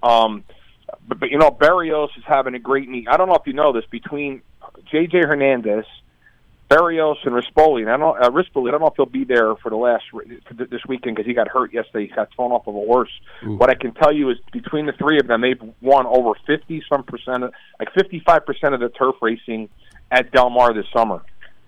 [0.00, 0.44] Um,
[1.08, 3.08] but, but you know, Berrios is having a great meet.
[3.08, 4.42] I don't know if you know this between
[4.90, 5.22] J.J.
[5.26, 5.84] Hernandez,
[6.70, 7.80] Berrios, and Rispoli.
[7.82, 8.68] And I don't uh, Rispoli.
[8.68, 11.26] I don't know if he'll be there for the last for th- this weekend because
[11.26, 12.06] he got hurt yesterday.
[12.06, 13.10] He got thrown off of a horse.
[13.58, 16.80] What I can tell you is between the three of them, they've won over fifty
[16.88, 19.68] some percent, of, like fifty five percent of the turf racing
[20.12, 21.22] at Del Mar this summer,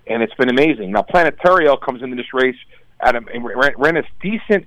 [0.07, 0.93] and it's been amazing.
[0.93, 2.61] Now Planetario comes into this race
[3.01, 3.45] at a, and
[3.79, 4.67] ran, a decent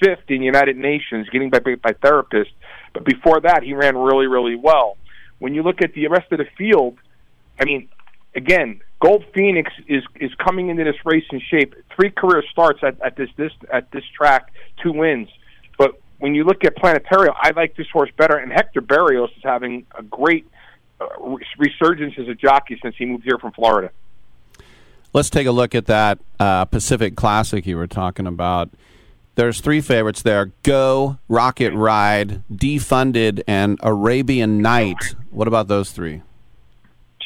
[0.00, 2.50] fifth in United Nations, getting by by therapist.
[2.92, 4.96] But before that, he ran really really well.
[5.38, 6.98] When you look at the rest of the field,
[7.58, 7.88] I mean,
[8.36, 11.74] again, Gold Phoenix is is coming into this race in shape.
[11.96, 14.52] Three career starts at, at this this at this track,
[14.82, 15.28] two wins.
[15.78, 18.36] But when you look at Planetario, I like this horse better.
[18.36, 20.46] And Hector Berrios is having a great
[21.58, 23.90] resurgence as a jockey since he moved here from Florida.
[25.12, 28.70] Let's take a look at that uh, Pacific Classic you were talking about.
[29.36, 35.14] There's three favorites there: Go, Rocket Ride, Defunded, and Arabian Knight.
[35.30, 36.22] What about those three?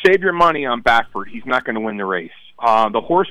[0.05, 1.29] Save your money on Backford.
[1.29, 2.31] He's not going to win the race.
[2.59, 3.31] Uh, the horse,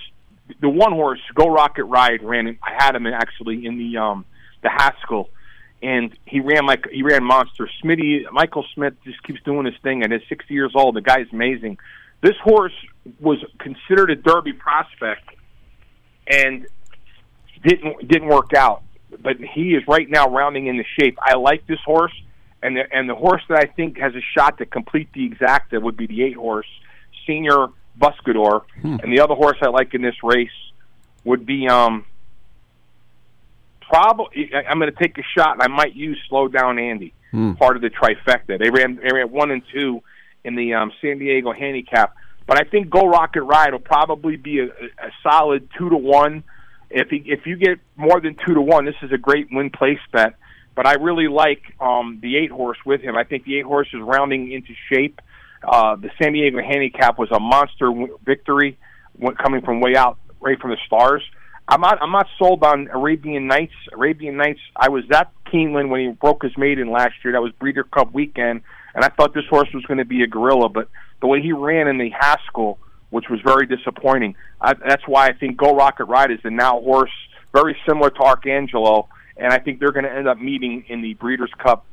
[0.62, 2.58] the one horse, Geaux Rocket Ride, ran.
[2.62, 4.26] I had him actually in the um,
[4.62, 5.30] the Haskell,
[5.82, 7.70] and he ran like he ran monster.
[7.84, 11.28] Smitty Michael Smith just keeps doing his thing, and at 60 years old, the guy's
[11.32, 11.78] amazing.
[12.22, 12.74] This horse
[13.20, 15.30] was considered a Derby prospect,
[16.28, 16.66] and
[17.64, 18.84] didn't didn't work out.
[19.22, 21.18] But he is right now rounding into shape.
[21.22, 22.14] I like this horse,
[22.62, 25.82] and the, and the horse that I think has a shot to complete the exacta
[25.82, 26.68] would be the eight horse
[27.26, 28.64] Senor Buscador,
[29.04, 30.50] and the other horse I like in this race
[31.24, 32.06] would be um
[33.90, 37.54] probably I'm going to take a shot and I might use Slow Down Andy, Hmm.
[37.54, 38.58] part of the trifecta.
[38.58, 40.02] They ran they ran one and two
[40.46, 42.16] in the um, San Diego handicap,
[42.46, 46.44] but I think Geaux Rocket Ride will probably be a, a solid two to one.
[46.90, 49.70] If he, if you get more than two to one, this is a great win
[49.72, 50.36] place bet.
[50.74, 53.18] But I really like um, the eight horse with him.
[53.18, 55.20] I think the eight horse is rounding into shape.
[55.68, 58.78] Uh, the San Diego handicap was a monster w- victory
[59.20, 61.24] w- coming from way out, right from the stars.
[61.68, 62.02] I'm not.
[62.02, 63.74] I'm not sold on Arabian Knights.
[63.92, 64.62] Arabian Knights.
[64.76, 67.34] I was at Keeneland when he broke his maiden last year.
[67.34, 68.62] That was Breeder Cup weekend,
[68.96, 70.70] and I thought this horse was going to be a gorilla.
[70.70, 70.88] But
[71.20, 72.80] the way he ran in the Haskell,
[73.10, 74.36] which was very disappointing.
[74.62, 77.12] I, that's why I think Geaux Rocket Ride is the now horse,
[77.54, 81.16] very similar to Arcangelo, and I think they're going to end up meeting in the
[81.16, 81.86] Breeders' Cup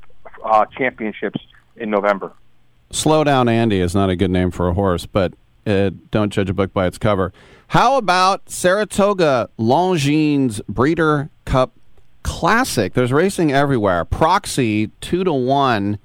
[0.45, 1.41] uh, championships
[1.77, 2.33] in November.
[2.91, 5.35] Slow down, Andy is not a good name for a horse, but
[5.67, 7.33] uh, don't judge a book by its cover.
[7.69, 11.73] How about Saratoga Longines Breeder Cup
[12.23, 12.93] Classic?
[12.95, 14.05] There's racing everywhere.
[14.05, 15.99] Proxy two to one.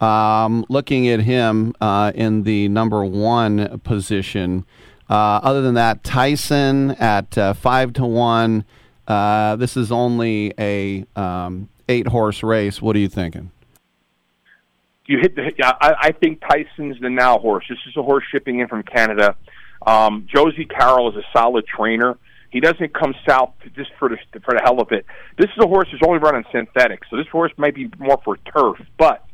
[0.00, 4.66] Um, looking at him uh, in the number one position.
[5.08, 8.64] Uh, other than that, Tyson at uh, five to one.
[9.06, 12.82] Uh, this is only a um, eight horse race.
[12.82, 13.50] What are you thinking?
[15.06, 15.52] You hit the.
[15.62, 17.64] I, I think Tyson's the now horse.
[17.68, 19.36] This is a horse shipping in from Canada.
[19.86, 22.16] Um, Josie Carroll is a solid trainer.
[22.50, 25.04] He doesn't come south just for the for the hell of it.
[25.36, 28.36] This is a horse that's only running synthetic, so this horse might be more for
[28.36, 29.26] turf, but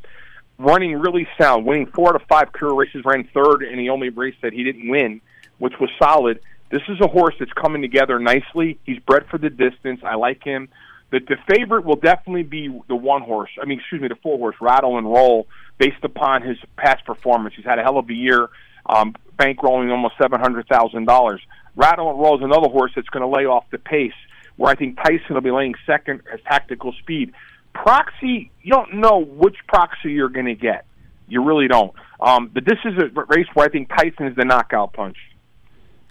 [0.57, 4.09] running really sound, winning four out of five career races, ran third in the only
[4.09, 5.21] race that he didn't win,
[5.59, 6.39] which was solid.
[6.69, 8.79] This is a horse that's coming together nicely.
[8.85, 10.01] He's bred for the distance.
[10.03, 10.69] I like him.
[11.11, 13.51] The, the favorite will definitely be the one horse.
[13.61, 15.47] I mean, excuse me, the four horse, Rattle and Roll,
[15.77, 17.53] based upon his past performance.
[17.55, 18.49] He's had a hell of a year,
[18.85, 21.41] um, bankrolling almost seven hundred thousand dollars.
[21.75, 24.13] Rattle and Roll is another horse that's going to lay off the pace,
[24.55, 27.33] where I think Tyson will be laying second as tactical speed.
[27.73, 30.85] Proxy, you don't know which proxy you're going to get.
[31.27, 31.93] You really don't.
[32.19, 35.17] Um, but this is a race where I think Tyson is the knockout punch.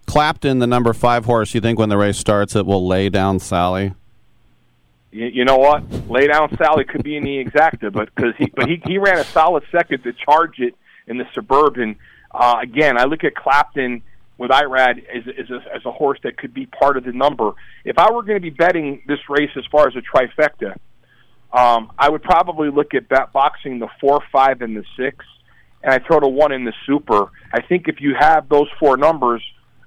[0.06, 3.38] Clapton, the number five horse, you think when the race starts it will lay down
[3.38, 3.94] Sally?
[5.10, 5.82] You, you know what?
[6.08, 9.18] Lay down Sally could be in the exacta, but because he but he he ran
[9.18, 10.74] a solid second to charge it
[11.06, 11.96] in the suburban.
[12.30, 14.02] Uh, again, I look at Clapton
[14.38, 17.52] with Irad as, as, a, as a horse that could be part of the number.
[17.84, 20.76] If I were going to be betting this race as far as a trifecta,
[21.52, 25.26] um, I would probably look at bat boxing the four, five, and the six,
[25.82, 27.30] and I throw the one in the super.
[27.52, 29.42] I think if you have those four numbers,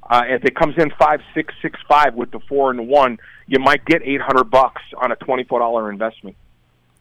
[0.07, 3.17] uh, if it comes in five, six, six, five with the four and the one,
[3.47, 6.35] you might get eight hundred bucks on a twenty-four dollar investment.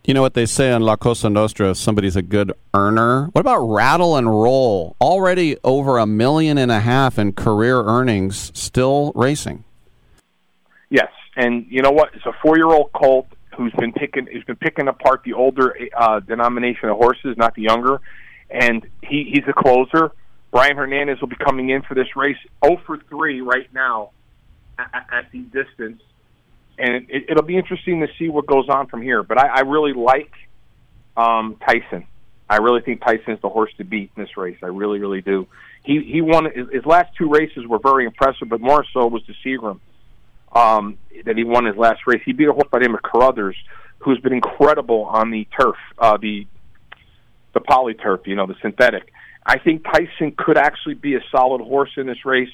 [0.05, 3.27] You know what they say on La Cosa Nostra, if somebody's a good earner.
[3.27, 4.97] What about Rattle and Roll?
[5.01, 9.63] Already over a million and a half in career earnings, still racing.
[10.91, 12.15] Yes, and you know what?
[12.15, 16.89] It's a four-year-old colt who's been picking who's been picking apart the older uh, denomination
[16.89, 18.01] of horses, not the younger.
[18.51, 20.11] And he, he's a closer.
[20.51, 24.11] Brian Hernandez will be coming in for this race 0 for 3 right now
[24.79, 26.03] at, at the distance.
[26.79, 29.23] And it, it'll be interesting to see what goes on from here.
[29.23, 30.33] But I, I really like
[31.17, 32.07] um, Tyson.
[32.49, 34.59] I really think Tyson's the horse to beat in this race.
[34.63, 35.47] I really, really do.
[35.85, 39.23] He he won his, his last two races were very impressive, but more so was
[39.27, 39.81] the Seagram
[40.53, 42.21] um, that he won his last race.
[42.25, 43.57] He beat a horse by the name of Carruthers,
[43.99, 46.47] who's been incredible on the turf, uh, the
[47.55, 49.13] the poly turf, you know, the synthetic.
[49.45, 52.49] I think Tyson could actually be a solid horse in this race.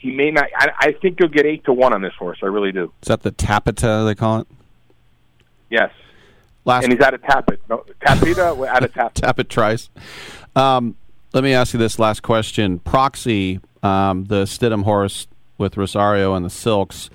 [0.00, 0.46] He may not.
[0.56, 2.38] I, I think he'll get eight to one on this horse.
[2.42, 2.90] I really do.
[3.02, 4.46] Is that the Tapita they call it?
[5.68, 5.92] Yes.
[6.64, 7.58] Last and he's out of Tapit.
[7.68, 9.12] No, Tapita out of Tapit.
[9.12, 9.90] Tapit Trice.
[10.56, 10.96] Um,
[11.34, 12.78] let me ask you this last question.
[12.78, 15.26] Proxy, um, the Stidham horse
[15.58, 17.10] with Rosario and the Silks.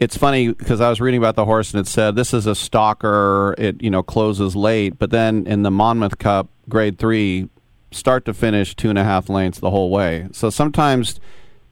[0.00, 2.56] It's funny because I was reading about the horse and it said this is a
[2.56, 3.54] stalker.
[3.58, 7.48] It you know closes late, but then in the Monmouth Cup Grade Three,
[7.92, 10.26] start to finish two and a half lengths the whole way.
[10.32, 11.20] So sometimes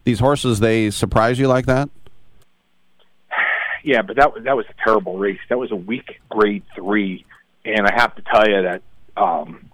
[0.06, 1.90] these horses they surprise you like that.
[3.84, 5.38] Yeah, but that was that was a terrible race.
[5.50, 7.26] That was a weak Grade Three,
[7.64, 8.82] and I have to tell you that
[9.16, 9.68] um,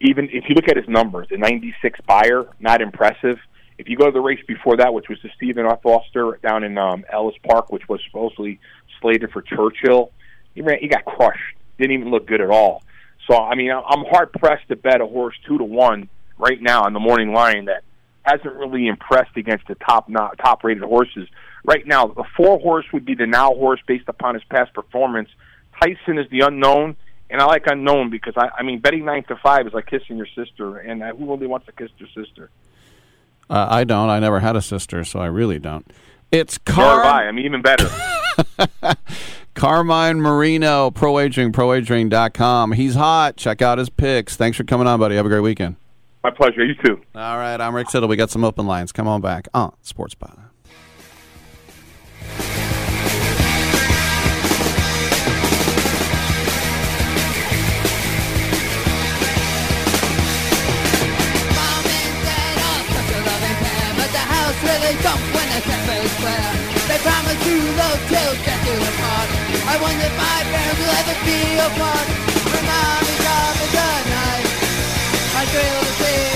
[0.00, 3.38] even if you look at his numbers, the 96 Beyer, not impressive.
[3.78, 5.82] If you go to the race before that, which was the Stephen F.
[5.82, 8.58] Foster down in um, Ellis Park, which was supposedly
[9.02, 10.12] slated for Churchill,
[10.54, 11.56] he ran, he got crushed.
[11.78, 12.82] Didn't even look good at all.
[13.30, 16.08] So I mean, I'm hard pressed to bet a horse two to one
[16.38, 17.82] right now on the morning line that
[18.26, 21.28] hasn't really impressed against the top not, top rated horses.
[21.64, 25.28] Right now, the four horse would be the now horse based upon his past performance.
[25.80, 26.96] Tyson is the unknown,
[27.30, 30.16] and I like unknown because I, I mean betting nine to five is like kissing
[30.16, 32.50] your sister, and who really wants to kiss their sister?
[33.48, 34.08] Uh, I don't.
[34.08, 35.90] I never had a sister, so I really don't.
[36.32, 37.28] It's Car- I.
[37.28, 37.88] I mean, even better.
[39.54, 42.72] Carmine Marino, Pro Wagering, ProWagering.com.
[42.72, 43.36] He's hot.
[43.36, 44.36] Check out his picks.
[44.36, 45.16] Thanks for coming on, buddy.
[45.16, 45.76] Have a great weekend.
[46.26, 46.64] My pleasure.
[46.64, 47.00] You too.
[47.14, 48.08] All right, I'm Rick Tittle.
[48.08, 48.90] We got some open lines.
[48.90, 50.50] Come on back on Sports Byline.
[63.94, 66.50] But the house when the cafe's square.
[66.90, 69.30] They promise to love till death do them part.
[69.62, 72.06] I wonder if my parents will ever be apart.
[72.50, 73.25] My mom
[75.38, 76.35] I thrill to see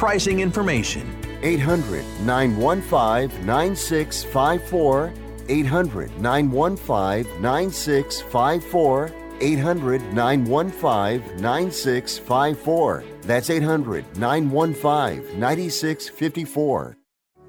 [0.01, 1.05] pricing information.
[1.43, 5.13] 800 915 9654.
[5.47, 9.11] 800 915 9654.
[9.39, 13.03] 800 915 9654.
[13.21, 16.97] That's 800 915 9654.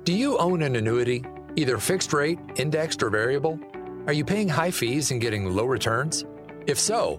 [0.04, 1.24] Do you own an annuity,
[1.56, 3.58] either fixed rate, indexed, or variable?
[4.06, 6.26] Are you paying high fees and getting low returns?
[6.66, 7.18] If so,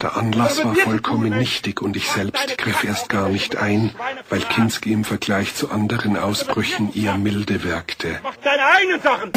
[0.00, 3.90] Der Anlass war vollkommen nichtig und ich selbst griff erst gar nicht ein,
[4.28, 8.20] weil Kinski im Vergleich zu anderen Ausbrüchen eher milde wirkte.
[8.22, 9.32] Mach deine eigenen Sachen!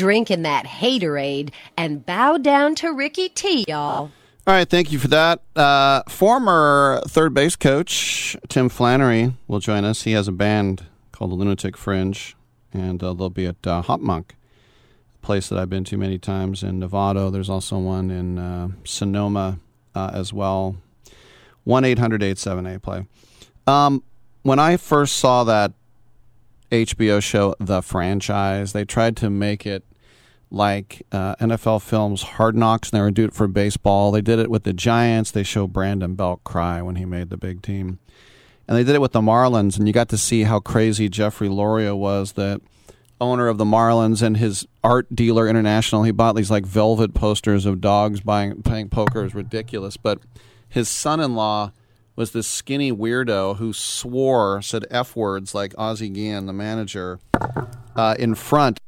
[0.00, 4.10] Drinking that haterade and bow down to Ricky T, y'all.
[4.46, 5.42] All right, thank you for that.
[5.54, 10.04] Uh, former third base coach Tim Flannery will join us.
[10.04, 12.34] He has a band called the Lunatic Fringe,
[12.72, 14.36] and uh, they'll be at uh, Monk,
[15.22, 17.30] a place that I've been to many times in Novato.
[17.30, 19.58] There's also one in uh, Sonoma
[19.94, 20.76] uh, as well.
[21.64, 23.06] 1 800 878 play.
[23.66, 24.02] Um,
[24.40, 25.74] when I first saw that
[26.72, 29.84] HBO show, The Franchise, they tried to make it
[30.50, 34.10] like uh, NFL films Hard Knocks, and they were doing it for baseball.
[34.10, 35.30] They did it with the Giants.
[35.30, 37.98] They show Brandon Belt cry when he made the big team.
[38.66, 41.48] And they did it with the Marlins, and you got to see how crazy Jeffrey
[41.48, 42.60] Loria was, the
[43.20, 46.04] owner of the Marlins and his art dealer international.
[46.04, 49.24] He bought these like velvet posters of dogs buying playing poker.
[49.24, 49.96] is ridiculous.
[49.96, 50.20] But
[50.68, 51.72] his son-in-law
[52.16, 57.18] was this skinny weirdo who swore, said F words like Ozzie Guillen, the manager,
[57.94, 58.80] uh, in front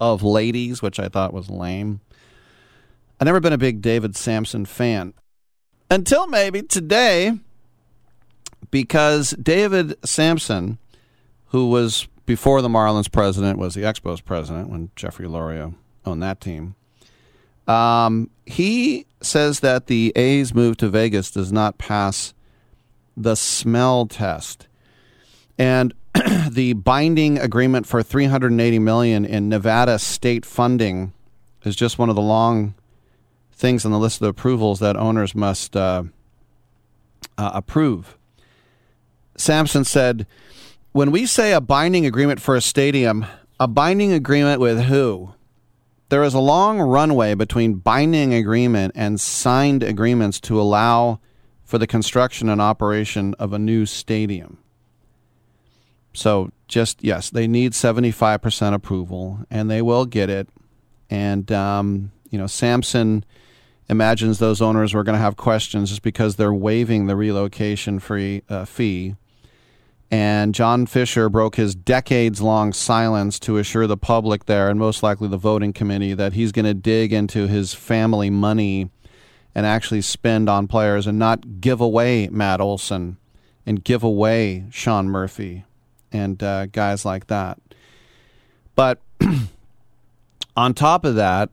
[0.00, 2.00] of ladies, which I thought was lame.
[3.20, 5.14] I've never been a big David Samson fan
[5.90, 7.38] until maybe today,
[8.70, 10.78] because David Samson,
[11.46, 15.72] who was before the Marlins president, was the Expos president when Jeffrey Loria
[16.04, 16.74] owned that team.
[17.66, 22.34] Um, he says that the A's move to Vegas does not pass
[23.16, 24.68] the smell test.
[25.58, 25.92] And
[26.50, 31.12] the binding agreement for 380 million in Nevada state funding
[31.64, 32.74] is just one of the long
[33.52, 36.04] things on the list of approvals that owners must uh,
[37.36, 38.16] uh, approve.
[39.36, 40.26] Samson said,
[40.92, 43.26] "When we say a binding agreement for a stadium,
[43.60, 45.34] a binding agreement with who?
[46.08, 51.20] There is a long runway between binding agreement and signed agreements to allow
[51.64, 54.58] for the construction and operation of a new stadium.
[56.18, 60.48] So, just yes, they need 75% approval, and they will get it.
[61.08, 63.24] And, um, you know, Samson
[63.88, 68.42] imagines those owners were going to have questions just because they're waiving the relocation free
[68.48, 69.14] uh, fee.
[70.10, 75.04] And John Fisher broke his decades long silence to assure the public there, and most
[75.04, 78.90] likely the voting committee, that he's going to dig into his family money
[79.54, 83.18] and actually spend on players and not give away Matt Olson
[83.64, 85.64] and give away Sean Murphy
[86.12, 87.58] and uh, guys like that.
[88.74, 89.00] But
[90.56, 91.50] on top of that,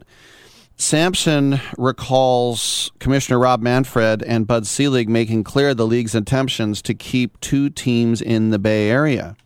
[0.78, 7.40] Samson recalls Commissioner Rob Manfred and Bud Selig making clear the league's intentions to keep
[7.40, 9.38] two teams in the Bay Area.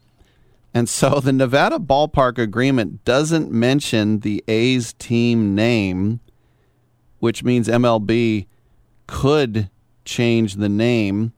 [0.74, 6.20] And so the Nevada ballpark agreement doesn't mention the A's team name,
[7.20, 8.48] which means MLB
[9.06, 9.70] could
[10.06, 11.34] change the name,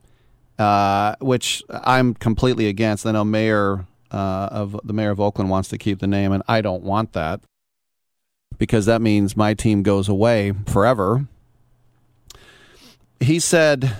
[0.62, 3.04] uh, which I'm completely against.
[3.04, 6.42] I know Mayor uh, of the mayor of Oakland wants to keep the name, and
[6.46, 7.40] I don't want that
[8.58, 11.26] because that means my team goes away forever.
[13.18, 13.96] He said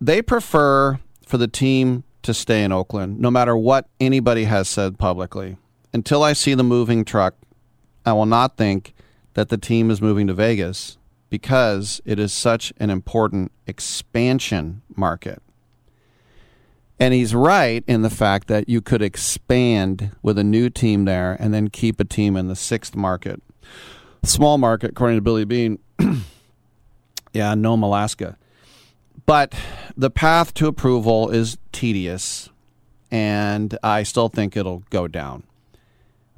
[0.00, 4.98] they prefer for the team to stay in Oakland, no matter what anybody has said
[4.98, 5.56] publicly.
[5.94, 7.34] Until I see the moving truck,
[8.04, 8.94] I will not think
[9.34, 10.98] that the team is moving to Vegas
[11.30, 15.42] because it is such an important expansion market.
[17.02, 21.36] And he's right in the fact that you could expand with a new team there
[21.40, 23.42] and then keep a team in the sixth market
[24.24, 25.80] small market, according to Billy Beane.
[27.32, 28.36] yeah, Nome, Alaska.
[29.26, 29.52] But
[29.96, 32.50] the path to approval is tedious,
[33.10, 35.42] and I still think it'll go down.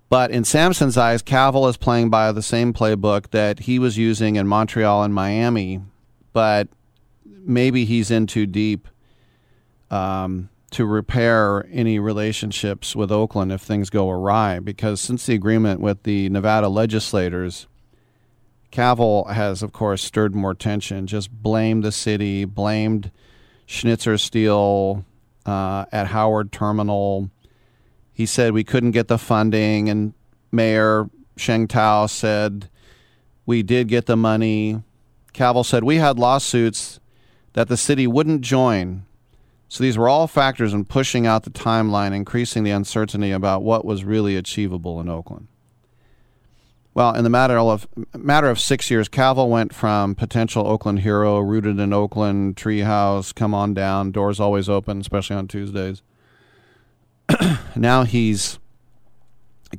[0.09, 4.37] But in Samson's eyes, Kaval is playing by the same playbook that he was using
[4.37, 5.83] in Montreal and Miami,
[6.33, 6.69] but
[7.25, 8.89] maybe he's in too deep
[9.91, 14.59] um, to repair any relationships with Oakland if things go awry.
[14.59, 17.69] Because since the agreement with the Nevada legislators,
[18.73, 23.13] Kaval has, of course, stirred more tension, just blamed the city, blamed
[23.67, 25.05] Schnitzer Steel
[25.47, 27.31] uh, at Howard Terminal.
[28.13, 30.13] He said we couldn't get the funding, and
[30.51, 32.69] Mayor Sheng Tao said
[33.47, 34.83] we did get the money.
[35.33, 36.99] Kaval said we had lawsuits
[37.53, 39.07] that the city wouldn't join.
[39.69, 43.85] So these were all factors in pushing out the timeline, increasing the uncertainty about what
[43.85, 45.49] was really achievable in Oakland.
[46.95, 51.41] Well, in the matter of matter of six years, Kaval went from potential Oakland hero,
[51.41, 56.03] rooted in Oakland, treehouse, come on down, doors always open, especially on Tuesdays.
[57.77, 58.61] now he's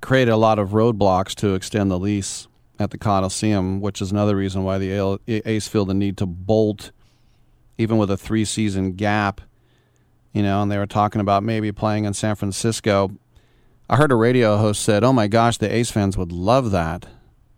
[0.01, 2.49] created a lot of roadblocks to extend the lease
[2.80, 6.91] at the Coliseum, which is another reason why the A's feel the need to bolt,
[7.77, 9.39] even with a three-season gap.
[10.35, 13.09] You know, and they were talking about maybe playing in San Francisco.
[13.89, 17.05] I heard a radio host said, "Oh my gosh, the A's fans would love that,"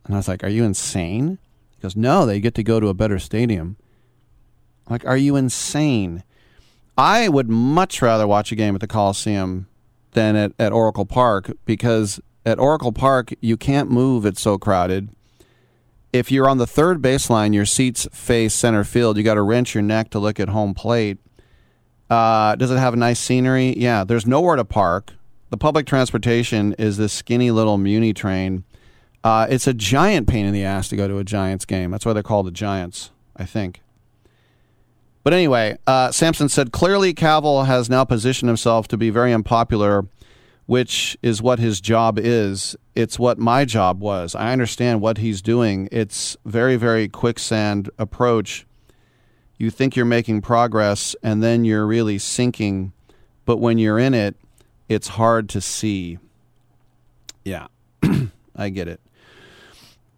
[0.06, 1.40] and I was like, "Are you insane?"
[1.72, 3.78] He goes, "No, they get to go to a better stadium."
[4.86, 6.24] I'm like, are you insane?
[7.00, 9.68] I would much rather watch a game at the Coliseum
[10.12, 15.10] than at, at Oracle Park because at Oracle Park you can't move; it's so crowded.
[16.14, 19.18] If you're on the third baseline, your seats face center field.
[19.18, 21.18] You got to wrench your neck to look at home plate.
[22.10, 23.78] Uh, does it have nice scenery?
[23.78, 24.04] Yeah.
[24.04, 25.14] There's nowhere to park
[25.50, 28.64] the public transportation is this skinny little Muni train.
[29.24, 31.92] Uh, it's a giant pain in the ass to go to a Giants game.
[31.92, 33.82] That's why they're called the Giants, I think.
[35.24, 40.08] But anyway, uh, Samson said clearly Kaval has now positioned himself to be very unpopular,
[40.66, 42.76] which is what his job is.
[42.96, 44.36] It's what my job was.
[44.36, 45.90] I understand what he's doing.
[45.92, 48.66] It's very, very quicksand approach.
[49.58, 52.94] You think you're making progress, and then you're really sinking.
[53.46, 54.36] But when you're in it,
[54.88, 56.20] it's hard to see.
[57.44, 57.68] Yeah,
[58.56, 59.02] I get it.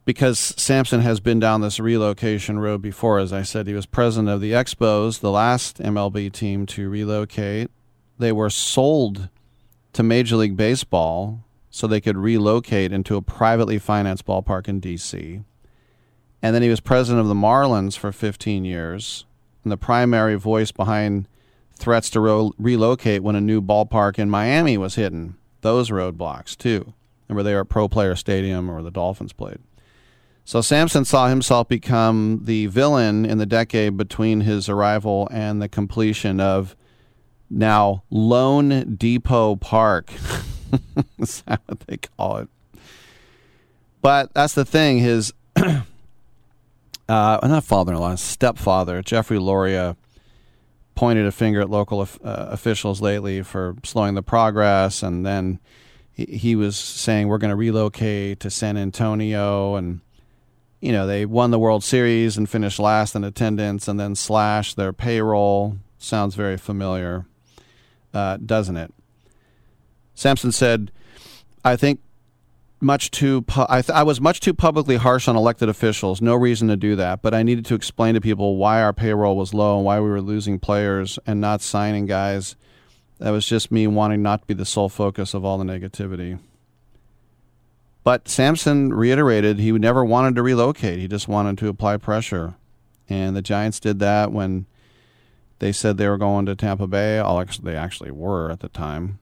[0.04, 3.20] Because Samson has been down this relocation road before.
[3.20, 7.70] As I said, he was president of the Expos, the last MLB team to relocate.
[8.18, 9.30] They were sold
[9.94, 15.42] to Major League Baseball so they could relocate into a privately financed ballpark in D.C.
[16.42, 19.26] And then he was president of the Marlins for 15 years
[19.64, 21.28] and the primary voice behind
[21.74, 25.36] threats to ro- relocate when a new ballpark in Miami was hidden.
[25.62, 26.94] Those roadblocks, too.
[27.28, 29.60] Remember, they were at Pro Player Stadium or the Dolphins played.
[30.46, 35.70] So Samson saw himself become the villain in the decade between his arrival and the
[35.70, 36.76] completion of
[37.52, 40.12] now loanDepot Park.
[41.20, 42.50] Is that what they call it?
[44.02, 44.98] But that's the thing.
[44.98, 45.34] His
[47.10, 49.98] uh, not father-in-law, stepfather, Jeffrey Loria,
[50.94, 55.60] pointed a finger at local uh, officials lately for slowing the progress, and then
[56.12, 60.02] he, he was saying we're going to relocate to San Antonio, and
[60.82, 64.76] you know they won the World Series and finished last in attendance, and then slashed
[64.76, 65.78] their payroll.
[65.98, 67.26] Sounds very familiar,
[68.14, 68.94] uh, doesn't it?
[70.14, 70.92] Samson said,
[71.66, 72.02] "I think
[72.82, 76.22] much too pu- I, th- I was much too publicly harsh on elected officials.
[76.22, 77.22] No reason to do that.
[77.22, 80.10] But i needed to explain to people why our payroll was low and why we
[80.10, 82.56] were losing players and not signing guys.
[83.20, 86.40] That was just me wanting not to be the sole focus of all the negativity.
[88.04, 91.00] But samson reiterated he never wanted to relocate.
[91.00, 92.56] He just wanted to apply pressure.
[93.10, 94.68] And the giants did that when
[95.60, 97.22] they said they were going to tampa bay.
[97.62, 99.20] They actually were at the time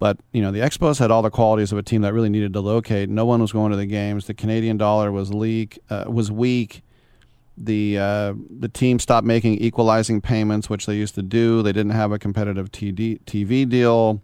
[0.00, 2.54] but you know, the Expos had all the qualities of a team that really needed
[2.54, 3.10] to locate.
[3.10, 4.26] No one was going to the games.
[4.26, 6.82] The Canadian dollar was leak uh, was weak.
[7.58, 11.62] The uh, the team stopped making equalizing payments, which they used to do.
[11.62, 14.22] They didn't have a competitive TD, TV deal.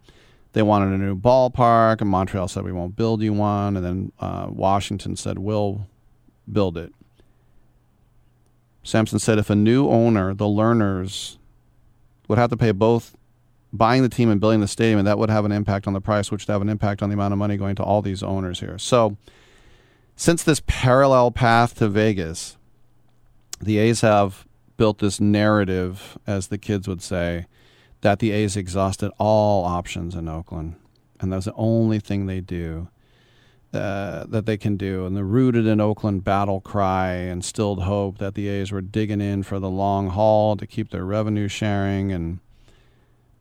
[0.55, 3.77] They wanted a new ballpark, and Montreal said we won't build you one.
[3.77, 5.87] And then uh, Washington said we'll
[6.51, 6.95] build it.
[8.83, 11.37] Samson said if a new owner, the Lerners,
[12.29, 13.16] would have to pay both
[13.77, 16.01] buying the team and building the stadium, and that would have an impact on the
[16.01, 18.23] price, which would have an impact on the amount of money going to all these
[18.23, 18.79] owners here.
[18.79, 19.17] So,
[20.17, 22.57] since this parallel path to Vegas,
[23.61, 24.47] the A's have
[24.77, 27.47] built this narrative, as the kids would say,
[28.01, 30.77] that the A's exhausted all options in Oakland,
[31.21, 32.89] and that's the only thing they do.
[33.75, 38.35] Uh, that they can do, and the rooted in Oakland battle cry instilled hope that
[38.35, 42.39] the A's were digging in for the long haul to keep their revenue sharing and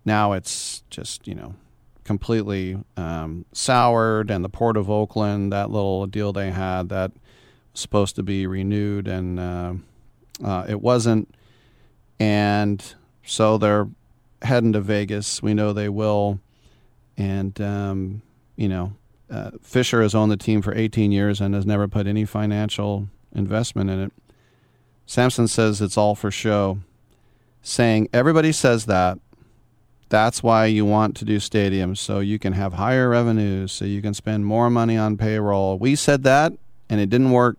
[0.06, 1.56] now it's just, you know,
[2.04, 4.32] completely um, soured.
[4.32, 7.12] And the Port of Oakland, that little deal they had that
[7.74, 9.74] was supposed to be renewed, and uh,
[10.44, 11.34] uh, it wasn't.
[12.20, 12.84] And
[13.26, 13.90] so they're
[14.42, 15.42] heading to Vegas.
[15.42, 16.40] We know they will.
[17.18, 18.22] And, um,
[18.56, 18.94] you know,
[19.30, 23.10] uh, Fisher has owned the team for 18 years and has never put any financial
[23.34, 24.14] investment in it.
[25.06, 26.80] Samson says it's all for show,
[27.62, 29.20] saying everybody says that,
[30.10, 34.02] that's why you want to do stadiums so you can have higher revenues, so you
[34.02, 35.78] can spend more money on payroll.
[35.78, 36.54] We said that
[36.90, 37.58] and it didn't work.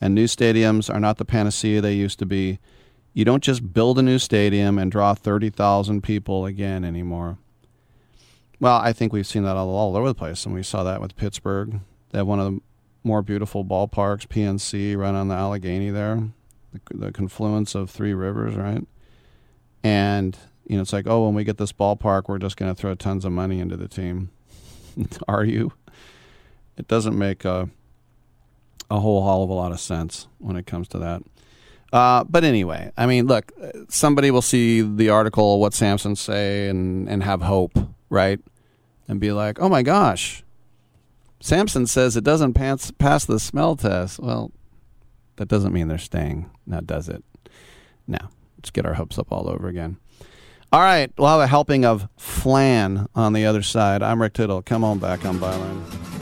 [0.00, 2.58] And new stadiums are not the panacea they used to be.
[3.14, 7.38] You don't just build a new stadium and draw 30,000 people again anymore.
[8.58, 11.00] Well, I think we've seen that all, all over the place, and we saw that
[11.00, 11.80] with Pittsburgh.
[12.10, 12.60] They have one of the
[13.04, 16.28] more beautiful ballparks, PNC, right on the Allegheny there,
[16.72, 18.86] the, the confluence of three rivers, right?
[19.82, 20.36] And
[20.72, 22.94] you know, it's like, oh, when we get this ballpark, we're just going to throw
[22.94, 24.30] tons of money into the team.
[25.28, 25.74] Are you?
[26.78, 27.68] It doesn't make a
[28.90, 31.22] a whole hell of a lot of sense when it comes to that.
[31.92, 33.52] Uh, but anyway, I mean, look,
[33.90, 37.78] somebody will see the article, what Samson say, and and have hope,
[38.08, 38.40] right?
[39.08, 40.42] And be like, oh my gosh,
[41.40, 44.18] Samson says it doesn't pass pass the smell test.
[44.18, 44.52] Well,
[45.36, 46.50] that doesn't mean they're staying.
[46.66, 47.22] Now, does it?
[48.06, 49.98] Now, let's get our hopes up all over again.
[50.72, 54.02] All right, we'll have a helping of flan on the other side.
[54.02, 54.62] I'm Rick Tittle.
[54.62, 56.21] Come on back on Byline.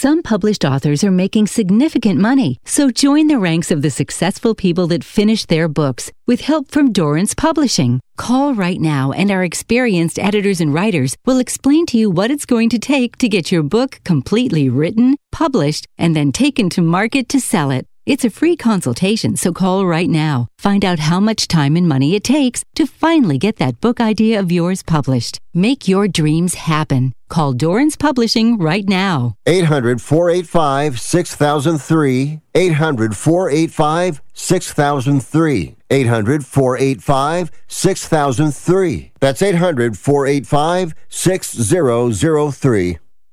[0.00, 4.86] Some published authors are making significant money, so join the ranks of the successful people
[4.86, 7.98] that finish their books with help from Dorrance Publishing.
[8.16, 12.46] Call right now, and our experienced editors and writers will explain to you what it's
[12.46, 17.28] going to take to get your book completely written, published, and then taken to market
[17.30, 17.84] to sell it.
[18.06, 20.46] It's a free consultation, so call right now.
[20.60, 24.38] Find out how much time and money it takes to finally get that book idea
[24.38, 25.40] of yours published.
[25.54, 27.14] Make your dreams happen.
[27.28, 29.36] Call Dorrance Publishing right now.
[29.46, 32.40] 800 485 6003.
[32.54, 35.76] 800 485 6003.
[35.90, 39.12] 800 485 6003.
[39.20, 42.98] That's 800 485 6003.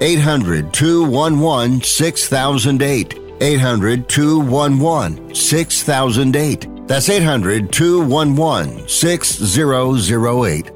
[0.00, 3.18] 800 211 6008.
[3.40, 6.86] 800 211 6008.
[6.86, 10.75] That's 800 211 6008.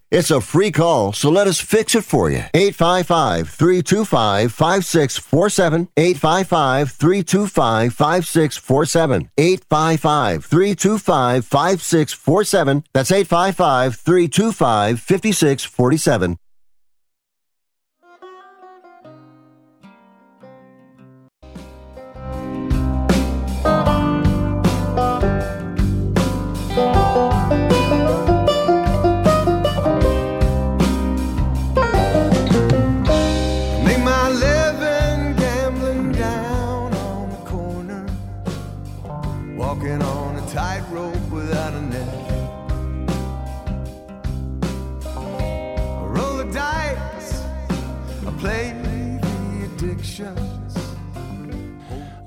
[0.11, 2.43] It's a free call, so let us fix it for you.
[2.53, 5.87] 855 325 5647.
[5.95, 9.31] 855 325 5647.
[9.37, 12.83] 855 325 5647.
[12.93, 16.37] That's 855 325 5647.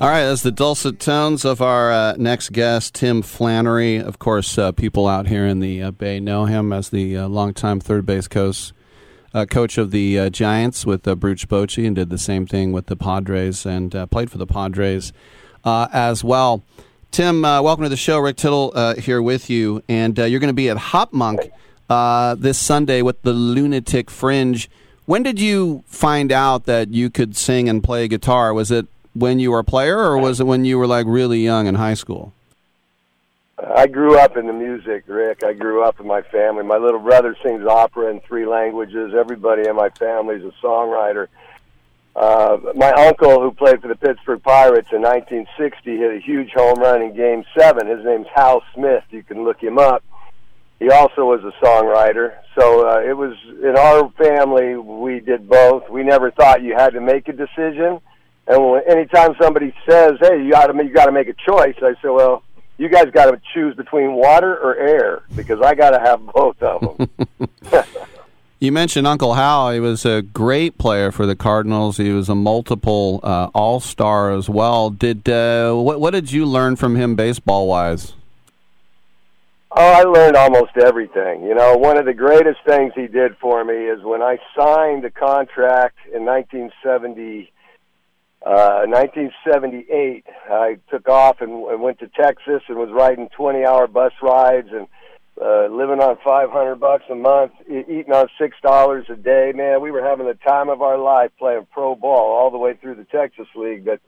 [0.05, 3.97] All right, that's the dulcet tones of our uh, next guest, Tim Flannery.
[3.97, 7.27] Of course, uh, people out here in the uh, Bay know him as the uh,
[7.27, 8.75] longtime third base coach,
[9.33, 12.71] uh, coach of the uh, Giants with uh, Bruce Bochy, and did the same thing
[12.71, 15.15] with the Padres and played for the Padres
[15.65, 16.63] as well.
[17.11, 18.19] Tim, welcome to the show.
[18.19, 21.51] Rick Tittle here with you, and you're going to be at Hop Monk
[21.89, 24.69] this Sunday with the Lunatic Fringe.
[25.07, 28.53] When did you find out that you could sing and play guitar?
[28.53, 31.41] Was it when you were a player, or was it when you were like really
[31.41, 32.33] young in high school?
[33.59, 35.45] I grew up in the music, Rick.
[35.45, 36.65] I grew up in my family.
[36.65, 39.15] My little brother sings opera in three languages.
[39.17, 41.29] Everybody in my family is a songwriter.
[42.17, 46.79] Uh, my uncle, who played for the Pittsburgh Pirates in 1960, hit a huge home
[46.79, 47.87] run in Game Seven.
[47.87, 49.05] His name's Hal Smith.
[49.11, 50.05] You can look him up.
[50.79, 52.35] He also was a songwriter.
[52.59, 54.77] So uh, it was in our family.
[54.77, 55.89] We did both.
[55.89, 58.01] We never thought you had to make a decision.
[58.47, 61.95] And anytime somebody says, "Hey, you got to you got to make a choice," I
[62.03, 62.43] say, "Well,
[62.77, 66.63] you guys got to choose between water or air because I got to have both
[66.63, 67.49] of them."
[68.65, 69.73] You mentioned Uncle Hal.
[69.73, 71.99] He was a great player for the Cardinals.
[71.99, 74.89] He was a multiple uh, All Star as well.
[74.89, 76.01] Did uh, what?
[76.01, 78.15] What did you learn from him baseball wise?
[79.77, 81.43] Oh, I learned almost everything.
[81.43, 85.05] You know, one of the greatest things he did for me is when I signed
[85.05, 87.53] the contract in 1970,
[88.45, 90.25] uh, 1978.
[90.51, 94.87] I took off and, and went to Texas and was riding 20-hour bus rides and
[95.41, 99.53] uh, living on 500 bucks a month, e- eating on six dollars a day.
[99.55, 102.75] Man, we were having the time of our life playing pro ball all the way
[102.75, 103.85] through the Texas League.
[103.85, 104.01] But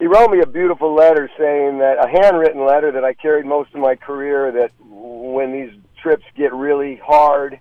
[0.00, 3.72] he wrote me a beautiful letter saying that a handwritten letter that I carried most
[3.74, 5.70] of my career that when these
[6.02, 7.60] trips get really hard,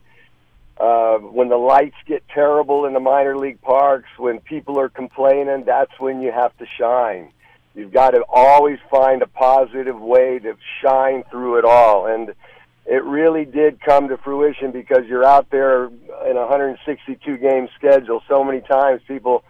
[0.80, 5.64] uh, when the lights get terrible in the minor league parks, when people are complaining,
[5.66, 7.32] that's when you have to shine.
[7.74, 12.08] You've got to always find a positive way to shine through it all.
[12.08, 12.34] And
[12.86, 18.24] it really did come to fruition because you're out there in a 162 game schedule
[18.28, 19.44] so many times people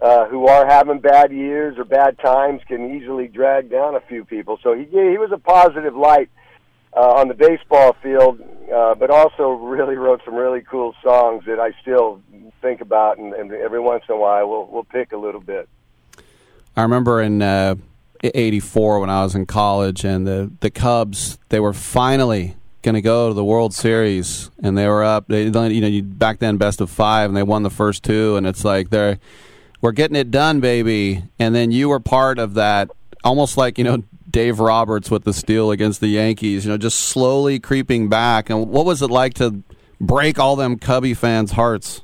[0.00, 4.24] uh, who are having bad years or bad times can easily drag down a few
[4.24, 4.58] people.
[4.62, 6.30] So he he was a positive light
[6.96, 8.40] uh, on the baseball field.
[8.72, 12.20] uh, but also really wrote some really cool songs that I still
[12.60, 15.68] think about, and, and every once in a while we'll we'll pick a little bit.
[16.76, 17.76] I remember in uh,
[18.22, 23.02] '84 when I was in college, and the the Cubs they were finally going to
[23.02, 25.28] go to the World Series, and they were up.
[25.28, 28.46] They you know back then best of five, and they won the first two, and
[28.46, 29.18] it's like they're
[29.80, 31.22] we're getting it done, baby.
[31.38, 32.90] And then you were part of that,
[33.24, 36.64] almost like you know Dave Roberts with the steal against the Yankees.
[36.64, 38.50] You know, just slowly creeping back.
[38.50, 39.62] And what was it like to
[40.00, 42.02] break all them Cubby fans' hearts?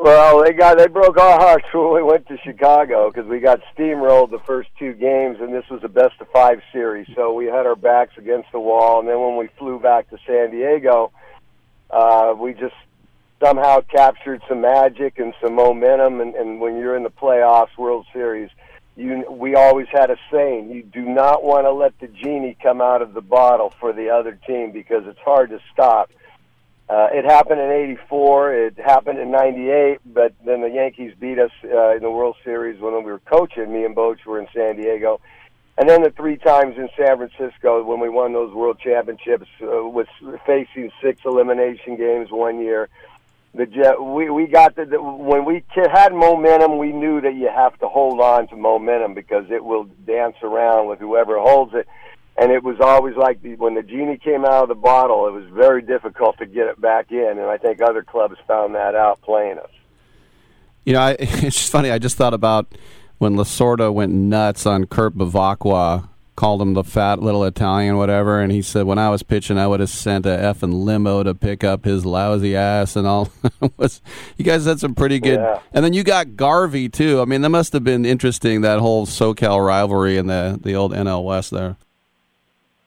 [0.00, 3.60] Well, they got they broke our hearts when we went to Chicago because we got
[3.76, 7.08] steamrolled the first two games, and this was a best of five series.
[7.16, 10.18] So we had our backs against the wall, and then when we flew back to
[10.26, 11.10] San Diego,
[11.90, 12.74] uh, we just
[13.42, 16.20] somehow captured some magic and some momentum.
[16.20, 18.50] And, and when you're in the playoffs, World Series,
[18.98, 22.82] you we always had a saying: you do not want to let the genie come
[22.82, 26.10] out of the bottle for the other team because it's hard to stop
[26.88, 28.54] uh, it happened in '84.
[28.54, 32.80] It happened in '98, but then the Yankees beat us uh, in the World Series
[32.80, 33.72] when we were coaching.
[33.72, 35.20] Me and Boch were in San Diego,
[35.76, 39.86] and then the three times in San Francisco when we won those World Championships, uh,
[39.86, 40.08] with
[40.46, 42.88] facing six elimination games one year.
[43.54, 47.48] The Jet, we we got the, the when we had momentum, we knew that you
[47.48, 51.88] have to hold on to momentum because it will dance around with whoever holds it
[52.38, 55.32] and it was always like the, when the genie came out of the bottle, it
[55.32, 58.94] was very difficult to get it back in, and I think other clubs found that
[58.94, 59.70] out playing us.
[60.84, 61.90] You know, I, it's funny.
[61.90, 62.78] I just thought about
[63.18, 68.52] when Lasorda went nuts on Kurt Bevacqua, called him the fat little Italian, whatever, and
[68.52, 71.64] he said when I was pitching, I would have sent a effing limo to pick
[71.64, 73.32] up his lousy ass and all.
[73.76, 74.00] was
[74.36, 75.58] you guys had some pretty good, yeah.
[75.72, 77.20] and then you got Garvey too.
[77.20, 80.92] I mean, that must have been interesting that whole SoCal rivalry in the the old
[80.92, 81.76] NL West there.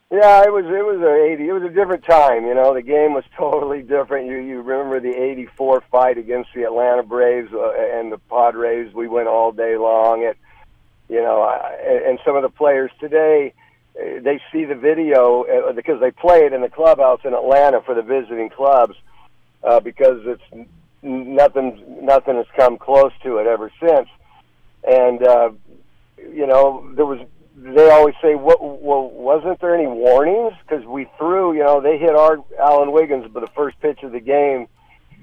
[0.10, 1.50] Yeah, it was it was a eighty.
[1.50, 2.46] It was a different time.
[2.46, 4.28] You know, the game was totally different.
[4.28, 8.94] You you remember the '84 fight against the Atlanta Braves uh, and the Padres?
[8.94, 10.24] We went all day long.
[10.24, 10.38] It,
[11.12, 13.54] you know, I, and some of the players today,
[14.00, 17.82] uh, they see the video uh, because they play it in the clubhouse in Atlanta
[17.82, 18.96] for the visiting clubs,
[19.62, 20.70] uh, because it's
[21.02, 24.08] nothing nothing has come close to it ever since.
[24.88, 25.50] And uh,
[26.18, 27.20] you know, there was
[27.58, 28.60] they always say, "What?
[28.62, 30.54] Well, wasn't there any warnings?
[30.66, 34.14] Because we threw, you know, they hit our Alan Wiggins by the first pitch of
[34.14, 34.68] the game,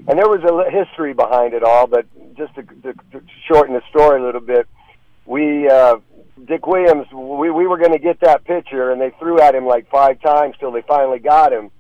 [0.07, 1.87] and there was a history behind it all.
[1.87, 2.05] But
[2.37, 4.69] just to, to, to shorten the story a little bit,
[5.29, 5.99] we uh,
[6.47, 9.67] Dick Williams, we we were going to get that pitcher, and they threw at him
[9.67, 11.71] like five times till they finally got him.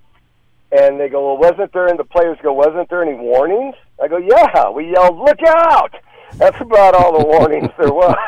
[0.70, 4.08] And they go, "Well, wasn't there?" And the players go, "Wasn't there any warnings?" I
[4.08, 5.94] go, "Yeah." We yelled, "Look out!"
[6.34, 8.18] That's about all the warnings there was.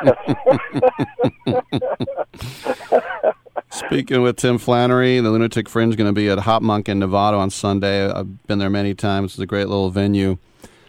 [3.70, 7.38] Speaking with Tim Flannery, the Lunatic Fringe going to be at Hop Monk in Novato
[7.38, 8.10] on Sunday.
[8.10, 9.32] I've been there many times.
[9.32, 10.38] It's a great little venue.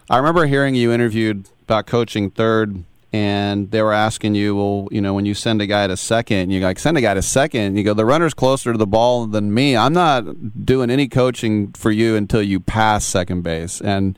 [0.10, 5.02] I remember hearing you interviewed about coaching third, and they were asking you, well, you
[5.02, 7.76] know, when you send a guy to second, you like send a guy to second.
[7.76, 9.76] You go, the runner's closer to the ball than me.
[9.76, 14.18] I'm not doing any coaching for you until you pass second base, and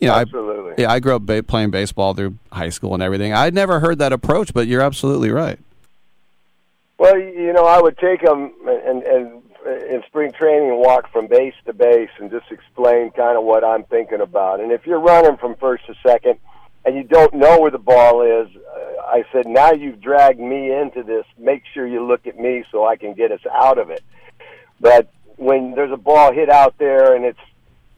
[0.00, 0.72] you know, absolutely.
[0.72, 3.34] I, yeah, I grew up ba- playing baseball through high school and everything.
[3.34, 5.58] I'd never heard that approach, but you're absolutely right.
[6.96, 11.54] Well, you know, I would take them and and in spring training walk from base
[11.66, 14.60] to base and just explain kind of what I'm thinking about.
[14.60, 16.38] And if you're running from first to second
[16.84, 20.72] and you don't know where the ball is, uh, I said, now you've dragged me
[20.72, 21.24] into this.
[21.38, 24.02] Make sure you look at me so I can get us out of it.
[24.80, 27.38] But when there's a ball hit out there and it's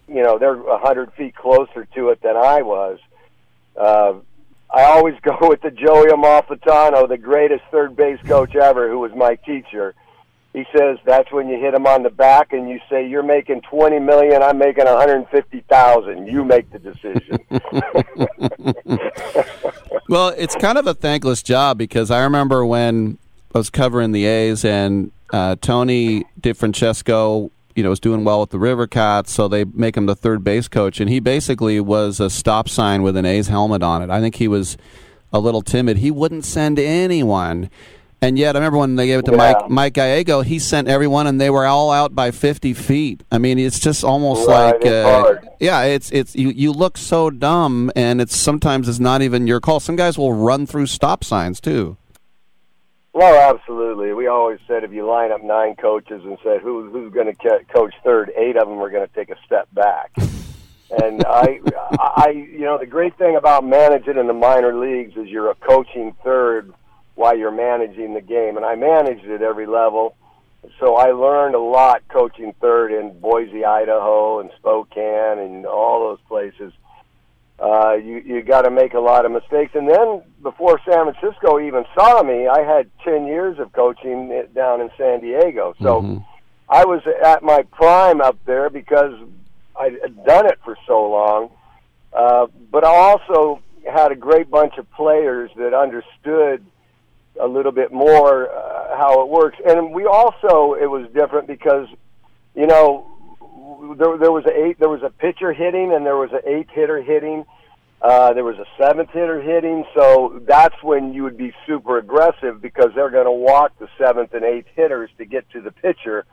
[0.09, 2.99] you know they're a hundred feet closer to it than I was.
[3.77, 4.15] Uh,
[4.73, 9.13] I always go with the Joey Amalfitano, the greatest third base coach ever, who was
[9.15, 9.95] my teacher.
[10.55, 13.63] He says that's when you hit him on the back and you say you're making
[13.63, 16.29] twenty million, I'm making one hundred fifty thousand.
[16.29, 17.39] You make the decision.
[20.09, 23.19] well, it's kind of a thankless job because I remember when
[23.53, 28.51] I was covering the A's and uh, Tony DeFrancesco you know was doing well with
[28.51, 32.21] the River Cats, so they make him the third base coach, and he basically was
[32.21, 34.11] a stop sign with an A's helmet on it.
[34.11, 34.77] I think he was
[35.33, 35.97] a little timid.
[35.97, 37.71] He wouldn't send anyone.
[38.25, 39.37] And yet, I remember when they gave it to Yeah.
[39.37, 43.23] Mike Mike Gallego, he sent everyone, and they were all out by fifty feet.
[43.31, 46.97] I mean, it's just almost Right, like, it's uh, yeah, it's it's you, you look
[46.97, 49.79] so dumb, and it's sometimes it's not even your call.
[49.79, 51.99] Some guys will run through stop signs too.
[53.13, 54.15] Well, absolutely.
[54.15, 57.35] We always said if you line up nine coaches and said who who's going to
[57.35, 60.13] ca- coach third, eight of them are going to take a step back.
[61.03, 61.61] and I,
[62.01, 65.55] I, you know, the great thing about managing in the minor leagues is you're a
[65.57, 66.73] coaching third
[67.15, 68.57] while you're managing the game.
[68.57, 70.17] And I managed at every level,
[70.81, 76.21] so I learned a lot coaching third in Boise, Idaho, and Spokane, and all those
[76.29, 76.73] places.
[77.59, 81.61] Uh, you you got to make a lot of mistakes, and then before San Francisco
[81.61, 85.75] even saw me, I had ten years of coaching it down in San Diego.
[85.81, 86.23] So Mm-hmm.
[86.69, 89.13] I was at my prime up there because
[89.79, 91.51] I'd done it for so long.
[92.13, 96.65] Uh, but I also had a great bunch of players that understood
[97.41, 99.59] a little bit more uh, how it works.
[99.65, 101.89] And we also it was different because
[102.55, 103.11] you know
[103.99, 106.71] there there was a eight there was a pitcher hitting and there was an eighth
[106.71, 107.45] hitter hitting.
[108.03, 112.61] Uh, there was a seventh hitter hitting, so that's when you would be super aggressive
[112.61, 116.27] because they're going to walk the seventh and eighth hitters to get to the pitcher,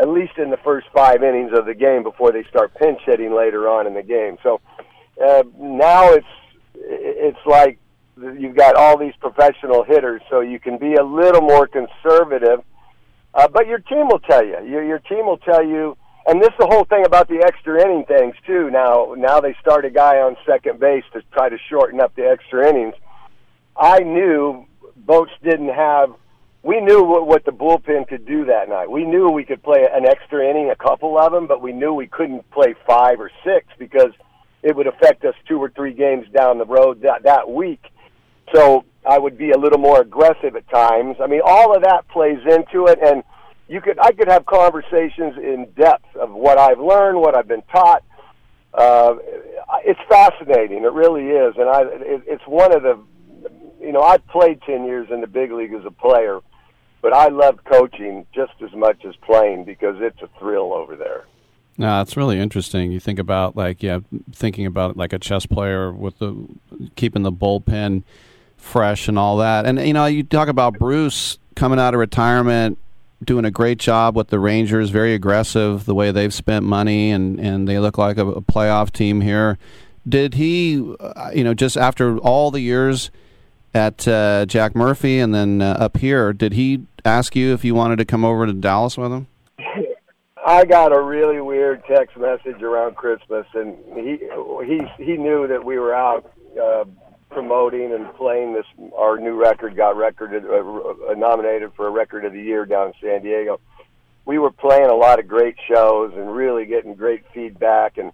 [0.00, 3.34] at least in the first five innings of the game before they start pinch hitting
[3.34, 4.38] later on in the game.
[4.42, 4.62] So
[5.22, 6.26] uh, now it's
[6.74, 7.78] it's like
[8.16, 12.60] you've got all these professional hitters, so you can be a little more conservative.
[13.34, 14.58] Uh, but your team will tell you.
[14.64, 15.96] Your your team will tell you.
[16.26, 18.70] And this is the whole thing about the extra inning things too.
[18.70, 22.26] Now now they start a guy on second base to try to shorten up the
[22.26, 22.94] extra innings.
[23.76, 24.66] I knew
[25.04, 26.14] Boch didn't have.
[26.62, 28.90] We knew what, what the bullpen could do that night.
[28.90, 31.92] We knew we could play an extra inning, a couple of them, but we knew
[31.92, 34.12] we couldn't play five or six because
[34.62, 37.82] it would affect us two or three games down the road that that week.
[38.52, 41.16] So I would be a little more aggressive at times.
[41.22, 43.22] I mean, all of that plays into it, and
[43.68, 47.62] you could I could have conversations in depth of what I've learned, what I've been
[47.72, 48.02] taught.
[48.72, 49.16] Uh,
[49.84, 50.84] it's fascinating.
[50.84, 52.98] It really is, and I it, it's one of the
[53.80, 56.40] you know I played ten years in the big league as a player,
[57.02, 61.24] but I loved coaching just as much as playing because it's a thrill over there.
[61.76, 62.92] No, it's really interesting.
[62.92, 64.00] You think about like yeah,
[64.32, 66.46] thinking about like a chess player with the
[66.96, 68.02] keeping the bullpen
[68.64, 69.66] fresh and all that.
[69.66, 72.78] And you know, you talk about Bruce coming out of retirement,
[73.22, 77.38] doing a great job with the Rangers, very aggressive the way they've spent money and
[77.38, 79.58] and they look like a, a playoff team here.
[80.06, 83.10] Did he, uh, you know, just after all the years
[83.72, 87.74] at uh, Jack Murphy and then uh, up here, did he ask you if you
[87.74, 89.26] wanted to come over to Dallas with him?
[90.46, 94.18] I got a really weird text message around Christmas, and he
[94.66, 96.30] he he knew that we were out
[96.62, 96.84] uh,
[97.34, 98.64] promoting and playing this.
[98.96, 102.88] Our new record got recorded, uh, uh, nominated for a record of the year down
[102.88, 103.60] in San Diego.
[104.24, 107.98] We were playing a lot of great shows and really getting great feedback.
[107.98, 108.12] And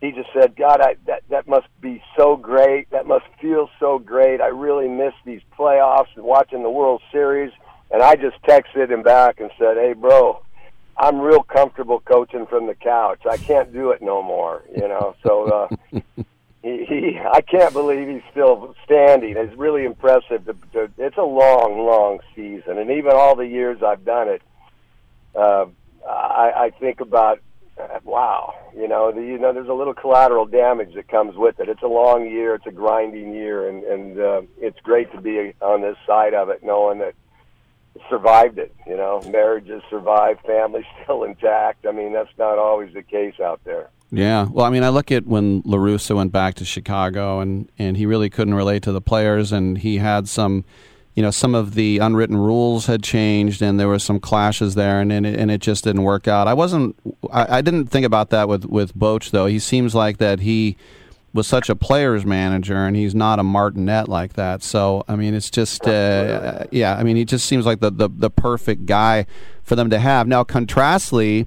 [0.00, 2.90] he just said, "God, I, that that must be so great.
[2.90, 4.40] That must feel so great.
[4.40, 7.52] I really miss these playoffs and watching the World Series."
[7.92, 10.42] And I just texted him back and said, "Hey, bro."
[10.98, 13.22] I'm real comfortable coaching from the couch.
[13.24, 15.14] I can't do it no more, you know.
[15.22, 16.00] So uh,
[16.62, 19.36] he, he, I can't believe he's still standing.
[19.36, 20.44] It's really impressive.
[20.46, 24.42] To, to, it's a long, long season, and even all the years I've done it,
[25.34, 25.66] uh,
[26.08, 27.40] I, I think about,
[27.78, 31.60] uh, wow, you know, the, you know, there's a little collateral damage that comes with
[31.60, 31.68] it.
[31.68, 32.54] It's a long year.
[32.54, 36.48] It's a grinding year, and and uh, it's great to be on this side of
[36.50, 37.14] it, knowing that
[38.08, 38.74] survived it.
[38.86, 41.86] You know, marriages survived, families still intact.
[41.86, 43.88] I mean, that's not always the case out there.
[44.12, 47.70] Yeah, well, I mean, I look at when La Russa went back to Chicago, and
[47.78, 50.64] and he really couldn't relate to the players, and he had some,
[51.14, 55.00] you know, some of the unwritten rules had changed, and there were some clashes there,
[55.00, 56.48] and and it, and it just didn't work out.
[56.48, 56.96] I wasn't,
[57.32, 59.46] I, I didn't think about that with with Boch though.
[59.46, 60.76] He seems like that he
[61.32, 64.64] was such a player's manager, and he's not a martinet like that.
[64.64, 68.08] So I mean, it's just, uh, yeah, I mean, he just seems like the, the
[68.08, 69.26] the perfect guy
[69.62, 70.26] for them to have.
[70.26, 71.46] Now, contrastly,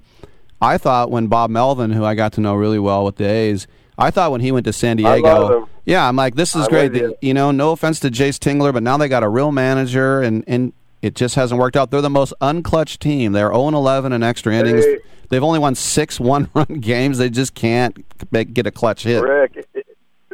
[0.60, 3.66] I thought when Bob Melvin, who I got to know really well with the A's,
[3.98, 5.68] I thought when he went to San I love Diego, him.
[5.84, 6.92] yeah, I'm like, this is I'm great.
[6.92, 7.34] with you.
[7.34, 10.72] Know, no offense to Jayce Tingler, but now they got a real manager, and and
[11.02, 11.90] it just hasn't worked out.
[11.90, 13.32] They're the most unclutched team.
[13.32, 14.84] They're 0 11 in extra innings.
[14.84, 14.98] Hey.
[15.28, 17.18] They've only won six one run games.
[17.18, 19.22] They just can't make, get a clutch hit.
[19.22, 19.66] Rick,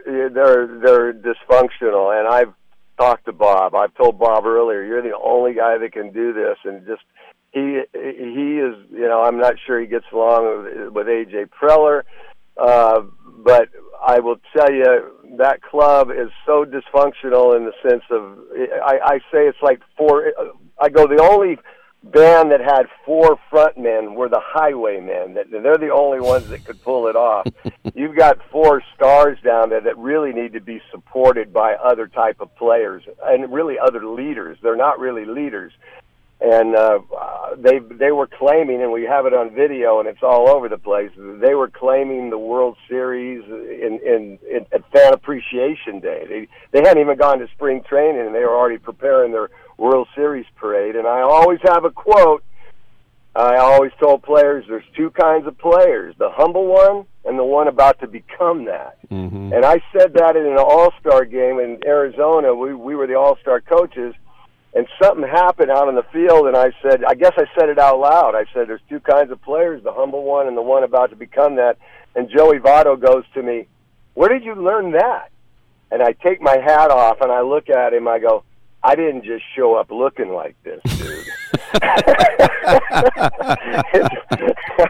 [0.07, 2.53] they're they're dysfunctional, and I've
[2.99, 3.75] talked to Bob.
[3.75, 7.03] I've told Bob earlier, you're the only guy that can do this, and just
[7.53, 8.77] he he is.
[8.91, 12.03] You know, I'm not sure he gets along with, with AJ Preller,
[12.57, 13.03] uh,
[13.45, 13.69] but
[14.05, 18.39] I will tell you that club is so dysfunctional in the sense of
[18.85, 20.33] I, I say it's like four.
[20.79, 21.59] I go the only
[22.03, 25.35] band that had four frontmen were the Highwaymen.
[25.35, 27.47] That they're the only ones that could pull it off.
[27.95, 32.41] You've got four stars down there that really need to be supported by other type
[32.41, 34.59] of players and really other leaders.
[34.63, 35.73] They're not really leaders.
[36.43, 37.01] And uh,
[37.59, 40.79] they they were claiming, and we have it on video, and it's all over the
[40.79, 41.11] place.
[41.17, 46.25] They were claiming the World Series in, in, in at Fan Appreciation Day.
[46.27, 50.09] They they hadn't even gone to spring training, and they were already preparing their World
[50.15, 50.97] Series parade.
[50.97, 52.43] And I always have a quote
[53.35, 57.69] I always told players there's two kinds of players the humble one and the one
[57.69, 58.99] about to become that.
[59.09, 59.53] Mm-hmm.
[59.53, 62.55] And I said that in an all star game in Arizona.
[62.55, 64.15] We, we were the all star coaches,
[64.75, 67.79] and something happened out on the field, and I said, I guess I said it
[67.79, 68.35] out loud.
[68.35, 71.17] I said, There's two kinds of players the humble one and the one about to
[71.17, 71.77] become that.
[72.15, 73.67] And Joey Votto goes to me,
[74.15, 75.31] Where did you learn that?
[75.91, 78.07] And I take my hat off and I look at him.
[78.07, 78.45] I go,
[78.83, 81.27] I didn't just show up looking like this, dude.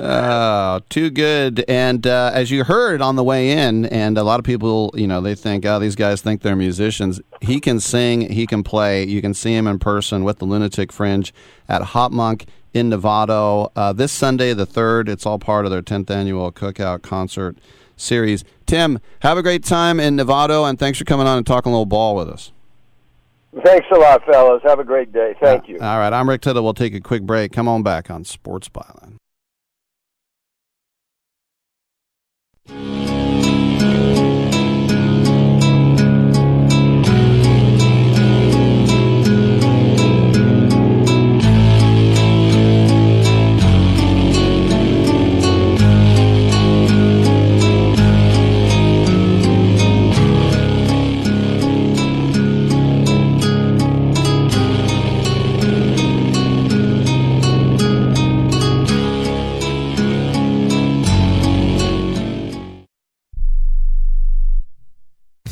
[0.00, 1.64] Oh, too good.
[1.66, 5.08] And uh, as you heard on the way in, and a lot of people, you
[5.08, 7.20] know, they think, oh, these guys think they're musicians.
[7.40, 9.04] He can sing, he can play.
[9.04, 11.34] You can see him in person with the Lunatic Fringe
[11.68, 15.08] at Hop Monk in Novato uh, this Sunday, the 3rd.
[15.08, 17.56] It's all part of their 10th annual Cookout concert
[17.98, 18.44] series.
[18.66, 21.74] Tim, have a great time in Novato, and thanks for coming on and talking a
[21.74, 22.52] little ball with us.
[23.64, 24.62] Thanks a lot, fellas.
[24.64, 25.34] Have a great day.
[25.42, 25.78] Thank you.
[25.80, 26.62] All right, I'm Rick Tittle.
[26.62, 27.52] We'll take a quick break.
[27.52, 29.16] Come on back on Sports Byline.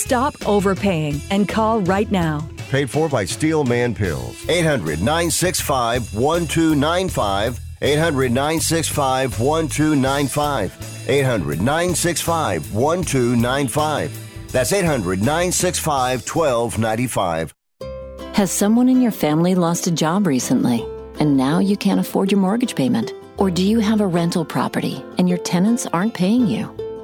[0.00, 2.48] Stop overpaying and call right now.
[2.70, 4.48] Paid for by Steelman Pills.
[4.48, 7.60] 800 965 1295.
[7.82, 11.06] 800 965 1295.
[11.06, 14.52] 800 965 1295.
[14.52, 17.54] That's 800 965 1295.
[18.34, 20.82] Has someone in your family lost a job recently
[21.18, 23.12] and now you can't afford your mortgage payment?
[23.36, 26.74] Or do you have a rental property and your tenants aren't paying you?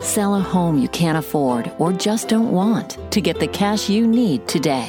[0.00, 4.06] Sell a home you can't afford or just don't want to get the cash you
[4.06, 4.88] need today.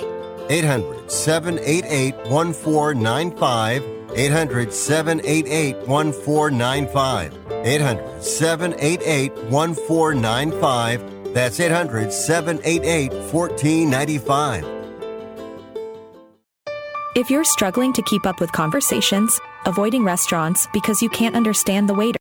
[0.49, 3.83] 800 788 1495.
[4.15, 7.37] 800 788 1495.
[7.65, 11.33] 800 788 1495.
[11.33, 14.65] That's 800 788 1495.
[17.13, 21.93] If you're struggling to keep up with conversations, avoiding restaurants because you can't understand the
[21.93, 22.20] waiter,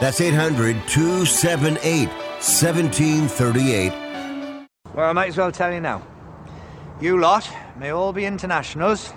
[0.00, 3.92] That's 800 278 1738.
[4.94, 6.02] Well, I might as well tell you now.
[7.00, 7.48] You lot
[7.78, 9.12] may all be internationals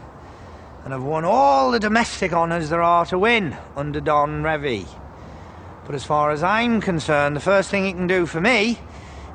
[0.84, 4.88] and have won all the domestic honours there are to win under Don Revie.
[5.86, 8.78] But as far as I'm concerned, the first thing you can do for me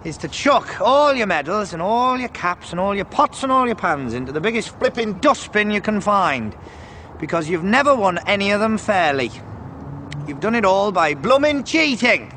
[0.05, 3.51] is to chuck all your medals and all your caps and all your pots and
[3.51, 6.57] all your pans into the biggest flipping dustbin you can find.
[7.19, 9.31] Because you've never won any of them fairly.
[10.27, 12.33] You've done it all by blooming cheating.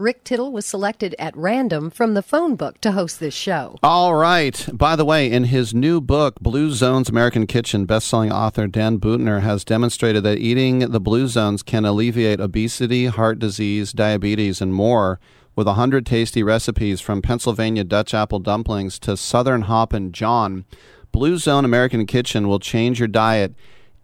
[0.00, 3.76] Rick Tittle was selected at random from the phone book to host this show.
[3.82, 4.66] All right.
[4.72, 9.42] By the way, in his new book, Blue Zones American Kitchen, best-selling author Dan Buettner
[9.42, 15.20] has demonstrated that eating the Blue Zones can alleviate obesity, heart disease, diabetes, and more
[15.54, 20.64] with 100 tasty recipes from Pennsylvania Dutch apple dumplings to Southern Hoppin' John.
[21.12, 23.54] Blue Zone American Kitchen will change your diet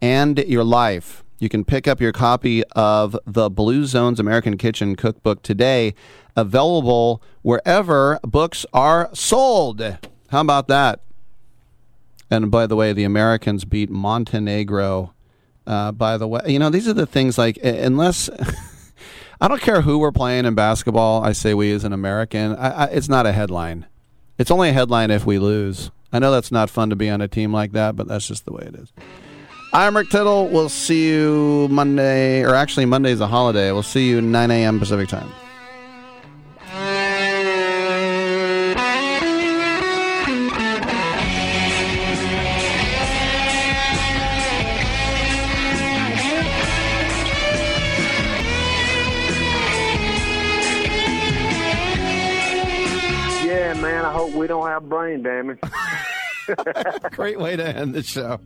[0.03, 1.25] and your life.
[1.39, 5.95] You can pick up your copy of the Blue Zones American Kitchen Cookbook today,
[6.35, 9.81] available wherever books are sold.
[10.31, 11.01] How about that?
[12.31, 15.13] And by the way, the Americans beat Montenegro.
[15.67, 18.31] Uh, by the way, you know, these are the things like, unless.
[19.39, 21.23] I don't care who we're playing in basketball.
[21.23, 22.57] I say we as an American.
[22.57, 23.85] I, I, it's not a headline.
[24.39, 25.91] It's only a headline if we lose.
[26.11, 28.47] I know that's not fun to be on a team like that, but that's just
[28.47, 28.93] the way it is.
[29.77, 30.49] I'm Rick Tittle.
[30.49, 33.73] We'll see you Monday, or actually, Monday's a holiday.
[33.73, 34.79] We'll see you 9 a.m.
[34.79, 35.29] Pacific time.
[53.45, 55.59] Yeah, man, I hope we don't have brain damage.
[57.11, 58.41] Great way to end the show.